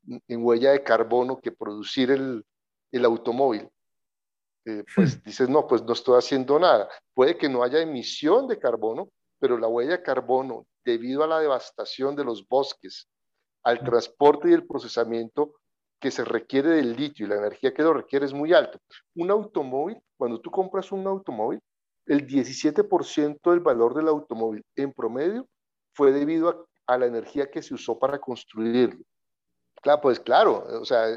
en 0.07 0.45
huella 0.45 0.71
de 0.71 0.83
carbono 0.83 1.39
que 1.39 1.51
producir 1.51 2.11
el, 2.11 2.45
el 2.91 3.05
automóvil, 3.05 3.69
eh, 4.65 4.83
pues 4.95 5.17
hmm. 5.17 5.23
dices, 5.25 5.49
no, 5.49 5.67
pues 5.67 5.83
no 5.83 5.93
estoy 5.93 6.17
haciendo 6.17 6.59
nada. 6.59 6.89
Puede 7.13 7.37
que 7.37 7.49
no 7.49 7.63
haya 7.63 7.79
emisión 7.79 8.47
de 8.47 8.59
carbono, 8.59 9.09
pero 9.39 9.57
la 9.57 9.67
huella 9.67 9.91
de 9.91 10.03
carbono, 10.03 10.65
debido 10.83 11.23
a 11.23 11.27
la 11.27 11.39
devastación 11.39 12.15
de 12.15 12.23
los 12.23 12.47
bosques, 12.47 13.07
al 13.63 13.81
hmm. 13.81 13.85
transporte 13.85 14.49
y 14.49 14.53
el 14.53 14.65
procesamiento 14.65 15.55
que 15.99 16.11
se 16.11 16.23
requiere 16.23 16.69
del 16.69 16.95
litio 16.95 17.25
y 17.25 17.29
la 17.29 17.37
energía 17.37 17.73
que 17.73 17.81
lo 17.81 17.93
requiere 17.93 18.25
es 18.25 18.33
muy 18.33 18.53
alto. 18.53 18.79
Un 19.15 19.31
automóvil, 19.31 19.97
cuando 20.15 20.39
tú 20.39 20.51
compras 20.51 20.91
un 20.91 21.07
automóvil, 21.07 21.59
el 22.05 22.25
17% 22.25 23.51
del 23.51 23.59
valor 23.59 23.93
del 23.95 24.07
automóvil 24.07 24.63
en 24.75 24.93
promedio 24.93 25.47
fue 25.93 26.11
debido 26.11 26.67
a, 26.85 26.97
la 26.97 27.05
energía 27.05 27.49
que 27.49 27.61
se 27.61 27.73
usó 27.73 27.99
para 27.99 28.19
construirlo. 28.19 29.03
Claro, 29.81 30.01
pues 30.01 30.19
claro, 30.19 30.65
o 30.81 30.85
sea, 30.85 31.09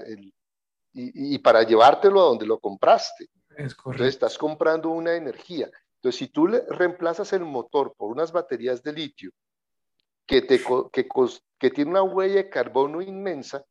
y, 0.92 1.34
y, 1.34 1.38
para 1.38 1.62
llevártelo 1.62 2.20
a 2.20 2.24
donde 2.24 2.46
lo 2.46 2.58
compraste. 2.58 3.28
Entonces 3.56 4.08
estás 4.08 4.38
comprando 4.38 4.90
una 4.90 5.14
energía. 5.14 5.70
Entonces, 5.96 6.18
si 6.18 6.28
tú 6.28 6.46
le 6.46 6.64
reemplazas 6.68 7.32
el 7.32 7.44
motor 7.44 7.94
por 7.96 8.11
unas 8.11 8.32
baterías 8.32 8.82
de 8.82 8.92
litio 8.92 9.30
que, 10.26 10.42
te, 10.42 10.61
que, 10.92 11.08
que 11.58 11.70
tiene 11.70 11.90
una 11.90 12.02
huella 12.02 12.36
de 12.36 12.50
carbono 12.50 13.02
inmensa, 13.02 13.64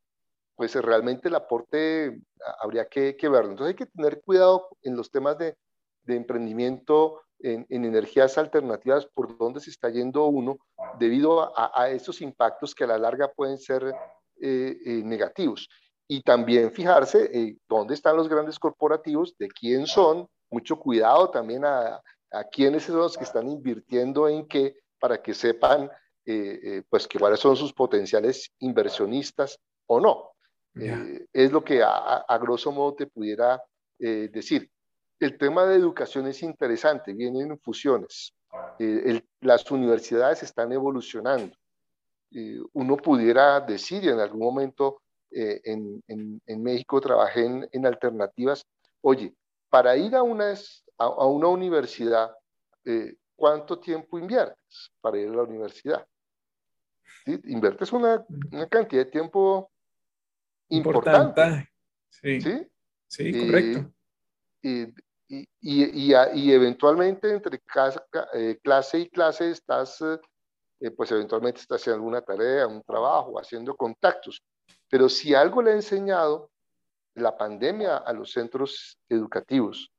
pues 0.55 0.75
realmente 0.75 1.29
el 1.29 1.35
aporte 1.35 2.21
habría 2.61 2.87
que, 2.87 3.15
que 3.15 3.29
verlo. 3.29 3.51
Entonces 3.51 3.73
hay 3.73 3.85
que 3.85 3.91
tener 3.91 4.21
cuidado 4.21 4.67
en 4.83 4.95
los 4.95 5.09
temas 5.09 5.37
de, 5.37 5.55
de 6.03 6.15
emprendimiento 6.15 7.21
en, 7.39 7.65
en, 7.69 7.85
energías 7.85 8.37
alternativas 8.37 9.05
por 9.05 9.37
dónde 9.37 9.61
se 9.61 9.69
está 9.69 9.89
yendo 9.89 10.25
uno 10.25 10.57
debido 10.99 11.57
a, 11.57 11.71
a 11.73 11.89
esos 11.89 12.21
impactos 12.21 12.75
que 12.75 12.83
a 12.83 12.87
la 12.87 12.97
larga 12.97 13.29
pueden 13.29 13.57
ser 13.57 13.95
eh, 14.41 14.77
eh, 14.85 15.01
negativos 15.03 15.67
y 16.07 16.21
también 16.21 16.71
fijarse 16.71 17.29
eh, 17.31 17.57
dónde 17.67 17.93
están 17.93 18.15
los 18.15 18.29
grandes 18.29 18.57
corporativos, 18.57 19.35
de 19.37 19.47
quién 19.47 19.85
son, 19.85 20.27
mucho 20.49 20.79
cuidado 20.79 21.29
también 21.29 21.65
a, 21.65 22.01
a 22.31 22.43
quiénes 22.45 22.83
son 22.83 22.97
los 22.97 23.17
que 23.17 23.23
están 23.23 23.49
invirtiendo 23.49 24.27
en 24.27 24.47
qué, 24.47 24.77
para 24.99 25.21
que 25.21 25.33
sepan 25.33 25.89
pues 26.89 27.07
que 27.07 27.17
cuáles 27.17 27.39
son 27.39 27.55
sus 27.55 27.73
potenciales 27.73 28.51
inversionistas 28.59 29.57
o 29.87 29.99
no. 29.99 30.31
es 31.33 31.51
lo 31.51 31.63
que 31.63 31.81
a, 31.81 32.17
a, 32.17 32.37
grosso 32.37 32.71
modo 32.71 32.93
te 32.93 33.07
pudiera 33.07 33.59
decir. 33.97 34.69
El 35.19 35.39
tema 35.39 35.65
de 35.65 35.75
educación 35.75 36.27
es 36.27 36.43
interesante, 36.43 37.13
vienen 37.13 37.59
fusiones. 37.59 38.35
El, 38.77 39.27
las 39.41 39.69
universidades 39.71 40.43
están 40.43 40.71
evolucionando. 40.71 41.55
Uno 42.73 42.97
pudiera 42.97 43.59
decir 43.59 44.03
y 44.03 44.09
en 44.09 44.19
algún 44.19 44.41
momento 44.41 45.01
eh, 45.31 45.61
en, 45.63 46.63
México 46.63 46.99
trabajé 46.99 47.45
en, 47.71 47.85
alternativas. 47.85 48.65
Oye, 49.01 49.33
para 49.69 49.95
ir 49.95 50.15
a 50.15 50.23
una, 50.23 50.53
a, 50.97 51.25
una 51.25 51.47
universidad, 51.47 52.35
eh, 52.85 53.15
¿cuánto 53.35 53.79
tiempo 53.79 54.17
inviertes 54.17 54.91
para 55.01 55.17
ir 55.17 55.29
a 55.29 55.33
la 55.33 55.43
universidad? 55.43 56.05
¿Sí? 57.25 57.39
Inviertes 57.45 57.91
una, 57.91 58.25
cantidad 58.69 59.05
de 59.05 59.11
tiempo 59.11 59.71
importante. 60.69 61.69
Sí, 62.09 62.41
sí, 63.07 63.47
correcto. 63.47 63.91
Y, 64.61 64.81
y, 65.27 65.47
y, 65.61 66.13
y, 66.33 66.51
eventualmente 66.51 67.31
entre 67.31 67.61
eh, 68.33 68.59
clase 68.63 68.99
y 68.99 69.09
clase 69.09 69.51
estás, 69.51 70.03
pues 70.95 71.11
eventualmente 71.11 71.61
estás 71.61 71.81
haciendo 71.81 71.97
alguna 71.97 72.21
tarea, 72.21 72.67
un 72.67 72.81
trabajo, 72.83 73.39
haciendo 73.39 73.75
contactos. 73.75 74.41
Pero 74.89 75.09
si 75.09 75.35
algo 75.35 75.61
le 75.61 75.71
ha 75.71 75.75
enseñado 75.75 76.49
la 77.15 77.37
pandemia 77.37 77.97
a 77.97 78.13
los 78.13 78.31
centros 78.31 78.97
educativos, 79.09 79.91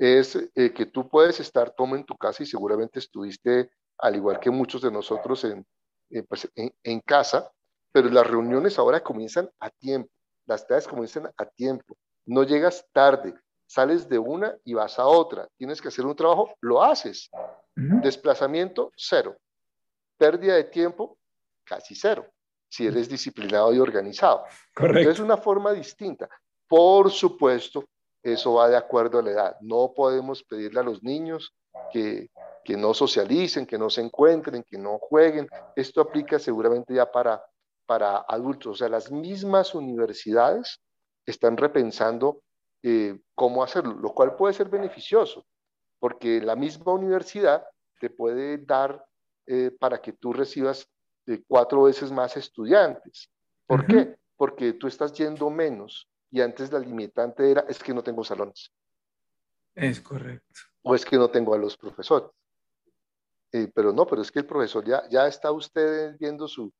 es 0.00 0.34
eh, 0.54 0.72
que 0.72 0.86
tú 0.86 1.08
puedes 1.08 1.40
estar 1.40 1.70
todo 1.72 1.94
en 1.94 2.04
tu 2.04 2.16
casa 2.16 2.42
y 2.42 2.46
seguramente 2.46 2.98
estuviste, 2.98 3.70
al 3.98 4.16
igual 4.16 4.40
que 4.40 4.50
muchos 4.50 4.80
de 4.80 4.90
nosotros, 4.90 5.44
en, 5.44 5.66
eh, 6.08 6.22
pues, 6.22 6.50
en, 6.54 7.00
casa, 7.00 7.52
pero 7.92 8.08
las 8.08 8.26
reuniones 8.26 8.78
ahora 8.78 9.02
comienzan 9.02 9.50
a 9.60 9.68
tiempo, 9.68 10.10
las 10.46 10.66
tareas 10.66 10.88
comienzan 10.88 11.30
a 11.36 11.44
tiempo, 11.44 11.96
no 12.24 12.44
llegas 12.44 12.86
tarde, 12.92 13.34
sales 13.66 14.08
de 14.08 14.18
una 14.18 14.56
y 14.64 14.72
vas 14.72 14.98
a 14.98 15.06
otra, 15.06 15.46
tienes 15.58 15.82
que 15.82 15.88
hacer 15.88 16.06
un 16.06 16.16
trabajo, 16.16 16.54
lo 16.60 16.82
haces. 16.82 17.30
Desplazamiento, 17.76 18.92
cero. 18.96 19.36
Pérdida 20.20 20.56
de 20.56 20.64
tiempo, 20.64 21.16
casi 21.64 21.94
cero 21.94 22.26
si 22.70 22.86
eres 22.86 23.08
disciplinado 23.08 23.72
y 23.74 23.78
organizado. 23.80 24.44
Correcto. 24.74 25.10
Es 25.10 25.18
una 25.18 25.36
forma 25.36 25.72
distinta. 25.72 26.28
Por 26.68 27.10
supuesto, 27.10 27.84
eso 28.22 28.54
va 28.54 28.68
de 28.68 28.76
acuerdo 28.76 29.18
a 29.18 29.22
la 29.22 29.30
edad. 29.30 29.56
No 29.60 29.92
podemos 29.94 30.44
pedirle 30.44 30.80
a 30.80 30.84
los 30.84 31.02
niños 31.02 31.52
que, 31.92 32.28
que 32.64 32.76
no 32.76 32.94
socialicen, 32.94 33.66
que 33.66 33.76
no 33.76 33.90
se 33.90 34.02
encuentren, 34.02 34.62
que 34.62 34.78
no 34.78 34.98
jueguen. 34.98 35.48
Esto 35.74 36.00
aplica 36.00 36.38
seguramente 36.38 36.94
ya 36.94 37.10
para, 37.10 37.42
para 37.86 38.18
adultos. 38.18 38.72
O 38.72 38.76
sea, 38.76 38.88
las 38.88 39.10
mismas 39.10 39.74
universidades 39.74 40.80
están 41.26 41.56
repensando 41.56 42.42
eh, 42.82 43.18
cómo 43.34 43.64
hacerlo, 43.64 43.94
lo 43.94 44.14
cual 44.14 44.36
puede 44.36 44.54
ser 44.54 44.68
beneficioso, 44.68 45.44
porque 45.98 46.40
la 46.40 46.54
misma 46.54 46.92
universidad 46.92 47.66
te 47.98 48.10
puede 48.10 48.58
dar 48.58 49.04
eh, 49.52 49.72
para 49.72 50.00
que 50.00 50.12
tú 50.12 50.32
recibas 50.32 50.88
cuatro 51.48 51.82
veces 51.82 52.12
más 52.12 52.36
estudiantes. 52.36 53.28
¿Por 53.66 53.84
qué? 53.84 54.16
Porque 54.36 54.74
tú 54.74 54.86
estás 54.86 55.12
yendo 55.12 55.50
menos 55.50 56.08
y 56.30 56.40
antes 56.40 56.70
la 56.72 56.78
limitante 56.78 57.50
era, 57.50 57.64
es 57.68 57.80
que 57.80 57.92
no 57.92 58.02
tengo 58.02 58.22
salones. 58.22 58.72
Es 59.74 60.00
correcto. 60.00 60.60
O 60.82 60.94
es 60.94 61.04
que 61.04 61.16
no 61.16 61.28
tengo 61.28 61.52
a 61.52 61.58
los 61.58 61.76
profesores. 61.76 62.30
Eh, 63.52 63.68
pero 63.74 63.92
no, 63.92 64.06
pero 64.06 64.22
es 64.22 64.30
que 64.30 64.38
el 64.38 64.46
profesor 64.46 64.84
ya, 64.84 65.08
ya 65.08 65.26
está 65.26 65.50
usted 65.50 66.16
viendo 66.18 66.46
su, 66.46 66.72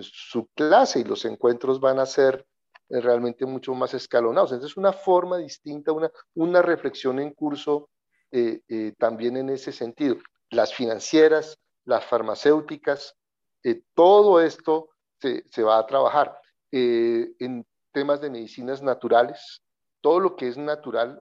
su 0.00 0.46
clase 0.54 1.00
y 1.00 1.04
los 1.04 1.24
encuentros 1.24 1.80
van 1.80 1.98
a 1.98 2.06
ser 2.06 2.46
eh, 2.88 3.00
realmente 3.00 3.44
mucho 3.44 3.74
más 3.74 3.92
escalonados. 3.94 4.52
Entonces, 4.52 4.76
una 4.76 4.92
forma 4.92 5.38
distinta, 5.38 5.90
una, 5.90 6.10
una 6.34 6.62
reflexión 6.62 7.18
en 7.18 7.32
curso 7.32 7.90
eh, 8.30 8.92
también 8.98 9.36
en 9.36 9.48
ese 9.48 9.72
sentido. 9.72 10.16
Las 10.50 10.72
financieras, 10.72 11.58
las 11.88 12.04
farmacéuticas, 12.04 13.16
eh, 13.64 13.82
todo 13.94 14.40
esto 14.40 14.90
se, 15.20 15.42
se, 15.48 15.62
va 15.62 15.78
a 15.78 15.86
trabajar 15.86 16.38
eh, 16.70 17.32
en 17.38 17.66
temas 17.92 18.20
de 18.20 18.30
medicinas 18.30 18.82
naturales. 18.82 19.62
Todo 20.02 20.20
lo 20.20 20.36
que 20.36 20.48
es 20.48 20.58
natural 20.58 21.20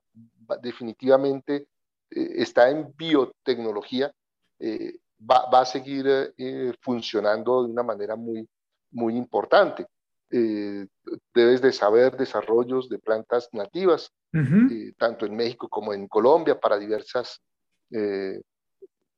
definitivamente 0.61 1.69
eh, 2.09 2.33
está 2.35 2.69
en 2.69 2.93
biotecnología, 2.95 4.13
va, 4.59 5.49
va, 5.49 5.61
a 5.61 5.65
seguir 5.65 6.33
funcionando 6.81 7.63
de 7.63 7.71
una 7.71 7.83
manera 7.83 8.15
muy, 8.15 8.47
muy 8.91 9.15
importante. 9.15 9.87
debes 10.29 11.61
de 11.61 11.71
saber 11.71 12.17
desarrollos 12.17 12.89
de 12.89 12.99
plantas 12.99 13.47
nativas, 13.53 14.11
tanto 14.97 15.25
en 15.25 15.35
México 15.35 15.69
como 15.69 15.93
en 15.93 16.07
Colombia, 16.07 16.59
para 16.59 16.77
diversas 16.77 17.39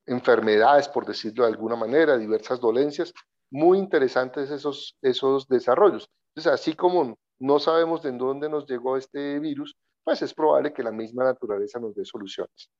enfermedades, 0.06 0.88
por 0.88 1.06
decirlo 1.06 1.44
de 1.44 1.52
alguna 1.52 1.76
manera, 1.76 2.16
diversas 2.16 2.60
dolencias. 2.60 3.12
Muy 3.50 3.78
interesantes 3.78 4.50
esos, 4.50 4.96
esos 5.02 5.48
desarrollos. 5.48 6.08
Entonces, 6.34 6.52
así 6.60 6.74
como 6.74 7.18
no 7.38 7.58
sabemos 7.58 8.02
de 8.02 8.12
dónde 8.12 8.48
nos 8.48 8.68
llegó 8.68 8.96
este 8.96 9.38
virus, 9.38 9.76
pues 10.04 10.22
es 10.22 10.34
probable 10.34 10.72
que 10.72 10.82
la 10.82 10.92
misma 10.92 11.24
naturaleza 11.24 11.78
nos 11.78 11.94
dé 11.94 12.04
soluciones. 12.04 12.70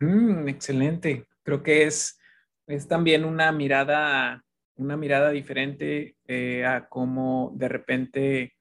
Mm, 0.00 0.48
excelente. 0.48 1.26
Creo 1.42 1.62
que 1.62 1.84
es, 1.84 2.18
es 2.66 2.88
también 2.88 3.24
una 3.24 3.52
mirada, 3.52 4.44
una 4.76 4.96
mirada 4.96 5.30
diferente 5.30 6.16
eh, 6.26 6.64
a 6.64 6.88
cómo 6.88 7.52
de 7.56 7.68
repente 7.68 8.54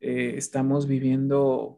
eh, 0.00 0.34
estamos 0.36 0.86
viviendo 0.86 1.77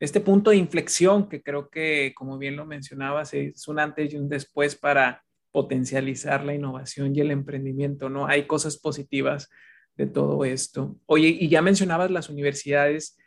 este 0.00 0.20
punto 0.20 0.50
de 0.50 0.56
inflexión 0.56 1.28
que 1.28 1.42
creo 1.42 1.68
que, 1.68 2.12
como 2.16 2.38
bien 2.38 2.56
lo 2.56 2.64
mencionabas, 2.64 3.34
es 3.34 3.68
un 3.68 3.78
antes 3.78 4.12
y 4.12 4.16
un 4.16 4.28
después 4.28 4.74
para 4.74 5.22
potencializar 5.52 6.44
la 6.44 6.54
innovación 6.54 7.14
y 7.14 7.20
el 7.20 7.30
emprendimiento, 7.30 8.08
¿no? 8.08 8.26
Hay 8.26 8.46
cosas 8.46 8.78
positivas 8.78 9.50
de 9.96 10.06
todo 10.06 10.44
esto. 10.44 10.96
Oye, 11.06 11.28
y 11.28 11.48
ya 11.48 11.60
mencionabas 11.60 12.10
las 12.10 12.30
universidades 12.30 13.18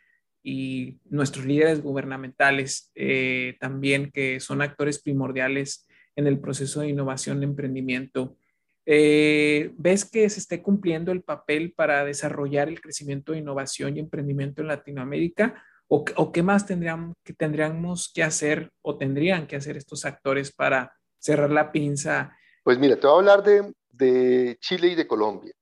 y 0.42 0.98
nuestros 1.04 1.46
líderes 1.46 1.80
gubernamentales 1.80 2.90
eh, 2.96 3.56
también, 3.60 4.10
que 4.10 4.40
son 4.40 4.60
actores 4.60 5.00
primordiales 5.00 5.86
en 6.16 6.26
el 6.26 6.40
proceso 6.40 6.80
de 6.80 6.88
innovación 6.88 7.40
y 7.40 7.44
emprendimiento. 7.44 8.36
Eh, 8.86 9.72
¿Ves 9.78 10.04
que 10.04 10.28
se 10.28 10.40
esté 10.40 10.60
cumpliendo 10.60 11.12
el 11.12 11.22
papel 11.22 11.72
para 11.72 12.04
desarrollar 12.04 12.68
el 12.68 12.80
crecimiento 12.80 13.32
de 13.32 13.38
innovación 13.38 13.96
y 13.96 14.00
emprendimiento 14.00 14.60
en 14.60 14.68
Latinoamérica? 14.68 15.62
¿O, 15.88 16.32
qué 16.32 16.42
más 16.42 16.66
tendríamos 16.66 17.14
que, 17.22 17.34
tendríamos 17.34 18.10
que 18.12 18.22
hacer 18.22 18.70
o 18.82 18.96
tendrían 18.96 19.46
que 19.46 19.56
hacer 19.56 19.76
estos 19.76 20.04
actores 20.04 20.52
para 20.52 20.96
cerrar 21.18 21.50
la 21.50 21.70
pinza? 21.70 22.36
Pues 22.62 22.78
mira, 22.78 22.96
te 22.96 23.06
voy 23.06 23.16
a 23.16 23.18
hablar 23.18 23.42
de, 23.42 23.72
de 23.90 24.56
Chile 24.60 24.88
y 24.88 24.94
de 24.94 25.06
Colombia. 25.06 25.52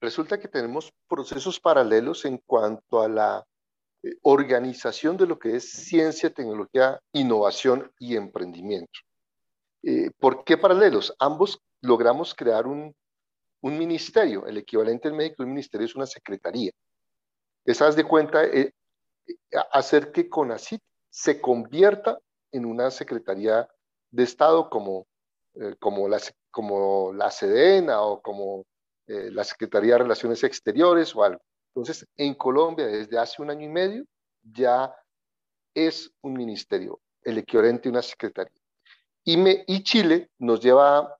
Resulta 0.00 0.38
que 0.38 0.48
tenemos 0.48 0.92
procesos 1.08 1.58
paralelos 1.58 2.24
en 2.26 2.38
cuanto 2.46 3.00
a 3.00 3.08
la 3.08 3.44
eh, 4.02 4.18
organización 4.22 5.16
de 5.16 5.26
lo 5.26 5.38
que 5.38 5.56
es 5.56 5.70
ciencia, 5.70 6.28
tecnología, 6.28 7.00
innovación 7.12 7.90
y 7.98 8.16
emprendimiento. 8.16 9.00
Eh, 9.82 10.10
¿Por 10.18 10.44
qué 10.44 10.58
paralelos? 10.58 11.14
Ambos 11.18 11.58
logramos 11.80 12.34
crear 12.34 12.66
un, 12.66 12.94
ministerio, 13.62 14.46
el 14.46 14.58
equivalente 14.58 15.08
en 15.08 15.16
México 15.16 15.36
de 15.38 15.44
un 15.44 15.54
ministerio 15.54 15.86
es 15.86 15.96
una 15.96 16.04
secretaría. 16.04 16.70
Esas 17.64 17.96
de 17.96 18.04
cuenta, 18.04 18.44
eh, 18.44 18.72
hacer 19.72 20.12
que 20.12 20.28
CONACIT 20.28 20.82
se 21.10 21.40
convierta 21.40 22.18
en 22.52 22.64
una 22.64 22.90
secretaría 22.90 23.68
de 24.10 24.22
Estado 24.22 24.68
como, 24.70 25.06
como, 25.78 26.08
la, 26.08 26.20
como 26.50 27.12
la 27.12 27.30
SEDENA 27.30 28.02
o 28.02 28.20
como 28.20 28.64
la 29.06 29.44
Secretaría 29.44 29.94
de 29.94 29.98
Relaciones 29.98 30.42
Exteriores 30.44 31.14
o 31.14 31.22
algo. 31.22 31.40
Entonces, 31.74 32.06
en 32.16 32.34
Colombia, 32.34 32.86
desde 32.86 33.18
hace 33.18 33.42
un 33.42 33.50
año 33.50 33.66
y 33.66 33.68
medio, 33.68 34.04
ya 34.42 34.94
es 35.74 36.10
un 36.22 36.34
ministerio, 36.34 37.00
el 37.22 37.38
equivalente 37.38 37.88
a 37.88 37.92
una 37.92 38.02
secretaría. 38.02 38.60
Y, 39.24 39.36
me, 39.36 39.64
y 39.66 39.82
Chile 39.82 40.30
nos 40.38 40.60
lleva 40.60 41.16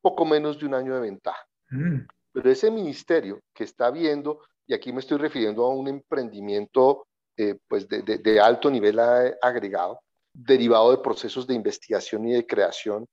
poco 0.00 0.24
menos 0.24 0.58
de 0.58 0.66
un 0.66 0.74
año 0.74 0.94
de 0.94 1.00
ventaja. 1.00 1.46
Mm. 1.70 2.00
Pero 2.32 2.50
ese 2.50 2.70
ministerio 2.70 3.40
que 3.54 3.64
está 3.64 3.90
viendo, 3.90 4.40
y 4.66 4.74
aquí 4.74 4.92
me 4.92 5.00
estoy 5.00 5.18
refiriendo 5.18 5.64
a 5.64 5.74
un 5.74 5.88
emprendimiento 5.88 7.06
eh, 7.36 7.56
pues 7.68 7.88
de, 7.88 8.02
de, 8.02 8.40
alto 8.40 8.70
nivel 8.70 8.98
agregado, 9.40 10.00
derivado 10.32 10.90
de 10.90 10.98
procesos 10.98 11.46
de 11.46 11.54
investigación 11.54 12.26
y 12.26 12.32
de 12.32 12.46
creación 12.46 13.06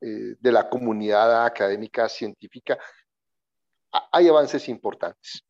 eh, 0.00 0.36
de 0.38 0.52
la 0.52 0.68
comunidad 0.68 1.44
académica 1.44 2.08
científica, 2.08 2.78
hay 4.12 4.28
avances 4.28 4.68
importantes. 4.68 5.42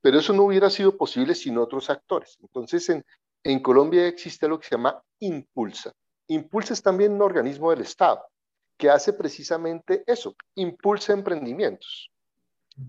Pero 0.00 0.18
eso 0.18 0.32
no 0.32 0.44
hubiera 0.44 0.70
sido 0.70 0.96
posible 0.96 1.34
sin 1.34 1.58
otros 1.58 1.90
actores. 1.90 2.38
Entonces, 2.40 2.88
en, 2.88 3.04
en 3.44 3.60
Colombia 3.60 4.06
existe 4.06 4.48
lo 4.48 4.58
que 4.58 4.68
se 4.68 4.76
llama 4.76 5.02
Impulsa. 5.18 5.92
Impulsa 6.28 6.72
es 6.72 6.82
también 6.82 7.12
un 7.12 7.22
organismo 7.22 7.70
del 7.70 7.82
Estado 7.82 8.24
que 8.80 8.88
hace 8.88 9.12
precisamente 9.12 10.02
eso, 10.06 10.34
impulsa 10.54 11.12
emprendimientos 11.12 12.10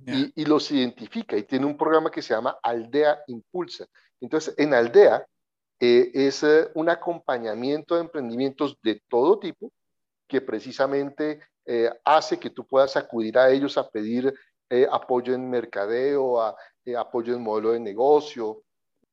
y, 0.06 0.46
los 0.46 0.72
identifica 0.72 1.38
y 1.38 1.44
tiene 1.44 1.66
un 1.66 1.78
programa 1.78 2.10
que 2.10 2.22
se 2.22 2.34
llama 2.34 2.58
Aldea 2.64 3.20
Impulsa. 3.28 3.86
Entonces, 4.22 4.54
en 4.58 4.74
Aldea 4.74 5.26
eh, 5.80 6.12
es 6.14 6.44
eh, 6.44 6.70
un 6.76 6.90
acompañamiento 6.90 7.96
de 7.96 8.02
emprendimientos 8.02 8.78
de 8.84 9.02
todo 9.10 9.40
tipo 9.40 9.72
que 10.28 10.40
precisamente 10.40 11.42
eh, 11.66 11.90
hace 12.06 12.40
que 12.40 12.52
tú 12.52 12.66
puedas 12.66 12.96
acudir 12.96 13.38
a 13.38 13.50
ellos 13.50 13.78
a 13.78 13.90
pedir 13.90 14.34
apoyo 14.90 15.34
en 15.34 15.50
mercadeo, 15.50 16.42
a, 16.42 16.56
apoyo 16.98 17.36
en 17.36 17.42
modelo 17.42 17.72
de 17.74 17.80
negocio, 17.82 18.64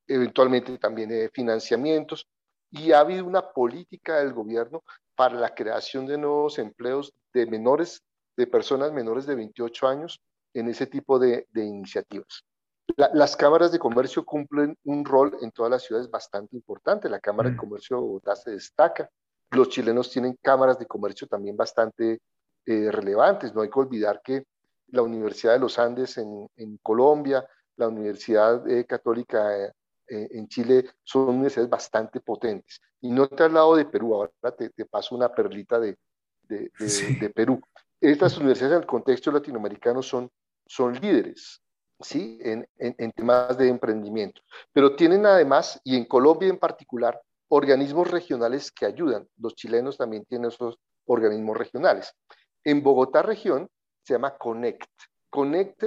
eventualmente 0.06 0.78
también 0.78 1.28
financiamientos. 1.34 2.28
Y 2.70 2.92
ha 2.92 3.00
habido 3.00 3.24
una 3.24 3.50
política 3.50 4.18
del 4.20 4.32
gobierno 4.32 4.84
para 5.16 5.34
la 5.34 5.52
creación 5.52 6.06
de 6.06 6.16
nuevos 6.16 6.60
empleos 6.60 7.12
de 7.34 7.44
menores, 7.46 8.04
de 8.36 8.46
personas 8.46 8.92
menores 8.92 9.26
de 9.26 9.34
28 9.34 9.88
años 9.88 10.20
en 10.54 10.68
ese 10.68 10.86
tipo 10.86 11.18
de, 11.18 11.46
iniciativas. 11.54 12.44
Las 12.96 13.36
cámaras 13.36 13.70
de 13.70 13.78
comercio 13.78 14.24
cumplen 14.24 14.76
un 14.84 15.04
rol 15.04 15.36
en 15.42 15.50
todas 15.52 15.70
las 15.70 15.82
ciudades 15.82 16.10
bastante 16.10 16.56
importante. 16.56 17.08
La 17.08 17.20
Cámara 17.20 17.50
de 17.50 17.54
mm. 17.54 17.58
Comercio 17.58 17.96
de 17.96 18.02
Bogotá 18.02 18.34
se 18.34 18.52
destaca. 18.52 19.08
Los 19.50 19.68
chilenos 19.68 20.10
tienen 20.10 20.38
cámaras 20.42 20.78
de 20.78 20.86
comercio 20.86 21.26
también 21.26 21.56
bastante 21.56 22.20
eh, 22.66 22.90
relevantes. 22.90 23.54
No 23.54 23.62
hay 23.62 23.70
que 23.70 23.78
olvidar 23.78 24.20
que 24.22 24.44
la 24.88 25.02
Universidad 25.02 25.52
de 25.52 25.58
los 25.58 25.78
Andes 25.78 26.18
en, 26.18 26.78
Colombia, 26.82 27.46
la 27.76 27.88
Universidad 27.88 28.68
eh, 28.68 28.84
Católica 28.84 29.66
eh, 29.66 29.72
en 30.08 30.48
Chile 30.48 30.90
son 31.02 31.28
universidades 31.28 31.70
bastante 31.70 32.20
potentes. 32.20 32.80
Y 33.00 33.10
no 33.10 33.28
te 33.28 33.42
he 33.42 33.46
hablado 33.46 33.76
de 33.76 33.84
Perú, 33.84 34.14
ahora 34.14 34.56
te, 34.56 34.70
paso 34.86 35.14
una 35.14 35.32
perlita 35.32 35.78
de, 35.78 35.96
de, 36.42 36.70
de, 37.20 37.30
Perú. 37.30 37.60
Estas 38.00 38.36
universidades 38.38 38.74
en 38.74 38.80
el 38.80 38.86
contexto 38.86 39.30
latinoamericano 39.30 40.02
son, 40.02 40.30
son 40.66 40.94
líderes. 40.94 41.62
¿Sí? 42.00 42.38
En, 42.42 42.68
en, 42.78 42.94
en, 42.98 43.12
temas 43.12 43.56
de 43.58 43.68
emprendimiento. 43.68 44.40
Pero 44.72 44.96
tienen 44.96 45.26
además, 45.26 45.80
y 45.84 45.96
en 45.96 46.04
Colombia 46.04 46.48
en 46.48 46.58
particular, 46.58 47.20
organismos 47.48 48.10
regionales 48.10 48.70
que 48.70 48.86
ayudan. 48.86 49.26
Los 49.38 49.54
chilenos 49.54 49.96
también 49.96 50.24
tienen 50.24 50.50
esos 50.50 50.78
organismos 51.06 51.56
regionales. 51.56 52.14
En 52.64 52.82
Bogotá 52.82 53.22
región 53.22 53.68
se 54.02 54.14
llama 54.14 54.36
Connect. 54.36 54.88
Connect 55.30 55.84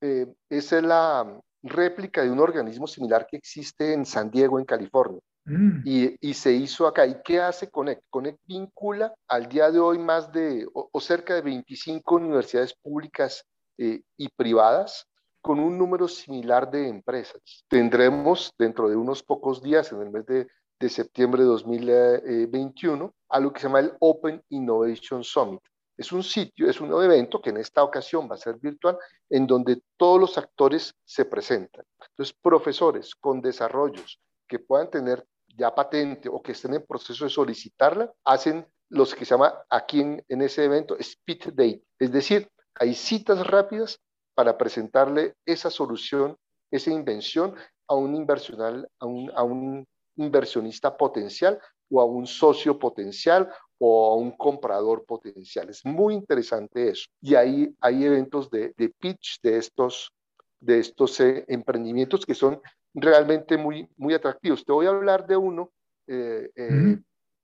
eh, 0.00 0.26
es 0.48 0.72
la 0.72 1.40
réplica 1.62 2.22
de 2.22 2.30
un 2.30 2.40
organismo 2.40 2.86
similar 2.86 3.26
que 3.26 3.36
existe 3.36 3.92
en 3.92 4.04
San 4.04 4.30
Diego, 4.30 4.58
en 4.58 4.64
California. 4.64 5.20
Mm. 5.46 5.82
Y, 5.84 6.34
se 6.34 6.52
hizo 6.52 6.86
acá. 6.86 7.06
¿Y 7.06 7.20
qué 7.22 7.40
hace 7.40 7.70
Connect? 7.70 8.02
Connect 8.10 8.38
vincula 8.46 9.14
al 9.28 9.48
día 9.48 9.70
de 9.70 9.78
hoy 9.78 9.98
más 9.98 10.32
de 10.32 10.66
o, 10.72 11.00
cerca 11.00 11.34
de 11.34 11.42
25 11.42 12.14
universidades 12.14 12.74
públicas 12.74 13.44
eh, 13.78 14.02
y 14.16 14.28
privadas 14.28 15.06
con 15.44 15.60
un 15.60 15.76
número 15.76 16.08
similar 16.08 16.70
de 16.70 16.88
empresas. 16.88 17.42
Tendremos 17.68 18.50
dentro 18.58 18.88
de 18.88 18.96
unos 18.96 19.22
pocos 19.22 19.62
días, 19.62 19.92
en 19.92 20.00
el 20.00 20.10
mes 20.10 20.24
de, 20.24 20.46
de 20.80 20.88
septiembre 20.88 21.42
de 21.42 21.48
2021, 21.48 23.14
algo 23.28 23.52
que 23.52 23.60
se 23.60 23.66
llama 23.66 23.80
el 23.80 23.92
Open 24.00 24.42
Innovation 24.48 25.22
Summit. 25.22 25.60
Es 25.98 26.12
un 26.12 26.22
sitio, 26.22 26.66
es 26.66 26.80
un 26.80 26.90
evento 27.02 27.42
que 27.42 27.50
en 27.50 27.58
esta 27.58 27.84
ocasión 27.84 28.26
va 28.26 28.36
a 28.36 28.38
ser 28.38 28.56
virtual, 28.56 28.96
en 29.28 29.46
donde 29.46 29.82
todos 29.98 30.18
los 30.18 30.38
actores 30.38 30.94
se 31.04 31.26
presentan. 31.26 31.84
Entonces, 32.08 32.34
profesores 32.40 33.14
con 33.14 33.42
desarrollos 33.42 34.18
que 34.48 34.60
puedan 34.60 34.88
tener 34.88 35.26
ya 35.48 35.74
patente 35.74 36.30
o 36.30 36.40
que 36.40 36.52
estén 36.52 36.72
en 36.72 36.86
proceso 36.86 37.24
de 37.24 37.30
solicitarla, 37.30 38.10
hacen 38.24 38.66
los 38.88 39.14
que 39.14 39.26
se 39.26 39.34
llama 39.34 39.52
aquí 39.68 40.00
en, 40.00 40.40
ese 40.40 40.64
evento 40.64 40.96
speed 40.98 41.48
date, 41.48 41.82
es 41.98 42.10
decir, 42.10 42.48
hay 42.76 42.94
citas 42.94 43.46
rápidas 43.46 44.00
para 44.34 44.56
presentarle 44.58 45.34
esa 45.46 45.70
solución, 45.70 46.36
esa 46.70 46.90
invención 46.90 47.54
a 47.88 47.94
un 47.94 48.14
inversional, 48.14 48.88
a 48.98 49.06
un, 49.06 49.30
a 49.34 49.42
un 49.42 49.86
inversionista 50.16 50.96
potencial 50.96 51.58
o 51.90 52.00
a 52.00 52.04
un 52.04 52.26
socio 52.26 52.78
potencial 52.78 53.48
o 53.78 54.12
a 54.12 54.16
un 54.16 54.32
comprador 54.32 55.04
potencial. 55.04 55.68
Es 55.68 55.84
muy 55.84 56.14
interesante 56.14 56.90
eso. 56.90 57.06
Y 57.20 57.34
ahí 57.34 57.74
hay 57.80 58.04
eventos 58.04 58.50
de, 58.50 58.72
pitch 58.98 59.40
de 59.42 59.58
estos, 59.58 60.12
de 60.60 60.78
estos 60.78 61.20
eh, 61.20 61.44
emprendimientos 61.48 62.24
que 62.24 62.34
son 62.34 62.60
realmente 62.94 63.56
muy, 63.56 63.88
muy 63.96 64.14
atractivos. 64.14 64.64
Te 64.64 64.72
voy 64.72 64.86
a 64.86 64.90
hablar 64.90 65.26
de 65.26 65.36
uno 65.36 65.70
eh, 66.06 66.50
eh, 66.54 66.98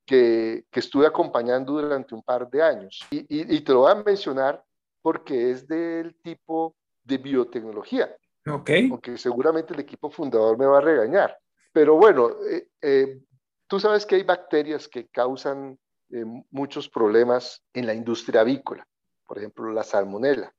que, 0.06 0.64
que, 0.70 0.80
estuve 0.80 1.06
acompañando 1.06 1.72
durante 1.72 2.14
un 2.14 2.22
par 2.22 2.48
de 2.50 2.62
años 2.62 3.00
y, 3.10 3.24
y, 3.28 3.60
te 3.60 3.72
lo 3.72 3.80
voy 3.80 3.92
a 3.92 3.94
mencionar 3.94 4.62
porque 5.00 5.50
es 5.50 5.66
del 5.66 6.14
tipo 6.22 6.74
de 7.10 7.18
biotecnología. 7.18 8.16
Ok. 8.46 8.70
Aunque 8.90 9.18
seguramente 9.18 9.74
el 9.74 9.80
equipo 9.80 10.10
fundador 10.10 10.56
me 10.56 10.64
va 10.64 10.78
a 10.78 10.80
regañar. 10.80 11.36
Pero 11.72 11.96
bueno, 11.96 12.30
tú 13.66 13.78
sabes 13.78 14.06
que 14.06 14.16
hay 14.16 14.22
bacterias 14.22 14.88
que 14.88 15.08
causan 15.08 15.78
eh, 16.12 16.24
muchos 16.50 16.88
problemas 16.88 17.62
en 17.72 17.86
la 17.86 17.94
industria 17.94 18.40
avícola, 18.40 18.84
por 19.24 19.38
ejemplo, 19.38 19.70
la 19.70 19.84
salmonela, 19.84 20.52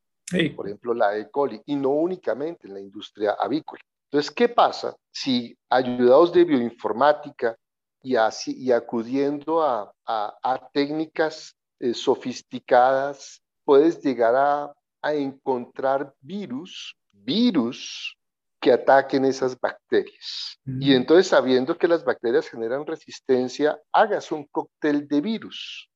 por 0.56 0.66
ejemplo, 0.66 0.93
la 0.93 1.18
E. 1.18 1.30
coli, 1.30 1.62
y 1.66 1.76
no 1.76 1.89
únicamente 1.89 2.68
en 2.68 2.74
la 2.76 2.80
industria 2.80 3.36
avícola. 3.38 3.82
Entonces, 4.06 4.32
¿qué 4.32 4.47
pasa 4.47 4.95
si 5.12 5.58
ayudados 5.70 6.32
de 6.32 6.45
bioinformática 6.45 7.58
y, 8.02 8.16
así, 8.16 8.56
y 8.58 8.72
acudiendo 8.72 9.62
a, 9.62 9.93
a, 10.06 10.70
técnicas 10.72 11.54
eh, 11.80 11.93
sofisticadas, 11.93 13.41
puedes 13.66 14.02
llegar 14.02 14.36
a, 14.38 14.74
a 15.02 15.14
encontrar 15.14 16.14
virus, 16.22 16.95
virus 17.12 18.18
que 18.62 18.72
ataquen 18.72 19.26
esas 19.26 19.60
bacterias. 19.60 20.60
Y 20.80 20.93
entonces, 20.93 21.28
sabiendo 21.28 21.76
que 21.76 21.88
las 21.88 22.06
bacterias 22.06 22.47
generan 22.47 22.86
resistencia, 22.86 23.82
hagas 23.91 24.32
un 24.32 24.45
cóctel 24.45 25.08
de 25.08 25.20
virus, 25.20 25.89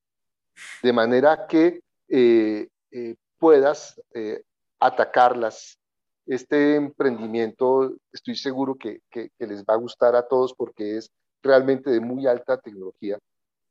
de 0.82 0.92
manera 0.92 1.46
que 1.48 1.82
eh, 2.08 2.68
eh, 2.92 3.16
puedas 3.38 4.02
eh, 4.16 4.42
atacarlas. 4.80 5.78
Este 6.26 6.76
emprendimiento, 6.76 7.94
estoy 8.12 8.36
seguro 8.36 8.76
que, 8.76 9.00
les 9.38 9.64
va 9.64 9.76
a 9.76 9.78
gustar 9.78 10.16
a 10.16 10.28
todos 10.28 10.52
porque 10.56 10.98
es 10.98 11.12
realmente 11.44 11.92
de 11.92 12.00
muy 12.00 12.26
alta 12.26 12.58
tecnología. 12.58 13.20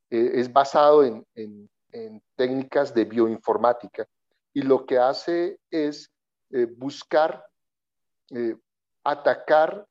es 0.08 0.52
basado 0.52 1.02
en, 1.02 1.68
técnicas 2.36 2.92
de 2.92 3.04
bioinformática 3.04 4.06
y 4.54 4.62
lo 4.62 4.86
que 4.86 4.98
hace 4.98 5.58
es 5.70 6.10
eh, 6.50 6.66
buscar 6.66 7.44
eh, 8.30 8.56
atacar 9.02 9.86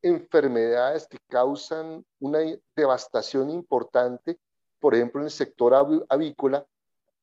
enfermedades 0.00 1.06
que 1.08 1.18
causan 1.28 2.04
una 2.20 2.38
devastación 2.74 3.50
importante, 3.50 4.38
por 4.78 4.94
ejemplo, 4.94 5.20
en 5.20 5.26
el 5.26 5.30
sector 5.30 5.74
avícola, 6.08 6.64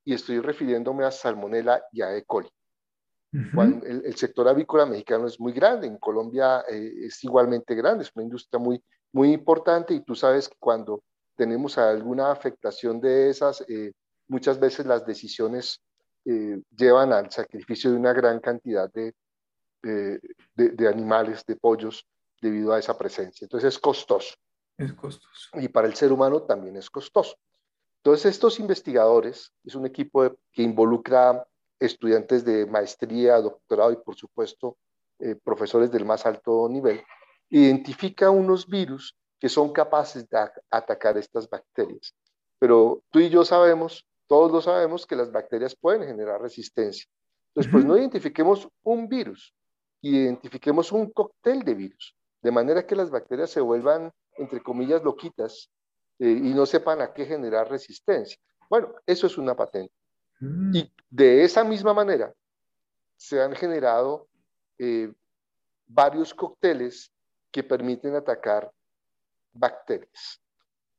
y 0.04 0.14
estoy 0.14 0.40
refiriéndome 0.40 1.06
a 1.06 1.12
salmonella 1.12 1.84
y 1.92 2.02
a 2.02 2.16
E. 2.16 2.24
coli. 2.26 2.50
el, 3.32 4.16
sector 4.16 4.48
avícola 4.48 4.86
mexicano 4.86 5.26
es 5.26 5.40
muy 5.40 5.52
grande, 5.52 5.88
en 5.88 5.98
Colombia 5.98 6.64
eh, 6.70 7.06
es 7.06 7.24
igualmente 7.24 7.74
grande, 7.74 8.04
es 8.04 8.12
una 8.14 8.24
industria 8.24 8.60
muy, 8.60 8.84
muy 9.14 9.32
importante 9.32 9.94
y 9.94 10.02
tú 10.02 10.14
sabes 10.14 10.48
que 10.48 10.58
cuando 10.60 11.02
tenemos 11.36 11.78
alguna 11.78 12.32
afectación 12.32 13.02
de 13.02 13.30
esas, 13.30 13.62
eh, 13.68 13.94
muchas 14.28 14.60
veces 14.60 14.86
las 14.86 15.06
decisiones 15.06 15.82
eh, 16.26 16.62
llevan 16.76 17.14
al 17.14 17.32
sacrificio 17.32 17.92
de 17.92 17.98
una 17.98 18.14
gran 18.14 18.40
cantidad 18.40 18.92
de, 18.92 19.14
de, 19.84 20.88
animales, 20.88 21.46
de 21.46 21.56
pollos, 21.56 22.08
debido 22.42 22.74
a 22.74 22.80
esa 22.80 22.98
presencia. 22.98 23.46
Entonces 23.46 23.76
es 23.76 23.80
costoso. 23.80 24.36
Es 24.78 24.94
costoso. 24.94 25.50
Y 25.54 25.68
para 25.68 25.88
el 25.88 25.96
ser 25.96 26.12
humano 26.12 26.42
también 26.42 26.76
es 26.76 26.90
costoso. 26.90 27.38
Entonces 27.98 28.34
estos 28.34 28.60
investigadores, 28.60 29.52
es 29.64 29.76
un 29.76 29.86
equipo 29.86 30.36
que 30.52 30.64
involucra 30.64 31.48
estudiantes 31.80 32.44
de 32.46 32.66
maestría, 32.66 33.40
doctorado 33.42 33.92
y 33.92 33.98
por 33.98 34.16
supuesto 34.16 34.78
eh, 35.20 35.36
profesores 35.36 35.92
del 35.92 36.06
más 36.06 36.26
alto 36.26 36.68
nivel, 36.70 37.02
identifica 37.50 38.30
unos 38.30 38.68
virus 38.68 39.16
que 39.40 39.50
son 39.50 39.72
capaces 39.72 40.28
de 40.30 40.50
atacar 40.70 41.18
estas 41.18 41.50
bacterias. 41.50 42.14
Pero 42.60 43.04
tú 43.10 43.20
y 43.20 43.30
yo 43.30 43.46
sabemos, 43.46 44.06
todos 44.28 44.52
lo 44.52 44.62
sabemos, 44.62 45.06
que 45.06 45.16
las 45.16 45.32
bacterias 45.32 45.76
pueden 45.76 46.04
generar 46.08 46.42
resistencia. 46.42 47.06
Entonces, 47.50 47.72
pues 47.72 47.86
no 47.86 47.98
identifiquemos 47.98 48.68
un 48.84 49.08
virus, 49.08 49.54
identifiquemos 50.02 50.92
un 50.92 51.12
cóctel 51.12 51.64
de 51.64 51.74
virus, 51.74 52.16
de 52.42 52.52
manera 52.52 52.86
que 52.86 52.96
las 52.96 53.10
bacterias 53.10 53.50
se 53.50 53.62
vuelvan, 53.62 54.12
entre 54.38 54.62
comillas, 54.62 55.04
loquitas 55.04 55.70
eh, 56.20 56.30
y 56.30 56.54
no 56.54 56.66
sepan 56.66 57.02
a 57.02 57.14
qué 57.14 57.26
generar 57.26 57.70
resistencia. 57.70 58.38
Bueno, 58.70 58.94
eso 59.06 59.28
es 59.28 59.38
una 59.38 59.56
patente. 59.56 59.94
Mm. 60.40 60.76
Y 60.76 60.94
de 61.10 61.44
esa 61.44 61.64
misma 61.64 61.94
manera 61.94 62.34
se 63.16 63.42
han 63.42 63.54
generado 63.54 64.28
eh, 64.78 65.12
varios 65.88 66.34
cócteles 66.34 67.12
que 67.52 67.64
permiten 67.64 68.16
atacar 68.16 68.72
bacterias. 69.54 70.42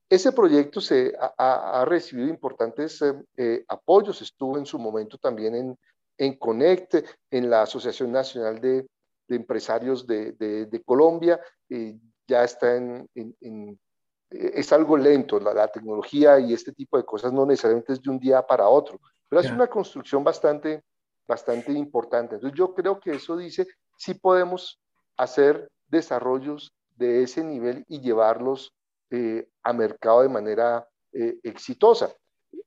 Ese 0.09 0.33
proyecto 0.33 0.81
se 0.81 1.15
ha, 1.19 1.85
recibido 1.87 2.29
importantes 2.29 3.03
eh, 3.37 3.65
apoyos, 3.67 4.23
estuvo 4.23 4.57
en 4.57 4.67
su 4.67 4.79
momento 4.79 5.19
también 5.19 5.55
en, 5.55 5.79
en 6.17 6.39
Conecte, 6.39 7.05
en 7.31 7.51
la 7.51 7.63
Asociación 7.63 8.13
Nacional 8.13 8.61
de, 8.61 8.87
Empresarios 9.29 10.07
de, 10.07 10.83
Colombia, 10.85 11.41
ya 12.29 12.45
está 12.45 12.77
en, 12.77 13.09
es 14.31 14.73
algo 14.73 14.97
lento, 14.97 15.39
la, 15.39 15.69
tecnología 15.69 16.39
y 16.39 16.53
este 16.53 16.73
tipo 16.73 16.97
de 16.97 17.05
cosas 17.05 17.33
no 17.33 17.47
necesariamente 17.47 17.93
es 17.93 18.03
de 18.03 18.11
un 18.11 18.19
día 18.19 18.47
para 18.47 18.69
otro, 18.69 19.01
pero 19.29 19.41
es 19.41 19.51
una 19.51 19.67
construcción 19.67 20.25
bastante, 20.25 20.83
bastante 21.27 21.73
importante. 21.73 22.35
Entonces 22.37 22.59
yo 22.59 22.75
creo 22.75 22.99
que 23.01 23.13
eso 23.13 23.37
dice, 23.37 23.67
si 23.97 24.15
podemos 24.15 24.81
hacer 25.17 25.69
desarrollos 25.89 26.73
de 26.97 27.23
ese 27.23 27.45
nivel 27.45 27.85
y 27.89 28.01
llevarlos 28.01 28.73
eh, 29.09 29.49
a 29.63 29.73
mercado 29.73 30.23
de 30.23 30.29
manera 30.29 30.85
eh, 31.13 31.39
exitosa. 31.45 32.13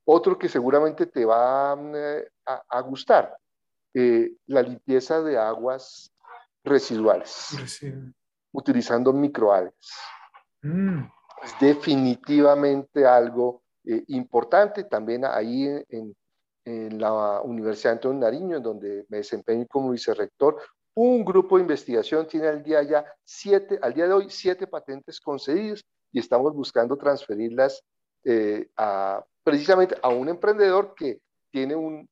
Otro 0.05 0.37
que 0.37 0.47
seguramente 0.47 1.05
te 1.05 1.25
va 1.25 1.77
eh, 1.93 2.29
a, 2.45 2.81
gustar, 2.81 3.37
la 3.93 4.61
limpieza 4.61 5.21
de 5.21 5.37
aguas 5.37 6.13
residuales, 6.63 7.81
utilizando 8.53 9.11
microalgas. 9.11 9.73
Mm. 10.61 11.03
Es 11.43 11.59
definitivamente 11.59 13.05
algo 13.05 13.63
importante. 14.07 14.85
También 14.85 15.25
ahí 15.25 15.65
en, 15.89 16.15
en, 16.63 16.99
la 16.99 17.41
Universidad 17.41 17.93
Antonio 17.93 18.21
Nariño, 18.21 18.57
en 18.57 18.63
donde 18.63 19.05
me 19.09 19.17
desempeño 19.17 19.65
como 19.67 19.91
vicerrector, 19.91 20.57
un 20.95 21.25
grupo 21.25 21.57
de 21.57 21.63
investigación 21.63 22.27
tiene 22.27 22.47
al 22.47 22.63
día 22.63 22.81
ya 22.83 23.05
siete, 23.23 23.79
al 23.81 23.93
día 23.93 24.07
de 24.07 24.13
hoy 24.13 24.29
siete 24.29 24.67
patentes 24.67 25.19
concedidas 25.19 25.83
y 26.12 26.20
estamos 26.20 26.53
buscando 26.53 26.97
transferirlas 26.97 27.84
eh, 28.24 28.70
a, 28.78 29.24
precisamente 29.43 29.95
a 30.01 30.10
un 30.10 30.30
emprendedor 30.30 30.93
que 30.95 31.20
tiene 31.51 31.76
un, 31.76 32.07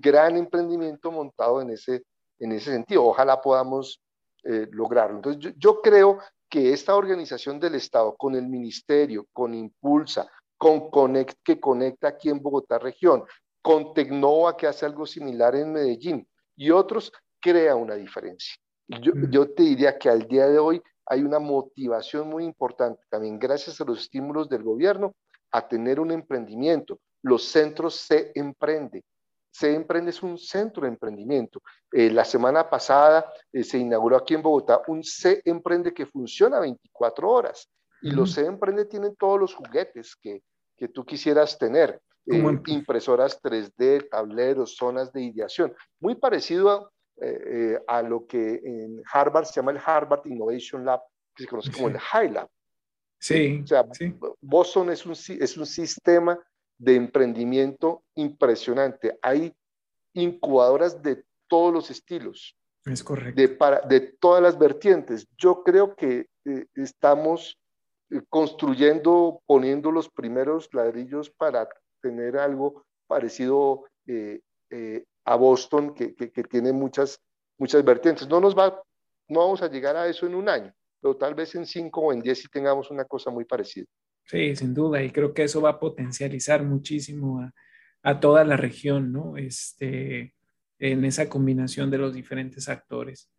gran 0.00 0.36
emprendimiento 0.36 1.10
montado 1.10 1.62
en 1.62 1.70
ese, 1.70 2.04
en 2.38 2.52
ese 2.52 2.70
sentido. 2.70 3.04
Ojalá 3.04 3.40
podamos 3.40 4.00
eh, 4.42 4.68
lograrlo. 4.70 5.16
Entonces, 5.16 5.54
yo, 5.56 5.80
creo 5.80 6.18
que 6.50 6.72
esta 6.72 6.94
organización 6.94 7.58
del 7.58 7.76
Estado, 7.76 8.14
con 8.16 8.34
el 8.34 8.46
Ministerio, 8.46 9.26
con 9.32 9.54
Impulsa, 9.54 10.30
con 10.58 10.90
Connect, 10.90 11.38
que 11.42 11.58
conecta 11.58 12.08
aquí 12.08 12.28
en 12.28 12.42
Bogotá 12.42 12.78
región, 12.78 13.24
con 13.62 13.94
Tecnova, 13.94 14.56
que 14.56 14.66
hace 14.66 14.84
algo 14.84 15.06
similar 15.06 15.54
en 15.54 15.72
Medellín, 15.72 16.28
y 16.56 16.70
otros, 16.70 17.10
crea 17.40 17.74
una 17.74 17.94
diferencia. 17.94 18.54
Yo, 18.86 19.12
mm. 19.14 19.30
yo 19.30 19.50
te 19.50 19.62
diría 19.62 19.98
que 19.98 20.10
al 20.10 20.28
día 20.28 20.46
de 20.46 20.58
hoy 20.58 20.82
hay 21.06 21.22
una 21.22 21.38
motivación 21.38 22.28
muy 22.28 22.44
importante, 22.44 23.02
también 23.08 23.38
gracias 23.38 23.80
a 23.80 23.84
los 23.84 24.00
estímulos 24.00 24.48
del 24.48 24.62
gobierno, 24.62 25.14
a 25.50 25.66
tener 25.68 26.00
un 26.00 26.10
emprendimiento. 26.10 26.98
Los 27.22 27.44
centros 27.44 27.94
se 27.94 28.32
emprende. 28.34 29.04
Se 29.50 29.72
emprende 29.72 30.10
es 30.10 30.22
un 30.22 30.36
centro 30.36 30.82
de 30.82 30.88
emprendimiento. 30.88 31.62
Eh, 31.92 32.10
la 32.10 32.24
semana 32.24 32.68
pasada 32.68 33.32
eh, 33.52 33.62
se 33.62 33.78
inauguró 33.78 34.16
aquí 34.16 34.34
en 34.34 34.42
Bogotá 34.42 34.82
un 34.88 35.04
Se 35.04 35.40
Emprende 35.44 35.94
que 35.94 36.06
funciona 36.06 36.58
24 36.58 37.30
horas. 37.30 37.70
Y 38.02 38.10
los 38.10 38.32
Se 38.32 38.44
Emprende 38.44 38.84
tienen 38.84 39.14
todos 39.14 39.38
los 39.38 39.54
juguetes 39.54 40.16
que, 40.16 40.42
que 40.76 40.88
tú 40.88 41.04
quisieras 41.04 41.56
tener. 41.56 42.00
Eh, 42.26 42.60
impresoras 42.66 43.40
3D, 43.42 44.08
tableros, 44.08 44.76
zonas 44.76 45.12
de 45.12 45.22
ideación. 45.22 45.74
Muy 46.00 46.14
parecido 46.14 46.70
a, 46.70 46.90
eh, 47.20 47.78
a 47.86 48.02
lo 48.02 48.26
que 48.26 48.60
en 48.64 49.02
Harvard 49.12 49.44
se 49.44 49.54
llama 49.54 49.72
el 49.72 49.80
Harvard 49.84 50.26
Innovation 50.26 50.84
Lab, 50.84 51.00
que 51.34 51.44
se 51.44 51.48
conoce 51.48 51.72
como 51.72 51.88
el 51.88 51.98
High 51.98 52.30
Lab. 52.30 52.48
Sí. 53.18 53.60
O 53.62 53.66
sea, 53.66 53.86
Boston 54.40 54.90
es 54.90 55.06
un, 55.06 55.12
es 55.12 55.56
un 55.56 55.66
sistema 55.66 56.38
de 56.76 56.96
emprendimiento 56.96 58.02
impresionante. 58.16 59.18
Hay 59.22 59.54
incubadoras 60.12 61.02
de 61.02 61.24
todos 61.48 61.72
los 61.72 61.90
estilos. 61.90 62.56
Es 62.84 63.02
correcto. 63.02 63.40
De, 63.40 63.48
para, 63.48 63.80
de 63.80 64.00
todas 64.00 64.42
las 64.42 64.58
vertientes. 64.58 65.26
Yo 65.38 65.62
creo 65.62 65.94
que 65.94 66.28
eh, 66.44 66.66
estamos 66.74 67.58
eh, 68.10 68.20
construyendo, 68.28 69.40
poniendo 69.46 69.90
los 69.90 70.10
primeros 70.10 70.68
ladrillos 70.74 71.30
para 71.30 71.68
tener 72.02 72.36
algo 72.36 72.84
parecido 73.06 73.84
a 75.24 75.36
Boston, 75.36 75.94
que, 75.94 76.14
tiene 76.44 76.72
muchas, 76.72 77.20
muchas 77.58 77.84
vertientes. 77.84 78.28
No 78.28 78.40
nos 78.40 78.56
va, 78.56 78.82
no 79.28 79.40
vamos 79.40 79.62
a 79.62 79.68
llegar 79.68 79.96
a 79.96 80.06
eso 80.06 80.26
en 80.26 80.34
un 80.34 80.48
año, 80.48 80.72
pero 81.00 81.16
tal 81.16 81.34
vez 81.34 81.54
en 81.54 81.66
cinco 81.66 82.02
o 82.02 82.12
en 82.12 82.20
diez 82.20 82.38
sí 82.38 82.48
tengamos 82.48 82.90
una 82.90 83.04
cosa 83.04 83.30
muy 83.30 83.44
parecida. 83.44 83.86
Sí, 84.26 84.56
sin 84.56 84.72
duda, 84.72 85.02
y 85.02 85.10
creo 85.10 85.34
que 85.34 85.44
eso 85.44 85.60
va 85.60 85.70
a 85.70 85.80
potencializar 85.80 86.62
muchísimo 86.62 87.50
a, 88.02 88.20
toda 88.20 88.44
la 88.44 88.56
región, 88.56 89.12
¿no? 89.12 89.36
Este, 89.36 90.34
en 90.78 91.04
esa 91.04 91.28
combinación 91.28 91.90
de 91.90 91.98
los 91.98 92.14
diferentes 92.14 92.68
actores. 92.68 93.30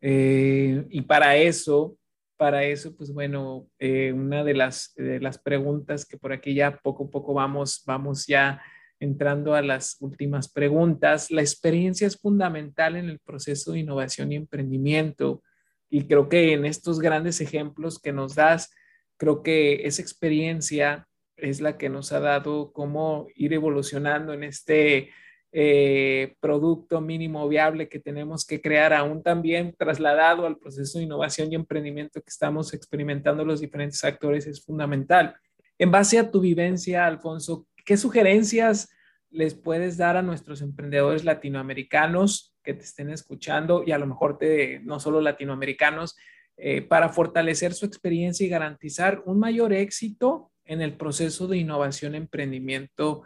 Eh, 0.00 0.86
y 0.90 1.02
para 1.02 1.36
eso, 1.36 1.98
para 2.36 2.64
eso, 2.64 2.94
pues 2.96 3.12
bueno, 3.12 3.66
eh, 3.78 4.12
una 4.12 4.44
de 4.44 4.54
las, 4.54 4.92
de 4.96 5.20
las 5.20 5.38
preguntas 5.38 6.06
que 6.06 6.18
por 6.18 6.32
aquí 6.32 6.54
ya 6.54 6.78
poco 6.78 7.04
a 7.04 7.10
poco 7.10 7.34
vamos, 7.34 7.82
vamos 7.86 8.26
ya 8.26 8.60
entrando 8.98 9.54
a 9.54 9.62
las 9.62 9.96
últimas 10.00 10.50
preguntas, 10.50 11.30
la 11.30 11.42
experiencia 11.42 12.06
es 12.06 12.16
fundamental 12.16 12.96
en 12.96 13.08
el 13.08 13.18
proceso 13.18 13.72
de 13.72 13.80
innovación 13.80 14.32
y 14.32 14.36
emprendimiento. 14.36 15.42
Y 15.90 16.06
creo 16.06 16.28
que 16.28 16.52
en 16.52 16.64
estos 16.64 16.98
grandes 16.98 17.40
ejemplos 17.40 17.98
que 17.98 18.12
nos 18.12 18.34
das, 18.34 18.72
creo 19.16 19.42
que 19.42 19.86
esa 19.86 20.02
experiencia 20.02 21.06
es 21.36 21.60
la 21.60 21.76
que 21.76 21.88
nos 21.88 22.12
ha 22.12 22.20
dado 22.20 22.72
cómo 22.72 23.28
ir 23.34 23.52
evolucionando 23.52 24.32
en 24.32 24.44
este 24.44 25.10
eh, 25.52 26.34
producto 26.40 27.00
mínimo 27.00 27.48
viable 27.48 27.88
que 27.88 28.00
tenemos 28.00 28.44
que 28.44 28.60
crear, 28.60 28.92
aún 28.92 29.22
también 29.22 29.74
trasladado 29.78 30.46
al 30.46 30.58
proceso 30.58 30.98
de 30.98 31.04
innovación 31.04 31.52
y 31.52 31.54
emprendimiento 31.54 32.20
que 32.20 32.30
estamos 32.30 32.74
experimentando 32.74 33.44
los 33.44 33.60
diferentes 33.60 34.02
actores, 34.04 34.46
es 34.46 34.64
fundamental. 34.64 35.34
En 35.78 35.90
base 35.90 36.18
a 36.18 36.30
tu 36.30 36.40
vivencia, 36.40 37.06
Alfonso, 37.06 37.66
¿Qué 37.86 37.96
sugerencias 37.96 38.90
les 39.30 39.54
puedes 39.54 39.96
dar 39.96 40.16
a 40.16 40.22
nuestros 40.22 40.60
emprendedores 40.60 41.24
latinoamericanos 41.24 42.56
que 42.64 42.74
te 42.74 42.82
estén 42.82 43.10
escuchando 43.10 43.84
y 43.86 43.92
a 43.92 43.98
lo 43.98 44.08
mejor 44.08 44.38
te, 44.38 44.80
no 44.80 44.98
solo 44.98 45.20
latinoamericanos, 45.20 46.16
eh, 46.56 46.82
para 46.82 47.10
fortalecer 47.10 47.74
su 47.74 47.86
experiencia 47.86 48.44
y 48.44 48.50
garantizar 48.50 49.22
un 49.24 49.38
mayor 49.38 49.72
éxito 49.72 50.50
en 50.64 50.82
el 50.82 50.96
proceso 50.96 51.46
de 51.46 51.58
innovación 51.58 52.16
emprendimiento 52.16 53.22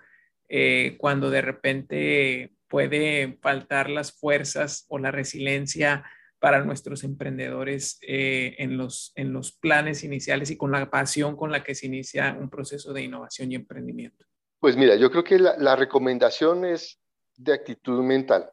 eh, 0.48 0.96
cuando 0.98 1.30
de 1.30 1.40
repente 1.40 2.52
puede 2.68 3.38
faltar 3.40 3.88
las 3.88 4.12
fuerzas 4.12 4.84
o 4.88 4.98
la 4.98 5.10
resiliencia 5.10 6.04
para 6.38 6.62
nuestros 6.64 7.02
emprendedores 7.02 7.98
eh, 8.02 8.56
en, 8.58 8.76
los, 8.76 9.12
en 9.14 9.32
los 9.32 9.52
planes 9.52 10.04
iniciales 10.04 10.50
y 10.50 10.58
con 10.58 10.70
la 10.70 10.90
pasión 10.90 11.34
con 11.34 11.50
la 11.50 11.64
que 11.64 11.74
se 11.74 11.86
inicia 11.86 12.36
un 12.38 12.50
proceso 12.50 12.92
de 12.92 13.04
innovación 13.04 13.52
y 13.52 13.54
emprendimiento? 13.54 14.29
Pues 14.60 14.76
mira, 14.76 14.94
yo 14.94 15.10
creo 15.10 15.24
que 15.24 15.38
la, 15.38 15.56
la 15.56 15.74
recomendación 15.74 16.64
es 16.64 16.98
de 17.36 17.54
actitud 17.54 18.02
mental. 18.02 18.52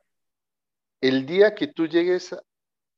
El 1.02 1.26
día 1.26 1.54
que 1.54 1.68
tú 1.68 1.86
llegues 1.86 2.36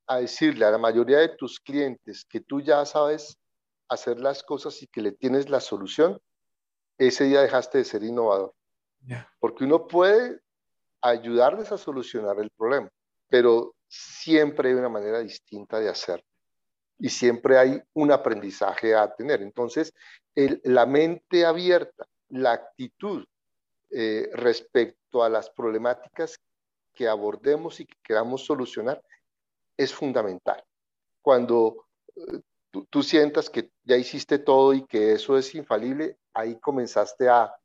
a 0.08 0.18
decirle 0.20 0.66
a 0.66 0.72
la 0.72 0.78
mayoría 0.78 1.18
de 1.18 1.30
tus 1.30 1.60
clientes 1.60 2.26
que 2.26 2.40
tú 2.40 2.62
ya 2.62 2.86
sabes 2.86 3.38
hacer 3.90 4.20
las 4.20 4.44
cosas 4.44 4.82
y 4.82 4.88
que 4.88 5.02
le 5.02 5.12
tienes 5.12 5.50
la 5.50 5.60
solución, 5.60 6.22
ese 6.98 7.26
día 7.26 7.42
dejaste 7.42 7.80
de 7.80 7.86
ser 7.86 8.04
innovador. 8.04 8.54
Porque 9.40 9.64
uno 9.64 9.88
puede 9.88 10.40
ayudarles 11.02 11.72
a 11.72 11.78
solucionar 11.78 12.40
el 12.40 12.52
problema, 12.52 12.90
pero 13.28 13.76
siempre 13.88 14.70
hay 14.70 14.76
una 14.76 14.90
manera 14.90 15.20
distinta 15.20 15.80
de 15.80 15.90
hacerlo 15.90 16.26
y 17.00 17.10
siempre 17.10 17.58
hay 17.58 17.82
un 17.94 18.12
aprendizaje 18.12 18.94
a 18.94 19.14
tener. 19.16 19.42
Entonces, 19.42 19.94
la 20.36 20.86
mente 20.86 21.46
abierta, 21.46 22.06
la 22.30 22.54
actitud 22.54 23.26
eh, 23.92 24.30
respecto 24.34 25.24
a 25.24 25.30
las 25.30 25.50
problemáticas 25.50 26.40
que 26.94 27.08
abordemos 27.08 27.80
y 27.80 27.86
que 27.86 27.98
queramos 28.04 28.46
solucionar 28.46 29.02
es 29.76 29.94
fundamental. 29.94 30.64
Cuando 31.22 31.88
eh, 32.16 32.42
tú, 32.90 33.04
sientas 33.04 33.50
que 33.50 33.72
ya 33.84 33.98
hiciste 33.98 34.40
todo 34.40 34.74
y 34.74 34.86
que 34.86 35.14
eso 35.14 35.38
es 35.38 35.56
infalible, 35.56 36.18
ahí 36.34 36.60
comenzaste 36.60 37.30
a, 37.30 37.56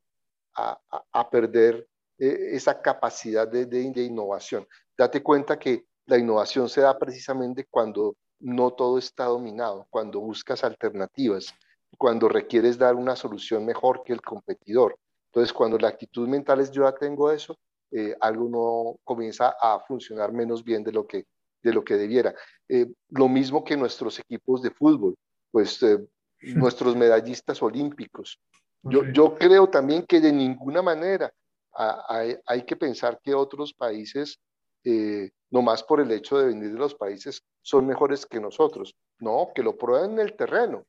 a, 0.55 1.31
perder 1.31 1.87
eh, 2.19 2.51
esa 2.53 2.81
capacidad 2.81 3.47
de, 3.49 3.67
de, 3.67 4.03
innovación. 4.03 4.67
Date 4.97 5.23
cuenta 5.23 5.59
que 5.59 5.85
la 6.07 6.17
innovación 6.17 6.69
se 6.69 6.81
da 6.81 6.97
precisamente 6.99 7.67
cuando 7.69 8.17
no 8.39 8.73
todo 8.73 8.99
está 8.99 9.25
dominado, 9.25 9.87
cuando 9.91 10.21
buscas 10.21 10.62
alternativas, 10.65 11.55
cuando 11.97 12.28
requieres 12.28 12.78
dar 12.78 12.95
una 12.95 13.16
solución 13.16 13.64
mejor 13.64 14.03
que 14.05 14.12
el 14.12 14.22
competidor. 14.22 14.97
Entonces, 15.26 15.53
cuando 15.53 15.78
la 15.78 15.88
actitud 15.88 16.28
mental 16.28 16.61
es 16.61 16.70
yo 16.70 16.84
ya 16.84 16.95
tengo 16.95 17.30
eso, 17.30 17.57
eh, 17.90 18.14
algo 18.20 18.49
no 18.49 18.99
comienza 19.05 19.55
a 19.61 19.80
funcionar 19.80 20.32
menos 20.32 20.64
bien 20.64 20.82
de 20.82 20.92
lo 20.92 21.07
que 21.07 21.26
de 21.64 21.72
lo 21.72 21.82
que 21.82 21.97
debiera. 21.97 22.34
Eh, 22.68 22.86
lo 23.09 23.28
mismo 23.28 23.64
que 23.64 23.76
nuestros 23.76 24.20
equipos 24.20 24.62
de 24.62 24.70
fútbol, 24.70 25.16
pues 25.51 25.82
eh, 25.82 25.99
nuestros 26.40 26.95
medallistas 26.95 27.61
olímpicos. 27.62 28.38
Yo, 28.82 29.03
yo, 29.12 29.34
creo 29.34 29.68
también 29.68 30.05
que 30.05 30.20
de 30.20 30.30
ninguna 30.30 30.82
manera 30.82 31.32
hay, 31.72 32.36
hay 32.47 32.64
que 32.64 32.76
pensar 32.76 33.18
que 33.22 33.34
otros 33.34 33.72
países, 33.72 34.38
eh, 34.84 35.30
nomás 35.51 35.82
por 35.82 36.03
el 36.03 36.11
hecho 36.12 36.36
de 36.38 36.49
venir 36.49 36.72
de 36.72 36.78
los 36.78 36.95
países, 36.95 37.42
son 37.62 37.86
mejores 37.86 38.26
que 38.26 38.38
nosotros. 38.38 38.95
No, 39.18 39.49
que 39.55 39.62
lo 39.62 39.74
prueben 39.76 40.12
en 40.12 40.18
el 40.18 40.36
terreno 40.36 40.84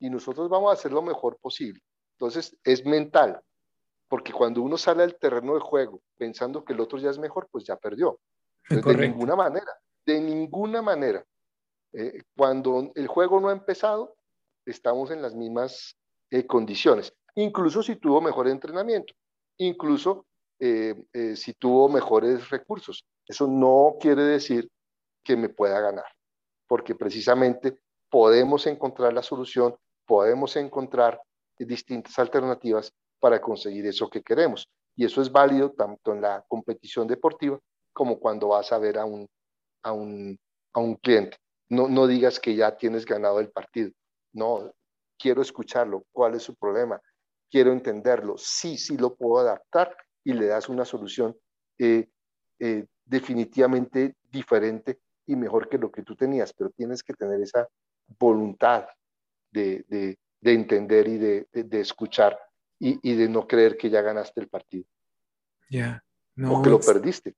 y 0.00 0.10
nosotros 0.10 0.48
vamos 0.48 0.70
a 0.70 0.74
hacer 0.74 0.92
lo 0.92 1.02
mejor 1.02 1.38
posible. 1.38 1.80
Entonces, 2.12 2.56
es 2.64 2.84
mental, 2.84 3.40
porque 4.08 4.32
cuando 4.32 4.62
uno 4.62 4.76
sale 4.76 5.02
al 5.02 5.16
terreno 5.16 5.54
de 5.54 5.60
juego 5.60 6.00
pensando 6.16 6.64
que 6.64 6.72
el 6.72 6.80
otro 6.80 6.98
ya 6.98 7.10
es 7.10 7.18
mejor, 7.18 7.48
pues 7.50 7.64
ya 7.64 7.76
perdió. 7.76 8.18
de 8.68 8.96
ninguna 8.96 9.36
manera. 9.36 9.72
De 10.04 10.20
ninguna 10.20 10.82
manera. 10.82 11.24
Eh, 11.92 12.22
cuando 12.36 12.90
el 12.94 13.06
juego 13.06 13.40
no 13.40 13.48
ha 13.48 13.52
empezado, 13.52 14.14
estamos 14.66 15.10
en 15.10 15.22
las 15.22 15.34
mismas 15.34 15.96
eh, 16.30 16.46
condiciones. 16.46 17.12
Incluso 17.34 17.82
si 17.82 17.96
tuvo 17.96 18.20
mejor 18.20 18.48
entrenamiento, 18.48 19.14
incluso 19.58 20.26
eh, 20.58 20.94
si 21.36 21.54
tuvo 21.54 21.88
mejores 21.88 22.50
recursos. 22.50 23.04
Eso 23.26 23.46
no 23.46 23.96
quiere 24.00 24.22
decir 24.22 24.68
que 25.22 25.36
me 25.36 25.48
pueda 25.48 25.80
ganar, 25.80 26.06
porque 26.66 26.94
precisamente 26.94 27.78
podemos 28.10 28.66
encontrar 28.66 29.12
la 29.12 29.22
solución, 29.22 29.76
podemos 30.08 30.56
encontrar 30.56 31.20
distintas 31.58 32.18
alternativas 32.18 32.92
para 33.20 33.40
conseguir 33.40 33.86
eso 33.86 34.08
que 34.08 34.22
queremos. 34.22 34.66
Y 34.96 35.04
eso 35.04 35.22
es 35.22 35.30
válido 35.30 35.70
tanto 35.72 36.12
en 36.12 36.22
la 36.22 36.44
competición 36.48 37.06
deportiva 37.06 37.58
como 37.92 38.18
cuando 38.18 38.48
vas 38.48 38.72
a 38.72 38.78
ver 38.78 38.98
a 38.98 39.04
un 39.04 39.28
a 39.82 39.92
un, 39.92 40.38
a 40.72 40.80
un 40.80 40.96
cliente. 40.96 41.36
No, 41.68 41.88
no 41.88 42.06
digas 42.06 42.40
que 42.40 42.54
ya 42.54 42.76
tienes 42.76 43.04
ganado 43.04 43.40
el 43.40 43.50
partido. 43.50 43.90
No, 44.32 44.72
quiero 45.18 45.42
escucharlo. 45.42 46.04
¿Cuál 46.12 46.34
es 46.34 46.42
su 46.42 46.54
problema? 46.54 47.00
Quiero 47.50 47.72
entenderlo. 47.72 48.36
Sí, 48.38 48.78
sí 48.78 48.96
lo 48.96 49.14
puedo 49.14 49.38
adaptar 49.38 49.94
y 50.24 50.32
le 50.32 50.46
das 50.46 50.68
una 50.68 50.84
solución 50.84 51.36
eh, 51.78 52.08
eh, 52.58 52.86
definitivamente 53.04 54.16
diferente 54.22 55.00
y 55.26 55.36
mejor 55.36 55.68
que 55.68 55.78
lo 55.78 55.90
que 55.90 56.02
tú 56.02 56.16
tenías, 56.16 56.52
pero 56.52 56.70
tienes 56.70 57.02
que 57.02 57.14
tener 57.14 57.40
esa 57.40 57.68
voluntad 58.18 58.86
de, 59.58 59.84
de, 59.88 60.18
de 60.40 60.52
entender 60.52 61.08
y 61.08 61.18
de, 61.18 61.46
de 61.52 61.80
escuchar 61.80 62.38
y, 62.78 62.98
y, 63.02 63.14
de 63.14 63.28
no 63.28 63.46
creer 63.46 63.76
que 63.76 63.90
ya 63.90 64.02
ganaste 64.02 64.40
el 64.40 64.48
partido. 64.48 64.84
Ya. 65.68 66.02
No, 66.36 66.58
o 66.58 66.62
que 66.62 66.70
lo 66.70 66.80
perdiste. 66.80 67.34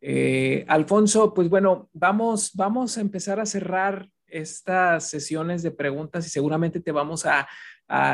Eh, 0.00 0.66
Alfonso, 0.68 1.32
pues 1.32 1.48
bueno, 1.48 1.88
vamos, 1.94 2.52
vamos 2.54 2.98
a 2.98 3.00
empezar 3.00 3.40
a 3.40 3.46
cerrar 3.46 4.06
estas 4.26 5.08
sesiones 5.08 5.62
de 5.62 5.70
preguntas 5.70 6.26
y 6.26 6.30
seguramente 6.30 6.80
te 6.80 6.92
vamos 6.92 7.24
a, 7.26 7.48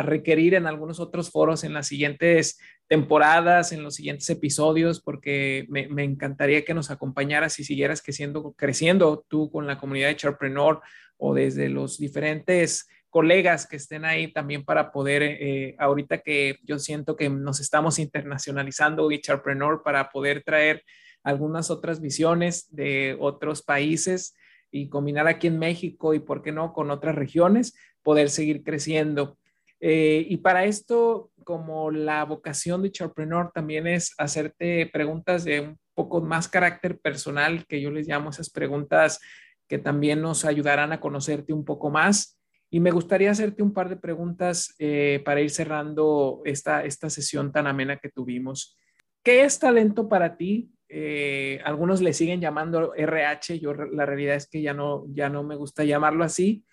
requerir 0.03 0.55
en 0.55 0.66
algunos 0.66 0.98
otros 0.98 1.30
foros 1.30 1.62
en 1.62 1.72
las 1.72 1.86
siguientes 1.86 2.59
temporadas, 2.88 3.70
en 3.70 3.84
los 3.84 3.94
siguientes 3.94 4.28
episodios, 4.28 5.01
porque 5.01 5.64
me, 5.68 6.03
encantaría 6.03 6.64
que 6.64 6.74
nos 6.74 6.90
acompañaras 6.90 7.57
y 7.61 7.64
siguieras 7.64 8.03
creciendo, 8.03 8.53
creciendo 8.59 9.24
tú 9.28 9.48
con 9.48 9.68
la 9.68 9.78
comunidad 9.78 10.09
de 10.09 10.16
Charpreneur 10.16 10.80
o 11.18 11.34
desde 11.34 11.68
los 11.68 11.98
diferentes 11.98 12.88
colegas 13.11 13.67
que 13.67 13.77
estén 13.77 14.05
ahí 14.05 14.33
también 14.33 14.65
para 14.65 14.93
poder, 14.93 15.23
eh, 15.23 15.77
ahorita 15.79 16.19
que 16.19 16.59
yo 16.63 16.79
siento 16.79 17.17
que 17.17 17.29
nos 17.29 17.61
estamos 17.61 17.99
internacionalizando 17.99 19.11
Charpreneur 19.11 19.83
para 19.83 20.11
poder 20.11 20.43
traer 20.45 20.83
algunas 21.23 21.71
otras 21.71 22.01
visiones 22.01 22.75
de 22.75 23.17
otros 23.21 23.63
países 23.63 24.37
y 24.71 24.89
combinar 24.89 25.27
aquí 25.27 25.49
en 25.49 25.59
México 25.59 26.15
y, 26.15 26.21
¿por 26.21 26.43
qué 26.43 26.53
no?, 26.53 26.73
con 26.73 26.91
otras 26.91 27.17
regiones, 27.17 27.75
poder 28.03 28.31
seguir 28.31 28.63
creciendo. 28.63 29.37
Eh, 29.81 30.27
y 30.29 30.39
para 30.39 30.65
esto, 30.65 31.31
como 31.45 31.91
la 31.91 32.25
vocación 32.25 32.83
de 32.83 32.93
Charpreneur 32.93 33.51
también 33.53 33.87
es 33.87 34.15
hacerte 34.19 34.87
preguntas 34.93 35.45
de 35.45 35.61
un 35.61 35.79
poco 35.95 36.21
más 36.21 36.49
carácter 36.49 36.99
personal, 37.01 37.67
que 37.67 37.81
yo 37.81 37.91
les 37.91 38.07
llamo 38.07 38.31
esas 38.31 38.51
preguntas 38.51 39.19
que 39.67 39.79
también 39.79 40.21
nos 40.21 40.45
ayudarán 40.45 40.93
a 40.93 41.01
conocerte 41.01 41.53
un 41.53 41.65
poco 41.65 41.91
más. 41.91 42.39
Y 42.71 42.79
me 42.79 42.93
gustaría 42.93 43.33
hacerte 43.33 43.64
un 43.64 43.73
par 43.73 43.89
de 43.89 43.97
preguntas 43.97 44.75
eh, 44.79 45.21
para 45.25 45.41
ir 45.41 45.51
cerrando 45.51 46.41
esta, 46.45 46.85
esta 46.85 47.11
sesión 47.11 47.51
tan 47.51 47.66
amena 47.66 47.97
que 47.99 48.11
tuvimos. 48.11 48.79
¿Qué 49.25 49.43
es 49.43 49.59
talento 49.59 50.09
para 50.09 50.37
ti? 50.37 50.71
Eh, 50.89 51.61
algunos 51.64 52.01
le 52.01 52.12
siguen 52.12 52.41
llamando 52.41 52.95
RH, 52.95 53.59
yo 53.59 53.75
la 53.75 54.07
realidad 54.07 54.37
es 54.37 54.49
que 54.49 54.62
ya 54.62 54.73
no, 54.73 55.05
ya 55.09 55.29
no 55.29 55.43
me 55.43 55.57
gusta 55.57 55.85
llamarlo 55.85 56.23
así. 56.23 56.64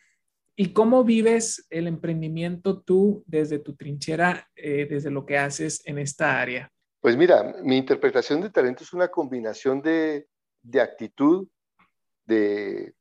¿Y 0.56 0.72
cómo 0.74 1.04
vives 1.04 1.66
el 1.72 1.88
emprendimiento 1.88 2.82
tú 2.82 3.24
desde 3.26 3.60
tu 3.60 3.76
trinchera, 3.76 4.48
eh, 4.56 4.88
desde 4.90 5.10
lo 5.10 5.26
que 5.26 5.38
haces 5.38 5.82
en 5.86 5.98
esta 5.98 6.40
área? 6.40 6.72
Pues 7.00 7.18
mira, 7.18 7.56
mi 7.64 7.78
interpretación 7.78 8.42
de 8.42 8.50
talento 8.50 8.84
es 8.84 8.94
una 8.94 9.08
combinación 9.08 9.82
de, 9.82 10.28
de 10.62 10.82
actitud, 10.82 11.48
de 12.26 12.94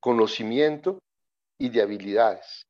conocimiento 0.00 1.00
y 1.60 1.68
de 1.68 1.82
habilidades. 1.82 2.66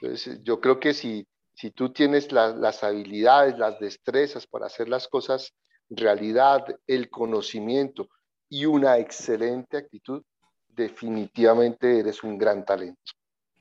Entonces, 0.00 0.40
yo 0.42 0.60
creo 0.60 0.80
que 0.80 0.92
si, 0.92 1.26
si 1.54 1.70
tú 1.70 1.92
tienes 1.92 2.32
las 2.32 2.82
habilidades, 2.82 3.56
las 3.58 3.78
destrezas 3.78 4.46
para 4.46 4.66
hacer 4.66 4.88
las 4.88 5.06
cosas 5.06 5.54
realidad, 5.88 6.66
el 6.86 7.08
conocimiento 7.10 8.08
y 8.48 8.64
una 8.64 8.98
excelente 8.98 9.76
actitud, 9.76 10.22
definitivamente 10.68 12.00
eres 12.00 12.22
un 12.22 12.36
gran 12.36 12.64
talento. 12.64 13.12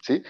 ¿sí? 0.01 0.23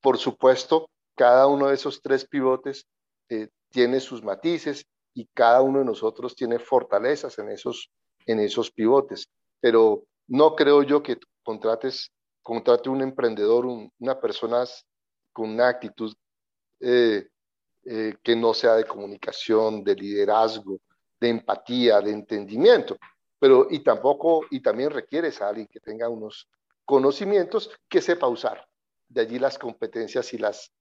Por 0.00 0.18
supuesto, 0.18 0.88
cada 1.14 1.46
uno 1.46 1.68
de 1.68 1.74
esos 1.74 2.00
tres 2.00 2.26
pivotes 2.26 2.86
eh, 3.28 3.48
tiene 3.70 4.00
sus 4.00 4.22
matices 4.22 4.86
y 5.14 5.26
cada 5.34 5.60
uno 5.62 5.80
de 5.80 5.84
nosotros 5.84 6.34
tiene 6.34 6.58
fortalezas 6.58 7.38
en 7.38 7.50
esos, 7.50 7.90
en 8.26 8.40
esos 8.40 8.70
pivotes. 8.70 9.28
Pero 9.60 10.04
no 10.28 10.54
creo 10.54 10.82
yo 10.82 11.02
que 11.02 11.18
contrates, 11.42 12.10
contrate 12.42 12.88
un 12.88 13.02
emprendedor, 13.02 13.66
una 13.98 14.20
persona 14.20 14.64
con 15.32 15.50
una 15.50 15.68
actitud 15.68 16.14
eh, 16.80 17.28
eh, 17.84 18.16
que 18.22 18.36
no 18.36 18.54
sea 18.54 18.74
de 18.74 18.84
comunicación, 18.84 19.82
de 19.84 19.94
liderazgo, 19.94 20.80
de 21.20 21.28
empatía, 21.28 22.00
de 22.00 22.10
entendimiento, 22.10 22.96
pero 23.38 23.66
y 23.70 23.80
tampoco, 23.80 24.44
y 24.50 24.60
también 24.60 24.90
requieres 24.90 25.40
a 25.40 25.48
alguien 25.48 25.66
que 25.66 25.80
tenga 25.80 26.08
unos 26.08 26.48
conocimientos 26.84 27.70
que 27.88 28.02
sepa 28.02 28.26
usar. 28.26 28.66
De 29.08 29.22
allí 29.22 29.38
las 29.38 29.58
competencias 29.58 30.32
y 30.34 30.38
las, 30.38 30.72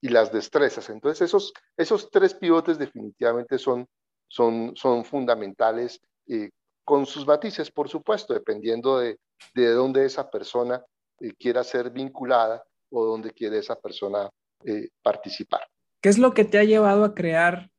y 0.00 0.08
las 0.08 0.32
destrezas. 0.32 0.90
Entonces 0.90 1.22
esos, 1.22 1.52
esos 1.76 2.10
tres 2.10 2.34
pivotes 2.34 2.78
definitivamente 2.78 3.58
son, 3.58 3.86
son, 4.28 4.74
son 4.76 5.04
fundamentales 5.04 6.00
eh, 6.26 6.50
con 6.84 7.06
sus 7.06 7.26
matices, 7.26 7.70
por 7.70 7.88
supuesto, 7.88 8.34
dependiendo 8.34 8.98
de, 8.98 9.18
de 9.54 9.70
dónde 9.70 10.04
esa 10.04 10.30
persona 10.30 10.84
eh, 11.20 11.32
quiera 11.38 11.62
ser 11.62 11.90
vinculada 11.90 12.62
o 12.90 13.04
dónde 13.04 13.30
quiere 13.32 13.58
esa 13.58 13.76
persona 13.76 14.28
eh, 14.64 14.88
participar. 15.02 15.62
¿Qué 16.00 16.08
es 16.08 16.18
lo 16.18 16.34
que 16.34 16.44
te 16.44 16.58
ha 16.58 16.64
llevado 16.64 17.04
a 17.04 17.14
crear 17.14 17.70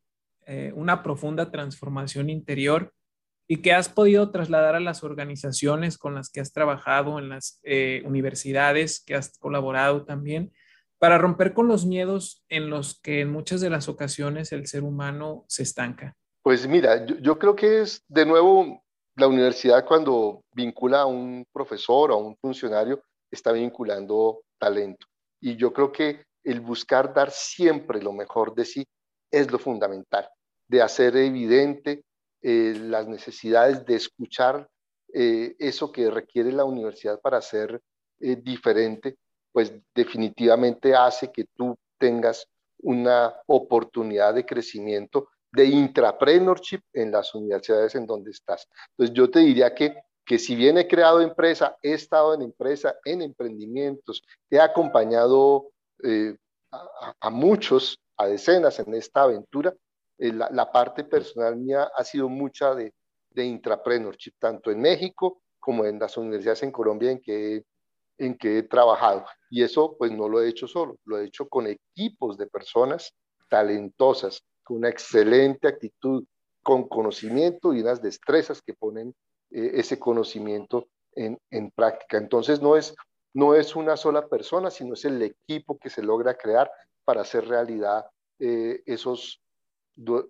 una 0.73 1.01
profunda 1.01 1.49
transformación 1.49 2.29
interior 2.29 2.93
y 3.47 3.61
que 3.61 3.71
has 3.71 3.87
podido 3.87 4.31
trasladar 4.31 4.75
a 4.75 4.81
las 4.81 5.01
organizaciones 5.01 5.97
con 5.97 6.13
las 6.13 6.29
que 6.29 6.41
has 6.41 6.51
trabajado, 6.51 7.19
en 7.19 7.29
las 7.29 7.61
universidades 8.03 9.01
que 9.01 9.15
has 9.15 9.37
colaborado 9.37 10.03
también, 10.03 10.51
para 11.01 11.17
romper 11.17 11.55
con 11.55 11.67
los 11.67 11.87
miedos 11.87 12.43
en 12.47 12.69
los 12.69 13.01
que 13.01 13.21
en 13.21 13.31
muchas 13.31 13.59
de 13.59 13.71
las 13.71 13.89
ocasiones 13.89 14.51
el 14.51 14.67
ser 14.67 14.83
humano 14.83 15.45
se 15.47 15.63
estanca? 15.63 16.15
Pues 16.43 16.67
mira, 16.67 17.07
yo, 17.07 17.39
creo 17.39 17.55
que 17.55 17.81
es 17.81 18.03
de 18.07 18.23
nuevo 18.23 18.83
la 19.15 19.27
universidad 19.27 19.83
cuando 19.83 20.43
vincula 20.53 21.01
a 21.01 21.05
un 21.07 21.43
profesor 21.51 22.11
o 22.11 22.13
a 22.13 22.17
un 22.17 22.37
funcionario, 22.37 23.03
está 23.32 23.51
vinculando 23.51 24.43
talento. 24.59 25.07
Y 25.39 25.55
yo 25.55 25.73
creo 25.73 25.91
que 25.91 26.25
el 26.43 26.59
buscar 26.59 27.13
dar 27.13 27.32
siempre 27.32 28.01
lo 28.01 28.11
mejor 28.11 28.53
de 28.53 28.65
sí 28.65 28.86
es 29.32 29.51
lo 29.51 29.57
fundamental, 29.57 30.27
de 30.67 30.82
hacer 30.82 31.15
evidente 31.15 32.03
eh, 32.41 32.73
las 32.77 33.07
necesidades 33.07 33.86
de 33.86 33.95
escuchar 33.95 34.67
eh, 35.13 35.55
eso 35.59 35.91
que 35.91 36.09
requiere 36.09 36.51
la 36.51 36.65
universidad 36.65 37.19
para 37.19 37.41
ser 37.41 37.82
eh, 38.19 38.36
diferente, 38.36 39.17
pues 39.51 39.73
definitivamente 39.93 40.95
hace 40.95 41.32
que 41.32 41.45
tú 41.55 41.77
tengas 41.97 42.47
una 42.79 43.34
oportunidad 43.47 44.34
de 44.34 44.45
crecimiento 44.45 45.29
de 45.51 45.65
intrapreneurship 45.65 46.82
en 46.93 47.11
las 47.11 47.36
universidades 47.36 47.95
en 47.95 48.05
donde 48.05 48.32
estás. 48.32 48.67
Entonces 48.91 49.15
yo 49.15 49.29
te 49.29 49.39
diría 49.39 49.75
que, 49.75 49.95
que 50.32 50.39
si 50.39 50.55
bien 50.55 50.77
he 50.77 50.88
creado 50.88 51.19
empresa, 51.19 51.75
he 51.82 51.91
estado 51.91 52.34
en 52.34 52.41
empresa, 52.41 52.95
en 53.03 53.21
emprendimientos, 53.21 54.23
he 54.49 54.61
acompañado 54.61 55.71
eh, 56.01 56.38
a, 57.19 57.29
muchos, 57.29 57.99
a 58.15 58.27
decenas 58.27 58.79
en 58.79 58.93
esta 58.93 59.23
aventura, 59.23 59.73
eh, 60.17 60.32
la, 60.32 60.71
parte 60.71 61.03
personal 61.03 61.57
mía 61.57 61.91
ha 61.93 62.05
sido 62.05 62.29
mucha 62.29 62.73
de, 62.73 62.93
de 63.32 63.43
intrapreneurship, 63.43 64.36
tanto 64.39 64.71
en 64.71 64.79
México 64.79 65.41
como 65.59 65.84
en 65.84 65.99
las 65.99 66.15
universidades 66.15 66.63
en 66.63 66.71
Colombia 66.71 67.11
en 67.11 67.19
que, 67.19 67.65
en 68.17 68.38
que 68.38 68.59
he 68.59 68.63
trabajado. 68.63 69.25
Y 69.49 69.63
eso 69.63 69.97
pues 69.99 70.13
no 70.13 70.29
lo 70.29 70.41
he 70.41 70.47
hecho 70.47 70.65
solo, 70.65 70.95
lo 71.03 71.19
he 71.19 71.25
hecho 71.25 71.49
con 71.49 71.67
equipos 71.67 72.38
de 72.38 72.47
personas 72.47 73.13
talentosas, 73.49 74.41
con 74.63 74.77
una 74.77 74.88
excelente 74.88 75.67
actitud, 75.67 76.23
con 76.63 76.88
conocimiento 76.88 77.73
y 77.73 77.82
unas 77.82 78.01
destrezas 78.01 78.61
que 78.61 78.73
ponen 78.73 79.13
eh, 79.52 79.72
ese 79.74 79.99
conocimiento 79.99 80.88
en, 81.14 81.38
en, 81.49 81.72
práctica. 81.72 82.18
Entonces 82.18 82.62
no 82.62 82.78
es, 82.78 82.95
no 83.34 83.54
es 83.54 83.76
una 83.76 83.97
sola 83.97 84.28
persona, 84.28 84.72
sino 84.72 84.93
es 84.93 85.04
el 85.04 85.22
equipo 85.22 85.78
que 85.78 85.89
se 85.89 86.02
logra 86.02 86.38
crear 86.38 86.72
para 87.04 87.22
hacer 87.22 87.47
realidad 87.47 88.06
eh, 88.39 88.82
esos, 88.86 89.41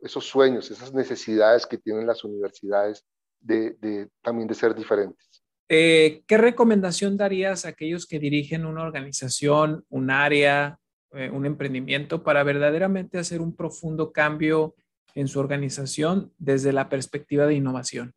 esos 0.01 0.25
sueños, 0.25 0.71
esas 0.71 0.91
necesidades 0.93 1.67
que 1.67 1.77
tienen 1.77 2.07
las 2.07 2.23
universidades 2.23 3.05
de, 3.39 4.09
también 4.23 4.47
de 4.47 4.55
ser 4.55 4.73
diferentes. 4.73 5.43
Eh, 5.69 6.23
¿Qué 6.25 6.37
recomendación 6.37 7.15
darías 7.15 7.65
a 7.65 7.69
aquellos 7.69 8.07
que 8.07 8.19
dirigen 8.19 8.65
una 8.65 8.81
organización, 8.81 9.85
un 9.89 10.09
área, 10.09 10.79
un 11.11 11.45
emprendimiento 11.45 12.23
para 12.23 12.43
verdaderamente 12.43 13.19
hacer 13.19 13.41
un 13.41 13.55
profundo 13.55 14.11
cambio 14.11 14.75
en 15.13 15.27
su 15.27 15.39
organización 15.39 16.33
desde 16.37 16.73
la 16.73 16.89
perspectiva 16.89 17.45
de 17.45 17.55
innovación? 17.55 18.15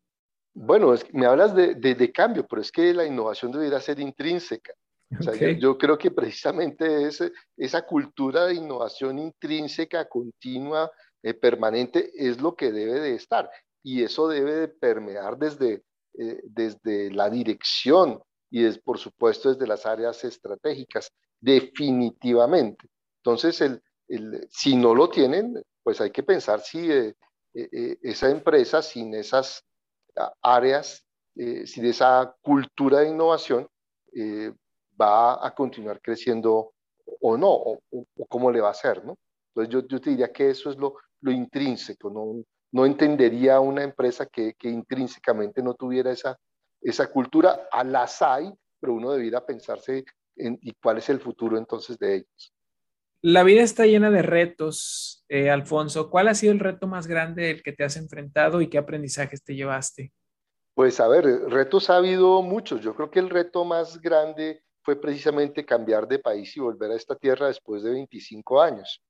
Bueno, 0.57 0.93
es, 0.93 1.05
me 1.13 1.25
hablas 1.25 1.53
de, 1.53 1.75
de, 1.75 2.11
cambio, 2.13 2.47
pero 2.47 2.61
es 2.61 2.71
que 2.71 2.93
la 2.93 3.05
innovación 3.05 3.51
debería 3.51 3.81
ser 3.81 3.99
intrínseca. 3.99 4.73
yo, 5.59 5.77
creo 5.77 5.97
que 5.97 6.11
precisamente 6.11 7.07
es, 7.07 7.21
esa 7.57 7.85
cultura 7.85 8.45
de 8.45 8.55
innovación 8.55 9.19
intrínseca, 9.19 10.07
continua, 10.07 10.89
eh, 11.21 11.33
permanente, 11.33 12.09
es 12.15 12.39
lo 12.41 12.55
que 12.55 12.71
debe 12.71 13.01
de 13.01 13.15
estar. 13.15 13.51
Y 13.83 14.01
eso 14.03 14.29
debe 14.29 14.53
de 14.55 14.67
permear 14.69 15.37
desde, 15.37 15.83
eh, 16.17 16.41
desde 16.45 17.11
la 17.11 17.29
dirección 17.29 18.21
y, 18.49 18.63
es, 18.63 18.77
por 18.77 18.97
supuesto, 18.97 19.53
desde 19.53 19.67
las 19.67 19.85
áreas 19.85 20.23
estratégicas 20.23 21.11
definitivamente. 21.41 22.87
Entonces, 23.21 23.59
el, 23.59 23.83
el, 24.07 24.47
si 24.49 24.77
no 24.77 24.95
lo 24.95 25.09
tienen, 25.09 25.61
pues 25.83 25.99
hay 25.99 26.11
que 26.11 26.23
pensar 26.23 26.61
si 26.61 26.89
eh, 26.89 27.13
esa 27.53 28.29
empresa 28.29 28.81
sin 28.81 29.13
esas 29.13 29.65
áreas, 30.41 31.05
sin 31.35 31.85
esa 31.85 32.33
cultura 32.41 32.99
de 32.99 33.09
innovación, 33.09 33.67
va 34.99 35.45
a 35.45 35.53
continuar 35.53 35.99
creciendo 36.01 36.73
o 37.21 37.37
no, 37.37 37.49
o, 37.49 37.79
cómo 38.27 38.51
le 38.51 38.61
va 38.61 38.69
a 38.69 38.71
hacer, 38.71 39.03
¿no? 39.05 39.17
Entonces 39.49 39.73
yo, 39.73 39.87
yo 39.87 40.01
te 40.01 40.09
diría 40.09 40.31
que 40.31 40.49
eso 40.49 40.69
es 40.69 40.77
lo, 40.77 40.95
lo 41.21 41.31
intrínseco, 41.31 42.09
no, 42.09 42.43
no 42.71 42.85
entendería 42.85 43.59
una 43.59 43.83
empresa 43.83 44.25
que, 44.25 44.53
que 44.55 44.69
intrínsecamente 44.69 45.61
no 45.61 45.73
tuviera 45.73 46.11
esa, 46.11 46.37
esa 46.81 47.07
cultura, 47.07 47.67
a 47.71 47.83
las 47.83 48.21
hay, 48.21 48.51
pero 48.79 48.93
uno 48.93 49.11
debiera 49.11 49.45
pensarse 49.45 50.03
y 50.37 50.73
cuál 50.73 50.97
es 50.97 51.09
el 51.09 51.19
futuro 51.19 51.57
entonces 51.57 51.97
de 51.97 52.15
ellos. 52.15 52.54
La 53.27 53.41
vida 53.41 53.63
está 53.63 53.87
llena 53.87 54.11
de 54.11 54.21
retos, 54.21 55.25
eh, 55.29 55.49
Alfonso. 55.49 56.11
¿Cuál 56.11 56.27
ha 56.27 56.35
sido 56.35 56.53
el 56.53 56.59
reto 56.59 56.85
más 56.85 57.07
grande 57.07 57.49
el 57.49 57.63
que 57.63 57.73
te 57.73 57.83
has 57.83 57.97
enfrentado 57.97 58.61
y 58.61 58.67
qué 58.67 58.77
aprendizajes 58.77 59.43
te 59.43 59.55
llevaste? 59.55 60.13
Pues 60.75 60.99
a 60.99 61.07
ver, 61.07 61.25
retos 61.49 61.89
ha 61.89 61.97
habido 61.97 62.43
muchos. 62.43 62.81
Yo 62.81 62.93
creo 62.93 63.09
que 63.09 63.17
el 63.17 63.31
reto 63.31 63.65
más 63.65 63.99
grande 63.99 64.61
fue 64.83 65.01
precisamente 65.01 65.65
cambiar 65.65 66.07
de 66.07 66.19
país 66.19 66.55
y 66.55 66.59
volver 66.59 66.91
a 66.91 66.95
esta 66.95 67.15
tierra 67.15 67.47
después 67.47 67.81
de 67.81 67.93
25 67.93 68.61
años. 68.61 69.01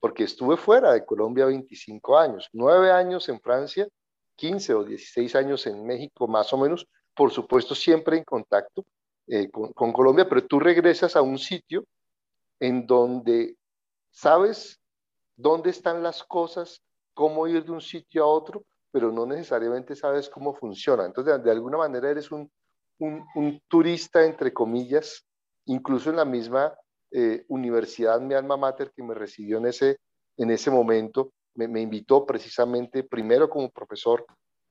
Porque 0.00 0.24
estuve 0.24 0.56
fuera 0.56 0.92
de 0.92 1.06
Colombia 1.06 1.46
25 1.46 2.18
años, 2.18 2.48
9 2.52 2.90
años 2.90 3.28
en 3.28 3.40
Francia, 3.40 3.86
15 4.34 4.74
o 4.74 4.82
16 4.82 5.36
años 5.36 5.68
en 5.68 5.86
México 5.86 6.26
más 6.26 6.52
o 6.52 6.58
menos, 6.58 6.88
por 7.14 7.30
supuesto 7.30 7.76
siempre 7.76 8.16
en 8.16 8.24
contacto, 8.24 8.84
eh, 9.28 9.48
con, 9.52 9.92
Colombia, 9.92 10.28
pero 10.28 10.44
tú 10.44 10.58
regresas 10.58 11.14
a 11.14 11.22
un 11.22 11.38
sitio 11.38 11.84
en 12.62 12.86
donde 12.86 13.56
sabes 14.12 14.80
dónde 15.34 15.70
están 15.70 16.00
las 16.00 16.22
cosas, 16.22 16.80
cómo 17.12 17.48
ir 17.48 17.64
de 17.64 17.72
un 17.72 17.80
sitio 17.80 18.22
a 18.22 18.28
otro, 18.28 18.64
pero 18.92 19.10
no 19.10 19.26
necesariamente 19.26 19.96
sabes 19.96 20.28
cómo 20.28 20.54
funciona. 20.54 21.04
Entonces, 21.04 21.42
de, 21.42 21.50
alguna 21.50 21.78
manera 21.78 22.08
eres 22.08 22.30
un, 22.30 22.48
un, 23.00 23.60
turista, 23.66 24.24
entre 24.24 24.52
comillas, 24.52 25.26
incluso 25.64 26.10
en 26.10 26.16
la 26.16 26.24
misma 26.24 26.72
eh, 27.10 27.44
universidad, 27.48 28.20
mi 28.20 28.34
alma 28.34 28.56
mater, 28.56 28.92
que 28.94 29.02
me 29.02 29.14
recibió 29.14 29.58
en 29.58 29.66
ese, 29.66 29.98
en 30.36 30.52
ese 30.52 30.70
momento, 30.70 31.32
me, 31.54 31.80
invitó 31.80 32.24
precisamente 32.24 33.02
primero 33.02 33.50
como 33.50 33.70
profesor 33.70 34.24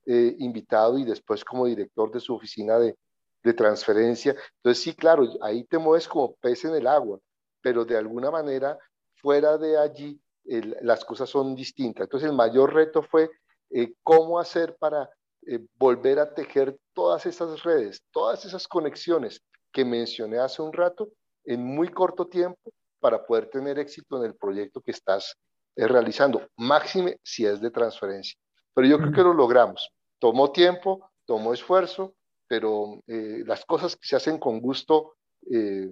eh, 0.06 0.34
invitado 0.40 0.98
y 0.98 1.04
después 1.04 1.44
como 1.44 1.66
director 1.66 2.10
de 2.10 2.22
su 2.22 2.36
oficina 2.36 2.80
de, 2.80 2.96
de 3.44 3.54
transferencia. 3.54 4.34
Entonces, 4.64 4.82
sí, 4.82 4.96
claro, 4.96 5.28
ahí 5.42 5.66
te 5.66 5.78
mueves 5.78 6.08
como 6.08 6.36
pez 6.36 6.64
en 6.64 6.76
el 6.76 6.88
agua, 6.88 7.20
pero 7.62 7.86
de 7.86 7.98
alguna 7.98 8.32
manera, 8.32 8.78
fuera 9.16 9.58
de 9.58 9.78
allí, 9.78 10.20
las 10.44 11.06
cosas 11.06 11.30
son 11.30 11.56
distintas. 11.56 12.06
Entonces, 12.06 12.30
el 12.30 12.36
mayor 12.36 12.74
reto 12.74 13.04
fue 13.04 13.30
eh, 13.70 13.94
cómo 14.04 14.40
hacer 14.40 14.76
para 14.78 15.10
eh, 15.48 15.60
volver 15.76 16.20
a 16.20 16.34
tejer 16.34 16.78
todas 16.94 17.26
esas 17.26 17.64
redes, 17.64 18.02
todas 18.12 18.44
esas 18.46 18.68
conexiones 18.68 19.42
que 19.72 19.86
mencioné 19.86 20.40
hace 20.40 20.62
un 20.62 20.74
rato 20.74 21.10
en 21.46 21.64
muy 21.64 21.90
corto 21.90 22.28
tiempo 22.28 22.72
para 23.00 23.26
poder 23.26 23.50
tener 23.50 23.80
éxito 23.80 24.18
en 24.18 24.26
el 24.26 24.36
proyecto 24.36 24.82
que 24.82 24.92
estás 24.92 25.36
eh, 25.76 25.88
realizando, 25.88 26.48
máxime 26.58 27.20
si 27.24 27.46
es 27.46 27.62
de 27.62 27.72
transferencia. 27.72 28.36
Pero 28.74 28.88
yo 28.88 28.98
creo 28.98 29.12
que 29.12 29.22
lo 29.22 29.34
logramos. 29.34 29.90
Tomó 30.20 30.52
tiempo, 30.52 31.10
tomó 31.26 31.54
esfuerzo, 31.54 32.14
pero 32.48 33.02
eh, 33.08 33.44
las 33.46 33.66
cosas 33.66 33.96
que 33.96 34.08
se 34.08 34.16
hacen 34.16 34.38
con 34.38 34.60
gusto, 34.60 35.16
eh, 35.52 35.90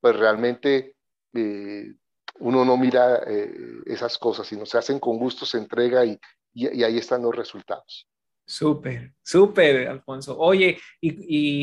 pues 0.00 0.16
realmente 0.16 0.96
eh, 1.34 1.94
uno 2.40 2.64
no 2.64 2.76
mira 2.76 3.20
esas 3.86 4.16
cosas, 4.16 4.46
sino 4.46 4.64
se 4.64 4.78
hacen 4.78 5.00
con 5.00 5.18
gusto, 5.18 5.44
se 5.44 5.58
entrega 5.58 6.04
y, 6.04 6.18
y, 6.54 6.84
ahí 6.84 6.98
están 6.98 7.22
los 7.22 7.34
resultados. 7.34 8.08
Súper, 8.44 9.12
súper, 9.22 9.88
Alfonso. 9.88 10.38
Oye, 10.38 10.78
¿y, 11.00 11.16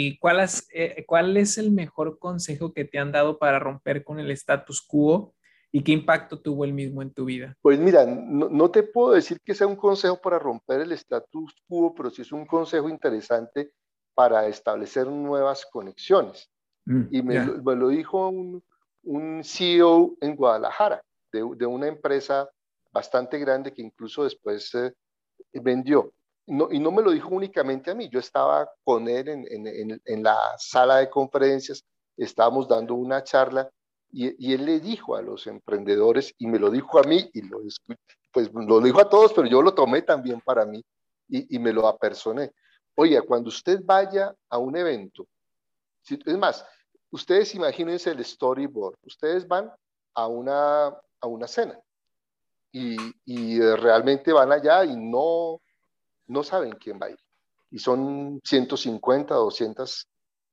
y 0.09 0.17
cuál, 0.17 0.41
es, 0.41 0.67
cuál 1.07 1.37
es 1.37 1.57
el 1.57 1.71
mejor 1.71 2.19
consejo 2.19 2.73
que 2.73 2.83
te 2.83 2.99
han 2.99 3.11
dado 3.11 3.39
para 3.39 3.57
romper 3.57 4.03
con 4.03 4.19
el 4.19 4.29
status 4.31 4.81
quo 4.81 5.33
y 5.75 5.83
qué 5.83 5.91
impacto 5.91 6.39
tuvo 6.39 6.63
el 6.63 6.73
mismo 6.73 7.01
en 7.01 7.11
tu 7.11 7.25
vida? 7.25 7.57
Pues 7.61 7.77
mira, 7.79 8.05
no, 8.05 8.47
no, 8.49 8.71
te 8.71 8.83
puedo 8.83 9.13
decir 9.13 9.41
que 9.43 9.53
sea 9.53 9.67
un 9.67 9.75
consejo 9.75 10.21
para 10.21 10.39
romper 10.39 10.79
el 10.79 10.93
status 10.93 11.53
quo, 11.67 11.93
pero 11.93 12.09
sí 12.09 12.21
es 12.21 12.31
un 12.31 12.45
consejo 12.45 12.87
interesante 12.87 13.71
para 14.13 14.47
establecer 14.47 15.07
nuevas 15.07 15.65
conexiones. 15.65 16.49
Mm, 16.85 17.03
y 17.11 17.21
me, 17.21 17.45
lo, 17.45 17.89
dijo 17.89 18.29
un, 18.29 18.63
un, 19.05 19.43
CEO 19.43 20.15
en 20.21 20.35
Guadalajara, 20.35 21.01
de, 21.31 21.39
de, 21.55 21.65
una 21.65 21.87
empresa 21.87 22.49
bastante 22.91 23.37
grande 23.39 23.73
que 23.73 23.81
incluso 23.81 24.23
después 24.23 24.73
eh, 24.75 24.93
vendió. 25.53 26.11
Y 26.47 26.79
no 26.79 26.91
me 26.91 27.01
lo 27.01 27.09
dijo 27.11 27.29
únicamente 27.29 27.89
a 27.89 27.95
mí, 27.95 28.07
yo 28.07 28.19
estaba 28.19 28.69
con 28.83 29.07
él 29.07 29.29
en, 29.29 29.47
en, 29.49 30.01
en, 30.05 30.23
la 30.23 30.37
sala 30.59 30.97
de 30.97 31.09
conferencias, 31.09 31.83
estábamos 32.15 32.67
dando 32.67 32.93
una 32.93 33.23
charla 33.23 33.67
y, 34.11 34.47
y, 34.47 34.53
él 34.53 34.63
le 34.63 34.79
dijo 34.79 35.15
a 35.15 35.23
los 35.23 35.47
emprendedores 35.47 36.35
y 36.37 36.45
me 36.45 36.59
lo 36.59 36.69
dijo 36.69 36.99
a 36.99 37.03
mí 37.03 37.31
y 37.33 37.41
lo 37.41 37.61
pues 38.31 38.51
lo 38.53 38.79
dijo 38.79 39.01
a 39.01 39.09
todos, 39.09 39.33
pero 39.33 39.47
yo 39.47 39.61
lo 39.63 39.73
tomé 39.73 40.03
también 40.03 40.39
para 40.39 40.65
mí 40.65 40.85
y, 41.27 41.55
y 41.55 41.57
me 41.57 41.73
lo 41.73 41.87
apersoné. 41.87 42.51
Oiga, 42.95 43.23
cuando 43.23 43.49
usted 43.49 43.79
vaya 43.83 44.33
a 44.49 44.57
un 44.59 44.77
evento, 44.77 45.25
es 46.07 46.37
más, 46.37 46.65
ustedes 47.11 47.55
imagínense 47.55 48.11
el 48.11 48.23
storyboard, 48.23 48.97
ustedes 49.03 49.47
van 49.47 49.71
a 50.13 50.27
una, 50.27 50.87
a 50.87 51.27
una 51.27 51.47
cena 51.47 51.79
y, 53.25 53.59
realmente 53.59 54.33
van 54.33 54.51
allá 54.51 54.83
y 54.83 54.95
no, 54.97 55.61
no 56.27 56.43
saben 56.43 56.73
quién 56.73 56.99
va 57.01 57.07
a 57.07 57.11
ir. 57.11 57.19
Y 57.71 57.79
son 57.79 58.41
150, 58.43 59.33
200 59.33 60.07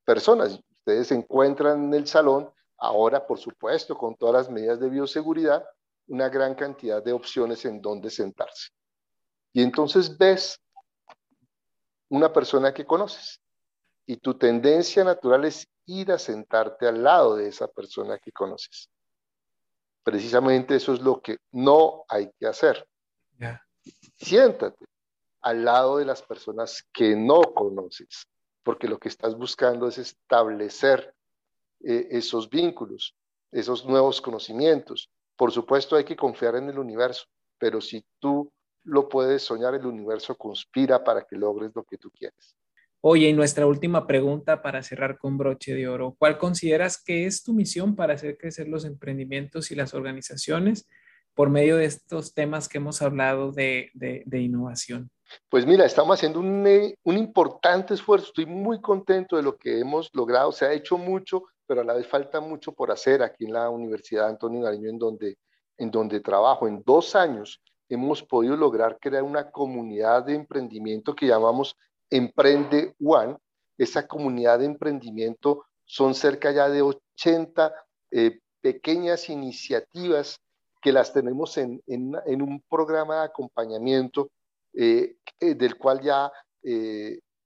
personas. 0.05 0.61
Ustedes 0.79 1.09
se 1.09 1.15
encuentran 1.15 1.85
en 1.85 1.95
el 1.95 2.07
salón, 2.07 2.51
ahora 2.79 3.27
por 3.27 3.39
supuesto 3.39 3.97
con 3.97 4.15
todas 4.17 4.35
las 4.35 4.51
medidas 4.51 4.79
de 4.81 4.89
bioseguridad, 4.89 5.65
una 6.07 6.29
gran 6.29 6.55
cantidad 6.55 7.03
de 7.03 7.13
opciones 7.13 7.65
en 7.65 7.81
donde 7.81 8.11
sentarse. 8.11 8.71
Y 9.53 9.63
entonces 9.63 10.17
ves 10.17 10.61
una 12.09 12.33
persona 12.33 12.73
que 12.73 12.85
conoces 12.85 13.41
y 14.07 14.17
tu 14.17 14.35
tendencia 14.35 15.05
natural 15.05 15.45
es 15.45 15.67
ir 15.87 16.13
a 16.13 16.19
sentarte 16.19 16.87
al 16.87 17.03
lado 17.03 17.37
de 17.37 17.49
esa 17.49 17.69
persona 17.69 18.19
que 18.19 18.33
conoces. 18.33 18.89
Precisamente 20.03 20.77
eso 20.77 20.93
es 20.95 21.01
lo 21.01 21.21
que 21.21 21.39
no 21.53 22.05
hay 22.09 22.31
que 22.39 22.47
hacer. 22.47 22.87
Siéntate 24.17 24.85
al 25.41 25.65
lado 25.65 25.99
de 25.99 26.05
las 26.05 26.23
personas 26.23 26.85
que 26.93 27.17
no 27.17 27.43
conoces, 27.43 28.27
porque 28.63 28.89
lo 28.89 28.99
que 28.99 29.09
estás 29.09 29.37
buscando 29.37 29.89
es 29.89 29.99
establecer 29.99 31.15
eh, 31.81 32.09
esos 32.11 32.49
vínculos, 32.49 33.15
esos 33.51 33.85
nuevos 33.85 34.21
conocimientos. 34.21 35.11
Por 35.37 35.51
supuesto 35.51 35.97
hay 35.97 36.05
que 36.05 36.17
confiar 36.17 36.57
en 36.57 36.69
el 36.69 36.79
universo, 36.79 37.27
pero 37.59 37.81
si 37.81 38.05
tú 38.21 38.53
lo 38.85 39.09
puedes 39.09 39.43
soñar, 39.43 39.75
el 39.75 39.87
universo 39.87 40.37
conspira 40.37 41.03
para 41.03 41.23
que 41.23 41.37
logres 41.37 41.73
lo 41.75 41.85
que 41.85 41.99
tú 41.99 42.11
quieres. 42.11 42.57
Oye, 43.05 43.29
y 43.29 43.33
nuestra 43.33 43.67
última 43.67 44.07
pregunta 44.07 44.63
para 44.63 44.81
cerrar 44.85 45.19
con 45.19 45.37
broche 45.37 45.75
de 45.75 45.89
oro. 45.89 46.15
¿Cuál 46.21 46.39
consideras 46.39 47.03
que 47.03 47.27
es 47.27 47.43
tu 47.43 47.53
misión 47.53 47.97
para 47.97 48.15
hacer 48.15 48.39
crecer 48.39 48.69
los 48.69 48.85
emprendimientos 48.85 49.73
y 49.73 49.75
las 49.75 49.93
organizaciones 49.93 50.87
por 51.35 51.51
medio 51.51 51.79
de 51.79 51.87
estos 51.87 52.33
temas 52.33 52.69
que 52.69 52.79
hemos 52.79 53.03
hablado 53.03 53.51
de, 53.51 53.91
de, 53.95 54.39
innovación? 54.39 55.11
Pues 55.49 55.67
mira, 55.67 55.85
estamos 55.85 56.17
haciendo 56.17 56.39
un, 56.39 56.65
eh, 56.65 56.97
un, 57.03 57.19
importante 57.19 57.95
esfuerzo. 57.95 58.29
Estoy 58.29 58.47
muy 58.47 58.81
contento 58.81 59.37
de 59.37 59.43
lo 59.43 59.57
que 59.57 59.81
hemos 59.81 60.09
logrado. 60.13 60.53
Se 60.53 60.67
ha 60.67 60.73
hecho 60.73 60.97
mucho, 60.97 61.43
pero 61.67 61.81
a 61.81 61.85
la 61.85 61.95
vez 61.95 62.07
falta 62.07 62.41
mucho 62.41 62.71
por 62.71 62.93
hacer 62.93 63.21
aquí 63.25 63.47
en 63.47 63.55
la 63.55 63.69
Universidad 63.69 64.29
Antonio 64.29 64.61
Nariño, 64.61 64.89
en 64.89 64.99
donde, 65.01 65.39
en 65.77 65.91
donde 65.91 66.21
trabajo. 66.21 66.69
En 66.69 66.81
dos 66.87 67.17
años 67.17 67.61
hemos 67.89 68.23
podido 68.23 68.57
lograr 68.57 68.97
crear 69.01 69.25
una 69.25 69.51
comunidad 69.51 70.25
de 70.25 70.37
emprendimiento 70.37 71.17
que 71.17 71.27
llamamos 71.27 71.77
Emprende 72.13 72.95
One. 73.03 73.37
Esa 73.79 74.07
comunidad 74.07 74.59
de 74.59 74.67
emprendimiento 74.67 75.65
son 75.85 76.15
cerca 76.15 76.53
ya 76.53 76.69
de 76.69 76.83
80 76.83 77.73
eh, 78.11 78.41
pequeñas 78.61 79.31
iniciativas 79.31 80.39
que 80.83 80.93
las 80.93 81.13
tenemos 81.13 81.57
en, 81.57 81.83
en, 81.87 82.43
un 82.43 82.63
programa 82.69 83.17
de 83.17 83.25
acompañamiento 83.25 84.31
eh, 84.75 85.17
eh, 85.41 85.55
del 85.55 85.77
cual 85.77 86.01
ya 86.03 86.31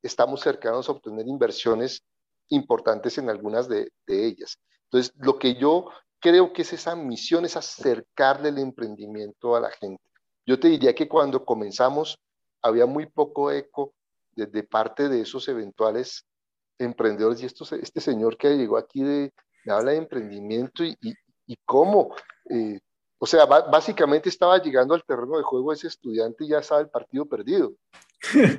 estamos 0.03 0.41
cercanos 0.41 0.89
a 0.89 0.93
obtener 0.93 1.27
inversiones 1.27 2.03
importantes 2.49 3.17
en 3.19 3.31
algunas 3.31 3.69
de, 3.69 3.91
de, 4.07 4.27
ellas. 4.27 4.59
Entonces, 4.85 5.15
lo 5.17 5.39
que 5.39 5.55
yo 5.55 5.89
creo 6.21 6.53
que 6.53 6.63
es 6.63 6.73
esa 6.73 6.95
misión, 6.97 7.45
es 7.45 7.57
acercarle 7.57 8.51
el 8.51 8.59
emprendimiento 8.59 9.57
a 9.57 9.61
la 9.61 9.71
gente. 9.71 10.03
Yo 10.45 10.59
te 10.59 10.69
diría 10.69 10.95
que 10.95 11.09
cuando 11.09 11.45
comenzamos 11.45 12.19
había 12.63 12.87
muy 12.87 13.07
poco 13.07 13.51
eco 13.51 13.95
de, 14.37 14.63
parte 14.63 15.09
de 15.09 15.23
esos 15.23 15.49
eventuales 15.49 16.27
emprendedores. 16.79 17.43
Y 17.43 17.47
esto, 17.47 17.65
este 17.75 18.01
señor 18.01 18.37
que 18.37 18.57
llegó 18.57 18.77
aquí 18.77 19.03
de, 19.03 19.33
me 19.65 19.73
habla 19.73 19.93
de 19.93 19.99
emprendimiento 19.99 20.85
y, 20.85 20.97
cómo. 21.65 22.15
Eh, 22.51 22.79
o 23.19 23.27
sea, 23.27 23.47
básicamente 23.47 24.29
estaba 24.29 24.61
llegando 24.61 24.95
al 24.95 25.05
terreno 25.05 25.39
de 25.39 25.43
juego 25.43 25.73
ese 25.73 25.87
estudiante 25.87 26.45
y 26.45 26.49
ya 26.49 26.59
estaba 26.59 26.81
el 26.81 26.91
partido 26.91 27.27
perdido. 27.27 27.73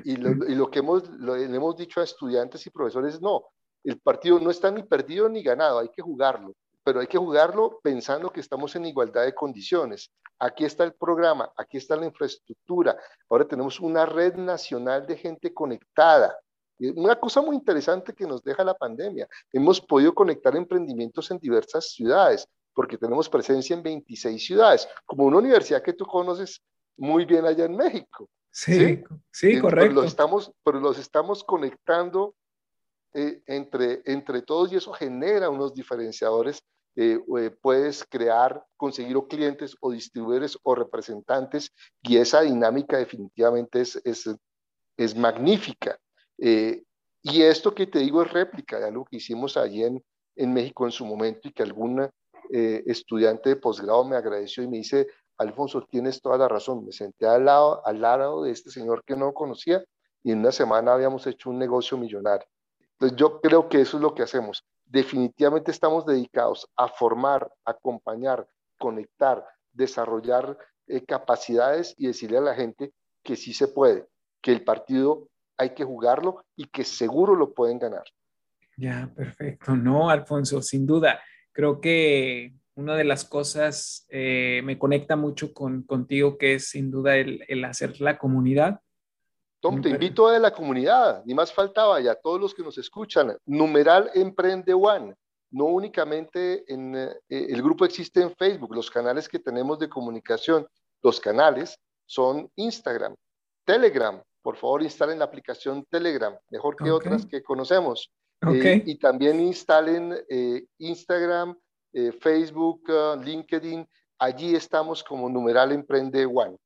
Y 0.04 0.16
lo, 0.16 0.30
y 0.48 0.54
lo 0.54 0.70
que 0.70 0.78
hemos, 0.78 1.08
le 1.10 1.44
hemos 1.44 1.76
dicho 1.76 2.00
a 2.00 2.04
estudiantes 2.04 2.64
y 2.66 2.70
profesores, 2.70 3.20
no, 3.20 3.44
el 3.84 4.00
partido 4.00 4.38
no 4.40 4.50
está 4.50 4.70
ni 4.70 4.82
perdido 4.82 5.28
ni 5.28 5.42
ganado, 5.42 5.80
hay 5.80 5.88
que 5.90 6.02
jugarlo 6.02 6.54
pero 6.88 7.00
hay 7.00 7.06
que 7.06 7.18
jugarlo 7.18 7.80
pensando 7.82 8.32
que 8.32 8.40
estamos 8.40 8.74
en 8.74 8.86
igualdad 8.86 9.26
de 9.26 9.34
condiciones. 9.34 10.10
Aquí 10.38 10.64
está 10.64 10.84
el 10.84 10.94
programa, 10.94 11.52
aquí 11.54 11.76
está 11.76 11.96
la 11.96 12.06
infraestructura. 12.06 12.96
Ahora 13.28 13.46
tenemos 13.46 13.78
una 13.78 14.06
red 14.06 14.36
nacional 14.36 15.06
de 15.06 15.18
gente 15.18 15.52
conectada. 15.52 16.34
Una 16.78 17.20
cosa 17.20 17.42
muy 17.42 17.56
interesante 17.56 18.14
que 18.14 18.26
nos 18.26 18.42
deja 18.42 18.64
la 18.64 18.72
pandemia. 18.72 19.28
Hemos 19.52 19.82
podido 19.82 20.14
conectar 20.14 20.56
emprendimientos 20.56 21.30
en 21.30 21.38
diversas 21.38 21.92
ciudades, 21.92 22.48
porque 22.72 22.96
tenemos 22.96 23.28
presencia 23.28 23.76
en 23.76 23.82
26 23.82 24.42
ciudades, 24.42 24.88
como 25.04 25.24
una 25.24 25.36
universidad 25.36 25.82
que 25.82 25.92
tú 25.92 26.06
conoces 26.06 26.62
muy 26.96 27.26
bien 27.26 27.44
allá 27.44 27.66
en 27.66 27.76
México. 27.76 28.30
Sí, 28.50 29.04
sí, 29.30 29.60
correcto. 29.60 29.88
Pero 29.88 29.92
los, 29.92 30.06
estamos, 30.06 30.52
pero 30.64 30.80
los 30.80 30.98
estamos 30.98 31.44
conectando 31.44 32.34
eh, 33.12 33.42
entre, 33.44 34.00
entre 34.06 34.40
todos 34.40 34.72
y 34.72 34.76
eso 34.76 34.90
genera 34.94 35.50
unos 35.50 35.74
diferenciadores 35.74 36.64
eh, 37.00 37.20
eh, 37.38 37.50
puedes 37.62 38.04
crear, 38.04 38.66
conseguir 38.76 39.16
o 39.16 39.28
clientes 39.28 39.76
o 39.80 39.92
distribuidores 39.92 40.58
o 40.64 40.74
representantes 40.74 41.70
y 42.02 42.16
esa 42.16 42.40
dinámica 42.40 42.98
definitivamente 42.98 43.80
es, 43.82 44.02
es, 44.04 44.28
es 44.96 45.16
magnífica. 45.16 45.96
Eh, 46.38 46.82
y 47.22 47.42
esto 47.42 47.72
que 47.72 47.86
te 47.86 48.00
digo 48.00 48.20
es 48.22 48.32
réplica 48.32 48.80
de 48.80 48.86
algo 48.86 49.04
que 49.04 49.18
hicimos 49.18 49.56
allí 49.56 49.84
en, 49.84 50.04
en 50.34 50.52
México 50.52 50.86
en 50.86 50.90
su 50.90 51.06
momento 51.06 51.46
y 51.46 51.52
que 51.52 51.62
algún 51.62 52.10
estudiante 52.50 53.50
de 53.50 53.56
posgrado 53.56 54.04
me 54.04 54.16
agradeció 54.16 54.64
y 54.64 54.68
me 54.68 54.78
dice, 54.78 55.06
Alfonso, 55.36 55.86
tienes 55.88 56.20
toda 56.20 56.38
la 56.38 56.48
razón, 56.48 56.84
me 56.84 56.90
senté 56.90 57.26
al 57.26 57.44
lado, 57.44 57.86
al 57.86 58.00
lado 58.00 58.42
de 58.42 58.50
este 58.50 58.70
señor 58.70 59.04
que 59.04 59.14
no 59.14 59.32
conocía 59.34 59.84
y 60.24 60.32
en 60.32 60.40
una 60.40 60.50
semana 60.50 60.94
habíamos 60.94 61.26
hecho 61.28 61.50
un 61.50 61.58
negocio 61.58 61.96
millonario. 61.96 62.48
Entonces 62.92 63.16
yo 63.16 63.40
creo 63.40 63.68
que 63.68 63.82
eso 63.82 63.98
es 63.98 64.02
lo 64.02 64.14
que 64.14 64.22
hacemos, 64.22 64.64
definitivamente 64.88 65.70
estamos 65.70 66.06
dedicados 66.06 66.68
a 66.76 66.88
formar, 66.88 67.50
acompañar, 67.64 68.48
conectar, 68.78 69.44
desarrollar 69.72 70.58
eh, 70.86 71.04
capacidades 71.04 71.94
y 71.98 72.06
decirle 72.06 72.38
a 72.38 72.42
la 72.42 72.54
gente 72.54 72.92
que 73.22 73.36
sí 73.36 73.52
se 73.52 73.68
puede, 73.68 74.06
que 74.40 74.52
el 74.52 74.64
partido 74.64 75.28
hay 75.56 75.70
que 75.74 75.84
jugarlo 75.84 76.44
y 76.56 76.66
que 76.66 76.84
seguro 76.84 77.34
lo 77.34 77.52
pueden 77.52 77.78
ganar. 77.78 78.04
Ya, 78.76 79.10
perfecto. 79.14 79.76
No, 79.76 80.08
Alfonso, 80.08 80.62
sin 80.62 80.86
duda. 80.86 81.20
Creo 81.52 81.80
que 81.80 82.54
una 82.74 82.94
de 82.94 83.04
las 83.04 83.24
cosas 83.24 84.06
eh, 84.08 84.62
me 84.64 84.78
conecta 84.78 85.16
mucho 85.16 85.52
con, 85.52 85.82
contigo, 85.82 86.38
que 86.38 86.54
es 86.54 86.70
sin 86.70 86.90
duda 86.90 87.16
el, 87.16 87.44
el 87.48 87.64
hacer 87.64 88.00
la 88.00 88.18
comunidad 88.18 88.80
Tom, 89.60 89.82
te 89.82 89.88
invito 89.88 90.28
a 90.28 90.38
la 90.38 90.52
comunidad, 90.52 91.22
ni 91.24 91.34
más 91.34 91.52
faltaba, 91.52 92.00
ya 92.00 92.14
todos 92.14 92.40
los 92.40 92.54
que 92.54 92.62
nos 92.62 92.78
escuchan, 92.78 93.36
numeral 93.44 94.08
Emprende 94.14 94.72
One, 94.72 95.14
no 95.50 95.64
únicamente 95.64 96.64
en 96.72 96.94
eh, 96.94 97.16
el 97.28 97.60
grupo 97.60 97.84
existe 97.84 98.22
en 98.22 98.34
Facebook, 98.36 98.74
los 98.74 98.88
canales 98.88 99.28
que 99.28 99.40
tenemos 99.40 99.78
de 99.80 99.88
comunicación, 99.88 100.66
los 101.02 101.18
canales 101.18 101.76
son 102.06 102.48
Instagram, 102.54 103.16
Telegram, 103.64 104.22
por 104.42 104.56
favor 104.56 104.82
instalen 104.82 105.18
la 105.18 105.24
aplicación 105.24 105.84
Telegram, 105.90 106.36
mejor 106.50 106.76
que 106.76 106.90
otras 106.90 107.26
que 107.26 107.42
conocemos. 107.42 108.10
Eh, 108.52 108.84
y 108.86 108.96
también 108.98 109.40
instalen 109.40 110.16
eh, 110.28 110.64
Instagram, 110.78 111.58
Facebook, 112.20 112.82
LinkedIn, 113.24 113.84
allí 114.18 114.54
estamos 114.54 115.02
como 115.02 115.28
numeral 115.28 115.72
Emprende 115.72 116.24
One. 116.24 116.56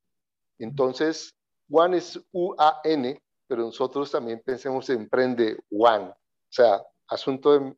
Entonces, 0.59 1.35
One 1.73 1.97
es 1.97 2.21
U-A-N, 2.33 3.19
pero 3.49 3.63
nosotros 3.63 4.11
también 4.11 4.43
pensemos 4.45 4.89
en 4.91 5.01
Emprende 5.01 5.57
One. 5.71 6.05
O 6.05 6.17
sea, 6.51 6.83
asunto 7.09 7.75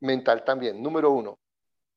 mental 0.00 0.42
también. 0.44 0.82
Número 0.82 1.12
uno. 1.12 1.38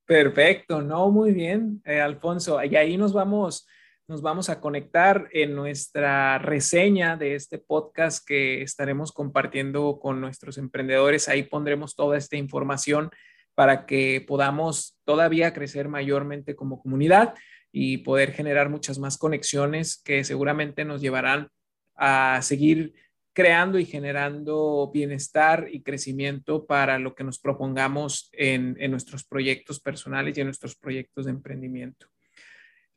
Perfecto, 0.06 0.84
no, 0.84 1.10
muy 1.10 1.32
bien, 1.32 1.82
eh, 1.86 2.00
Alfonso. 2.00 2.64
Y 2.64 2.76
ahí 2.76 2.98
nos 2.98 3.14
vamos, 3.14 3.66
nos 4.08 4.22
vamos 4.22 4.50
a 4.50 4.60
conectar 4.60 5.28
en 5.32 5.56
nuestra 5.56 6.38
reseña 6.38 7.18
de 7.18 7.34
este 7.34 7.58
podcast 7.58 8.24
que 8.28 8.62
estaremos 8.62 9.12
compartiendo 9.12 10.00
con 10.00 10.22
nuestros 10.22 10.60
emprendedores. 10.60 11.30
Ahí 11.30 11.44
pondremos 11.44 11.96
toda 11.96 12.16
esta 12.16 12.36
información 12.36 13.10
para 13.56 13.88
que 13.88 14.24
podamos 14.28 15.00
todavía 15.04 15.52
crecer 15.54 15.88
mayormente 15.88 16.56
como 16.56 16.80
comunidad 16.80 17.34
y 17.76 17.98
poder 17.98 18.34
generar 18.34 18.70
muchas 18.70 19.00
más 19.00 19.18
conexiones 19.18 19.98
que 19.98 20.24
seguramente 20.24 20.86
nos 20.86 21.02
llevarán 21.02 21.50
a 21.96 22.40
seguir 22.44 22.94
creando 23.34 23.80
y 23.80 23.86
generando 23.86 24.92
bienestar 24.94 25.68
y 25.72 25.82
crecimiento 25.82 26.68
para 26.68 27.00
lo 27.00 27.16
que 27.16 27.24
nos 27.24 27.40
propongamos 27.40 28.30
en, 28.34 28.78
nuestros 28.92 29.24
proyectos 29.24 29.80
personales 29.80 30.38
y 30.38 30.42
en 30.42 30.48
nuestros 30.48 30.76
proyectos 30.76 31.26
de 31.26 31.32
emprendimiento. 31.32 32.06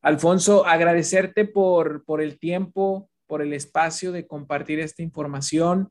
Alfonso, 0.03 0.67
agradecerte 0.67 1.47
por, 1.47 2.05
por 2.05 2.21
el 2.21 2.39
tiempo, 2.39 3.09
por 3.27 3.41
el 3.41 3.55
espacio 3.55 4.13
de 4.13 4.27
compartir 4.27 4.79
esta 4.79 5.03
información. 5.03 5.89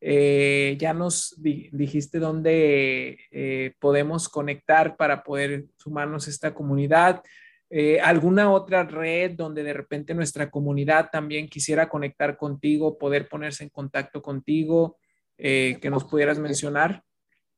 Eh, 0.00 0.76
ya 0.80 0.92
nos 0.92 1.34
dijiste 1.38 2.18
dónde 2.18 3.20
eh, 3.30 3.74
podemos 3.78 4.28
conectar 4.28 4.96
para 4.96 5.22
poder 5.22 5.66
sumarnos 5.76 6.26
a 6.26 6.30
esta 6.30 6.52
comunidad. 6.52 7.22
Eh, 7.76 8.00
¿Alguna 8.00 8.52
otra 8.52 8.84
red 8.84 9.32
donde 9.32 9.64
de 9.64 9.72
repente 9.72 10.14
nuestra 10.14 10.48
comunidad 10.48 11.10
también 11.10 11.48
quisiera 11.48 11.88
conectar 11.88 12.36
contigo, 12.36 12.98
poder 12.98 13.28
ponerse 13.28 13.64
en 13.64 13.70
contacto 13.70 14.22
contigo, 14.22 14.98
que 15.36 15.90
nos 15.90 16.04
pudieras 16.04 16.38
mencionar? 16.38 17.02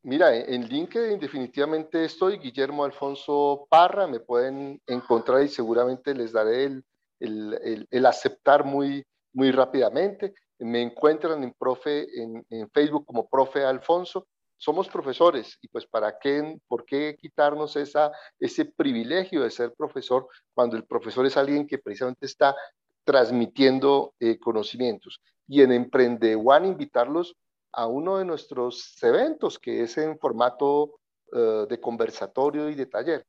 Mira, 0.02 0.34
en 0.34 0.66
LinkedIn 0.66 1.20
definitivamente 1.20 2.06
estoy, 2.06 2.38
Guillermo 2.38 2.84
Alfonso 2.84 3.66
Parra, 3.68 4.06
me 4.06 4.20
pueden 4.20 4.80
encontrar 4.86 5.42
y 5.42 5.48
seguramente 5.48 6.14
les 6.14 6.32
daré 6.32 6.64
el, 6.64 6.84
el, 7.20 7.86
el 7.90 8.06
aceptar 8.06 8.64
muy, 8.64 9.04
muy 9.36 9.52
rápidamente. 9.52 10.34
Me 10.58 10.80
encuentran 10.80 11.44
en, 11.44 11.52
profe, 11.52 12.06
en, 12.20 12.70
Facebook 12.72 13.04
como 13.06 13.28
profe 13.28 13.64
Alfonso. 13.64 14.26
Somos 14.58 14.88
profesores 14.88 15.58
y 15.60 15.68
pues 15.68 15.86
para 15.86 16.18
qué, 16.18 16.58
por 16.66 16.84
qué 16.84 17.16
quitarnos 17.20 17.76
esa, 17.76 18.10
ese 18.38 18.64
privilegio 18.64 19.42
de 19.42 19.50
ser 19.50 19.74
profesor 19.74 20.26
cuando 20.54 20.76
el 20.76 20.84
profesor 20.84 21.26
es 21.26 21.36
alguien 21.36 21.66
que 21.66 21.78
precisamente 21.78 22.26
está 22.26 22.56
transmitiendo 23.04 24.14
eh, 24.18 24.38
conocimientos. 24.38 25.20
Y 25.46 25.62
en 25.62 25.72
Emprende 25.72 26.34
One 26.34 26.68
invitarlos 26.68 27.36
a 27.72 27.86
uno 27.86 28.18
de 28.18 28.24
nuestros 28.24 28.96
eventos 29.02 29.58
que 29.58 29.82
es 29.82 29.98
en 29.98 30.18
formato 30.18 30.98
eh, 31.32 31.66
de 31.68 31.80
conversatorio 31.80 32.68
y 32.70 32.74
de 32.74 32.86
taller 32.86 33.26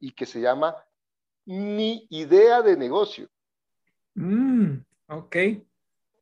y 0.00 0.12
que 0.12 0.26
se 0.26 0.40
llama 0.40 0.76
Ni 1.46 2.06
idea 2.10 2.62
de 2.62 2.76
negocio. 2.76 3.28
Mm, 4.14 4.78
Ok. 5.08 5.36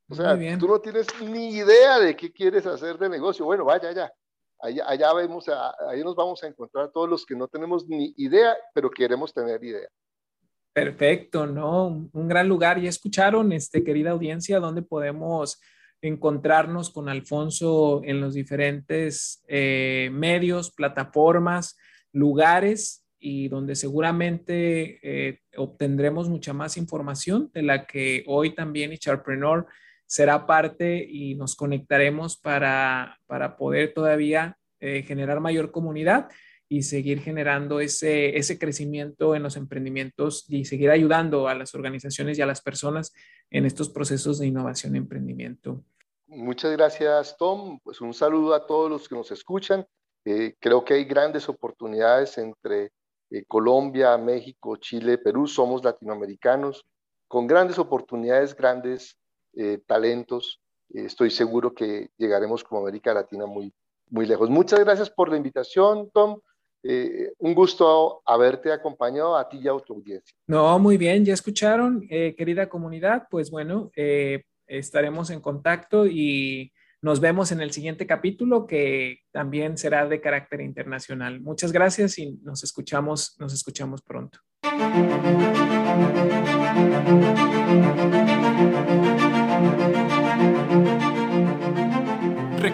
O 0.09 0.15
sea, 0.15 0.39
tú 0.59 0.69
no 0.69 0.79
tienes 0.81 1.07
ni 1.23 1.55
idea 1.55 1.99
de 1.99 2.15
qué 2.15 2.31
quieres 2.31 2.67
hacer 2.67 2.99
de 2.99 3.09
negocio. 3.09 3.47
Bueno, 3.47 3.65
vaya 3.65 3.89
allá. 3.89 4.13
Allá, 4.63 4.85
allá 4.87 5.13
vemos, 5.13 5.47
ahí 5.89 6.03
nos 6.05 6.15
vamos 6.15 6.43
a 6.45 6.47
encontrar 6.47 6.91
todos 6.93 7.09
los 7.09 7.27
que 7.27 7.35
no 7.35 7.49
tenemos 7.49 7.89
ni 7.89 8.15
idea, 8.17 8.57
pero 8.73 8.89
queremos 8.91 9.35
tener 9.35 9.63
idea. 9.63 9.89
Perfecto, 10.73 11.47
¿no? 11.47 12.09
Un 12.13 12.29
gran 12.29 12.49
lugar. 12.49 12.81
Ya 12.81 12.89
escucharon, 12.89 13.53
este, 13.53 13.83
querida 13.83 14.13
audiencia, 14.13 14.61
dónde 14.61 14.83
podemos 14.83 15.61
encontrarnos 16.01 16.91
con 16.91 17.09
Alfonso 17.09 18.03
en 18.05 18.21
los 18.21 18.35
diferentes 18.35 19.43
eh, 19.49 20.11
medios, 20.13 20.71
plataformas, 20.71 21.77
lugares 22.13 23.05
y 23.19 23.49
donde 23.49 23.77
seguramente 23.77 24.99
eh, 25.03 25.41
obtendremos 25.57 26.29
mucha 26.29 26.53
más 26.53 26.77
información 26.77 27.51
de 27.53 27.63
la 27.63 27.87
que 27.87 28.25
hoy 28.27 28.55
también 28.55 28.97
Charpreneur 28.97 29.67
será 30.13 30.45
parte 30.45 31.03
y 31.09 31.37
nos 31.37 31.57
conectaremos 31.57 32.37
para, 32.37 33.19
para 33.27 33.57
poder 33.57 33.95
todavía 33.95 34.59
eh, 34.79 35.05
generar 35.05 35.41
mayor 35.41 35.73
comunidad 35.73 36.29
y 36.69 36.83
seguir 36.83 37.21
generando 37.21 37.81
ese, 37.81 38.37
ese 38.37 38.59
crecimiento 38.59 39.35
en 39.35 39.43
los 39.43 39.57
emprendimientos 39.57 40.45
y 40.51 40.67
seguir 40.67 40.91
ayudando 40.91 41.49
a 41.49 41.55
las 41.55 41.75
organizaciones 41.75 42.39
y 42.39 42.43
a 42.43 42.47
las 42.47 42.61
personas 42.61 43.15
en 43.51 43.65
estos 43.65 43.89
procesos 43.89 44.39
de 44.39 44.49
innovación 44.49 44.95
y 44.95 44.99
emprendimiento. 44.99 45.83
Muchas 46.27 46.73
gracias, 46.73 47.35
Tom. 47.39 47.81
Pues 47.83 48.03
un 48.03 48.13
saludo 48.13 48.53
a 48.53 48.67
todos 48.67 48.91
los 48.91 49.09
que 49.09 49.15
nos 49.15 49.31
escuchan. 49.31 49.87
Eh, 50.27 50.57
creo 50.61 50.85
que 50.85 50.93
hay 50.93 51.05
grandes 51.07 51.49
oportunidades 51.49 52.37
entre 52.37 52.93
eh, 53.31 53.45
Colombia, 53.49 54.19
México, 54.19 54.77
Chile, 54.77 55.17
Perú, 55.17 55.47
somos 55.47 55.83
latinoamericanos 55.83 56.85
con 57.29 57.47
grandes 57.47 57.79
oportunidades, 57.79 58.55
grandes 58.55 59.17
eh, 59.55 59.79
talentos. 59.87 60.61
Eh, 60.93 61.05
estoy 61.05 61.31
seguro 61.31 61.75
que 61.75 62.11
llegaremos 62.17 62.65
como 62.65 62.83
América 62.83 63.15
Latina 63.15 63.47
muy, 63.47 63.73
muy 64.11 64.27
lejos. 64.27 64.51
Muchas 64.51 64.81
gracias 64.81 65.11
por 65.11 65.31
la 65.31 65.37
invitación, 65.37 66.11
Tom. 66.13 66.41
un 67.39 67.55
gusto 67.55 68.23
haberte 68.27 68.73
acompañado 68.73 69.37
a 69.37 69.49
ti 69.49 69.59
y 69.63 69.69
a 69.69 69.79
tu 69.79 69.95
audiencia. 69.95 70.37
No, 70.47 70.79
muy 70.79 70.97
bien, 70.97 71.25
ya 71.25 71.35
escucharon, 71.35 72.01
querida 72.09 72.69
comunidad. 72.69 73.29
Pues 73.31 73.51
bueno, 73.51 73.91
estaremos 74.67 75.31
en 75.31 75.41
contacto 75.41 76.07
y 76.07 76.73
nos 77.03 77.19
vemos 77.19 77.51
en 77.51 77.61
el 77.61 77.73
siguiente 77.73 78.07
capítulo 78.07 78.65
que 78.65 79.19
también 79.33 79.77
será 79.77 80.07
de 80.07 80.21
carácter 80.21 80.61
internacional. 80.61 81.41
Muchas 81.41 81.73
gracias 81.73 82.17
y 82.19 82.39
nos 82.45 82.63
escuchamos, 82.63 83.35
nos 83.41 83.53
escuchamos 83.53 84.03
pronto. 84.03 84.39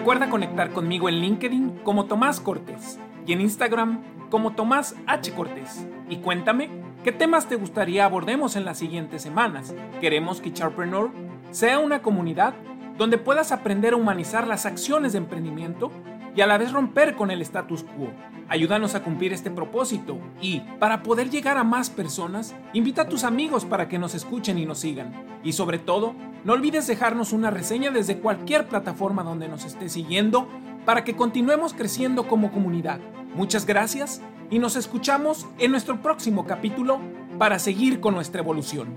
Recuerda 0.09 0.31
conectar 0.31 0.71
conmigo 0.71 1.07
en 1.07 1.19
LinkedIn 1.19 1.81
como 1.83 2.05
Tomás 2.05 2.39
Cortés 2.39 2.97
y 3.27 3.33
en 3.33 3.41
Instagram 3.41 4.01
como 4.31 4.53
Tomás 4.53 4.95
H. 5.05 5.31
Cortés. 5.35 5.85
Y 6.09 6.17
cuéntame 6.17 6.67
qué 7.03 7.11
temas 7.11 7.47
te 7.47 7.55
gustaría 7.55 8.05
abordemos 8.05 8.55
en 8.55 8.65
las 8.65 8.79
siguientes 8.79 9.21
semanas. 9.21 9.75
Queremos 10.01 10.41
que 10.41 10.51
Charpreneur 10.51 11.11
sea 11.51 11.77
una 11.77 12.01
comunidad 12.01 12.55
donde 12.97 13.19
puedas 13.19 13.51
aprender 13.51 13.93
a 13.93 13.97
humanizar 13.97 14.47
las 14.47 14.65
acciones 14.65 15.11
de 15.11 15.19
emprendimiento 15.19 15.91
y 16.35 16.41
a 16.41 16.47
la 16.47 16.57
vez 16.57 16.71
romper 16.71 17.15
con 17.15 17.31
el 17.31 17.41
status 17.41 17.83
quo. 17.83 18.11
Ayúdanos 18.47 18.95
a 18.95 19.03
cumplir 19.03 19.31
este 19.31 19.51
propósito 19.51 20.17
y, 20.41 20.61
para 20.79 21.03
poder 21.03 21.29
llegar 21.29 21.57
a 21.57 21.63
más 21.63 21.89
personas, 21.89 22.55
invita 22.73 23.03
a 23.03 23.07
tus 23.07 23.23
amigos 23.23 23.65
para 23.65 23.87
que 23.87 23.99
nos 23.99 24.15
escuchen 24.15 24.57
y 24.57 24.65
nos 24.65 24.79
sigan. 24.79 25.13
Y 25.43 25.53
sobre 25.53 25.77
todo, 25.77 26.15
no 26.43 26.53
olvides 26.53 26.87
dejarnos 26.87 27.31
una 27.31 27.51
reseña 27.51 27.91
desde 27.91 28.19
cualquier 28.19 28.67
plataforma 28.67 29.23
donde 29.23 29.47
nos 29.47 29.65
estés 29.65 29.91
siguiendo 29.93 30.47
para 30.85 31.03
que 31.03 31.15
continuemos 31.15 31.73
creciendo 31.73 32.27
como 32.27 32.51
comunidad. 32.51 32.99
Muchas 33.35 33.65
gracias 33.67 34.21
y 34.49 34.57
nos 34.57 34.75
escuchamos 34.75 35.45
en 35.59 35.71
nuestro 35.71 36.01
próximo 36.01 36.47
capítulo 36.47 36.99
para 37.37 37.59
seguir 37.59 37.99
con 37.99 38.15
nuestra 38.15 38.41
evolución. 38.41 38.95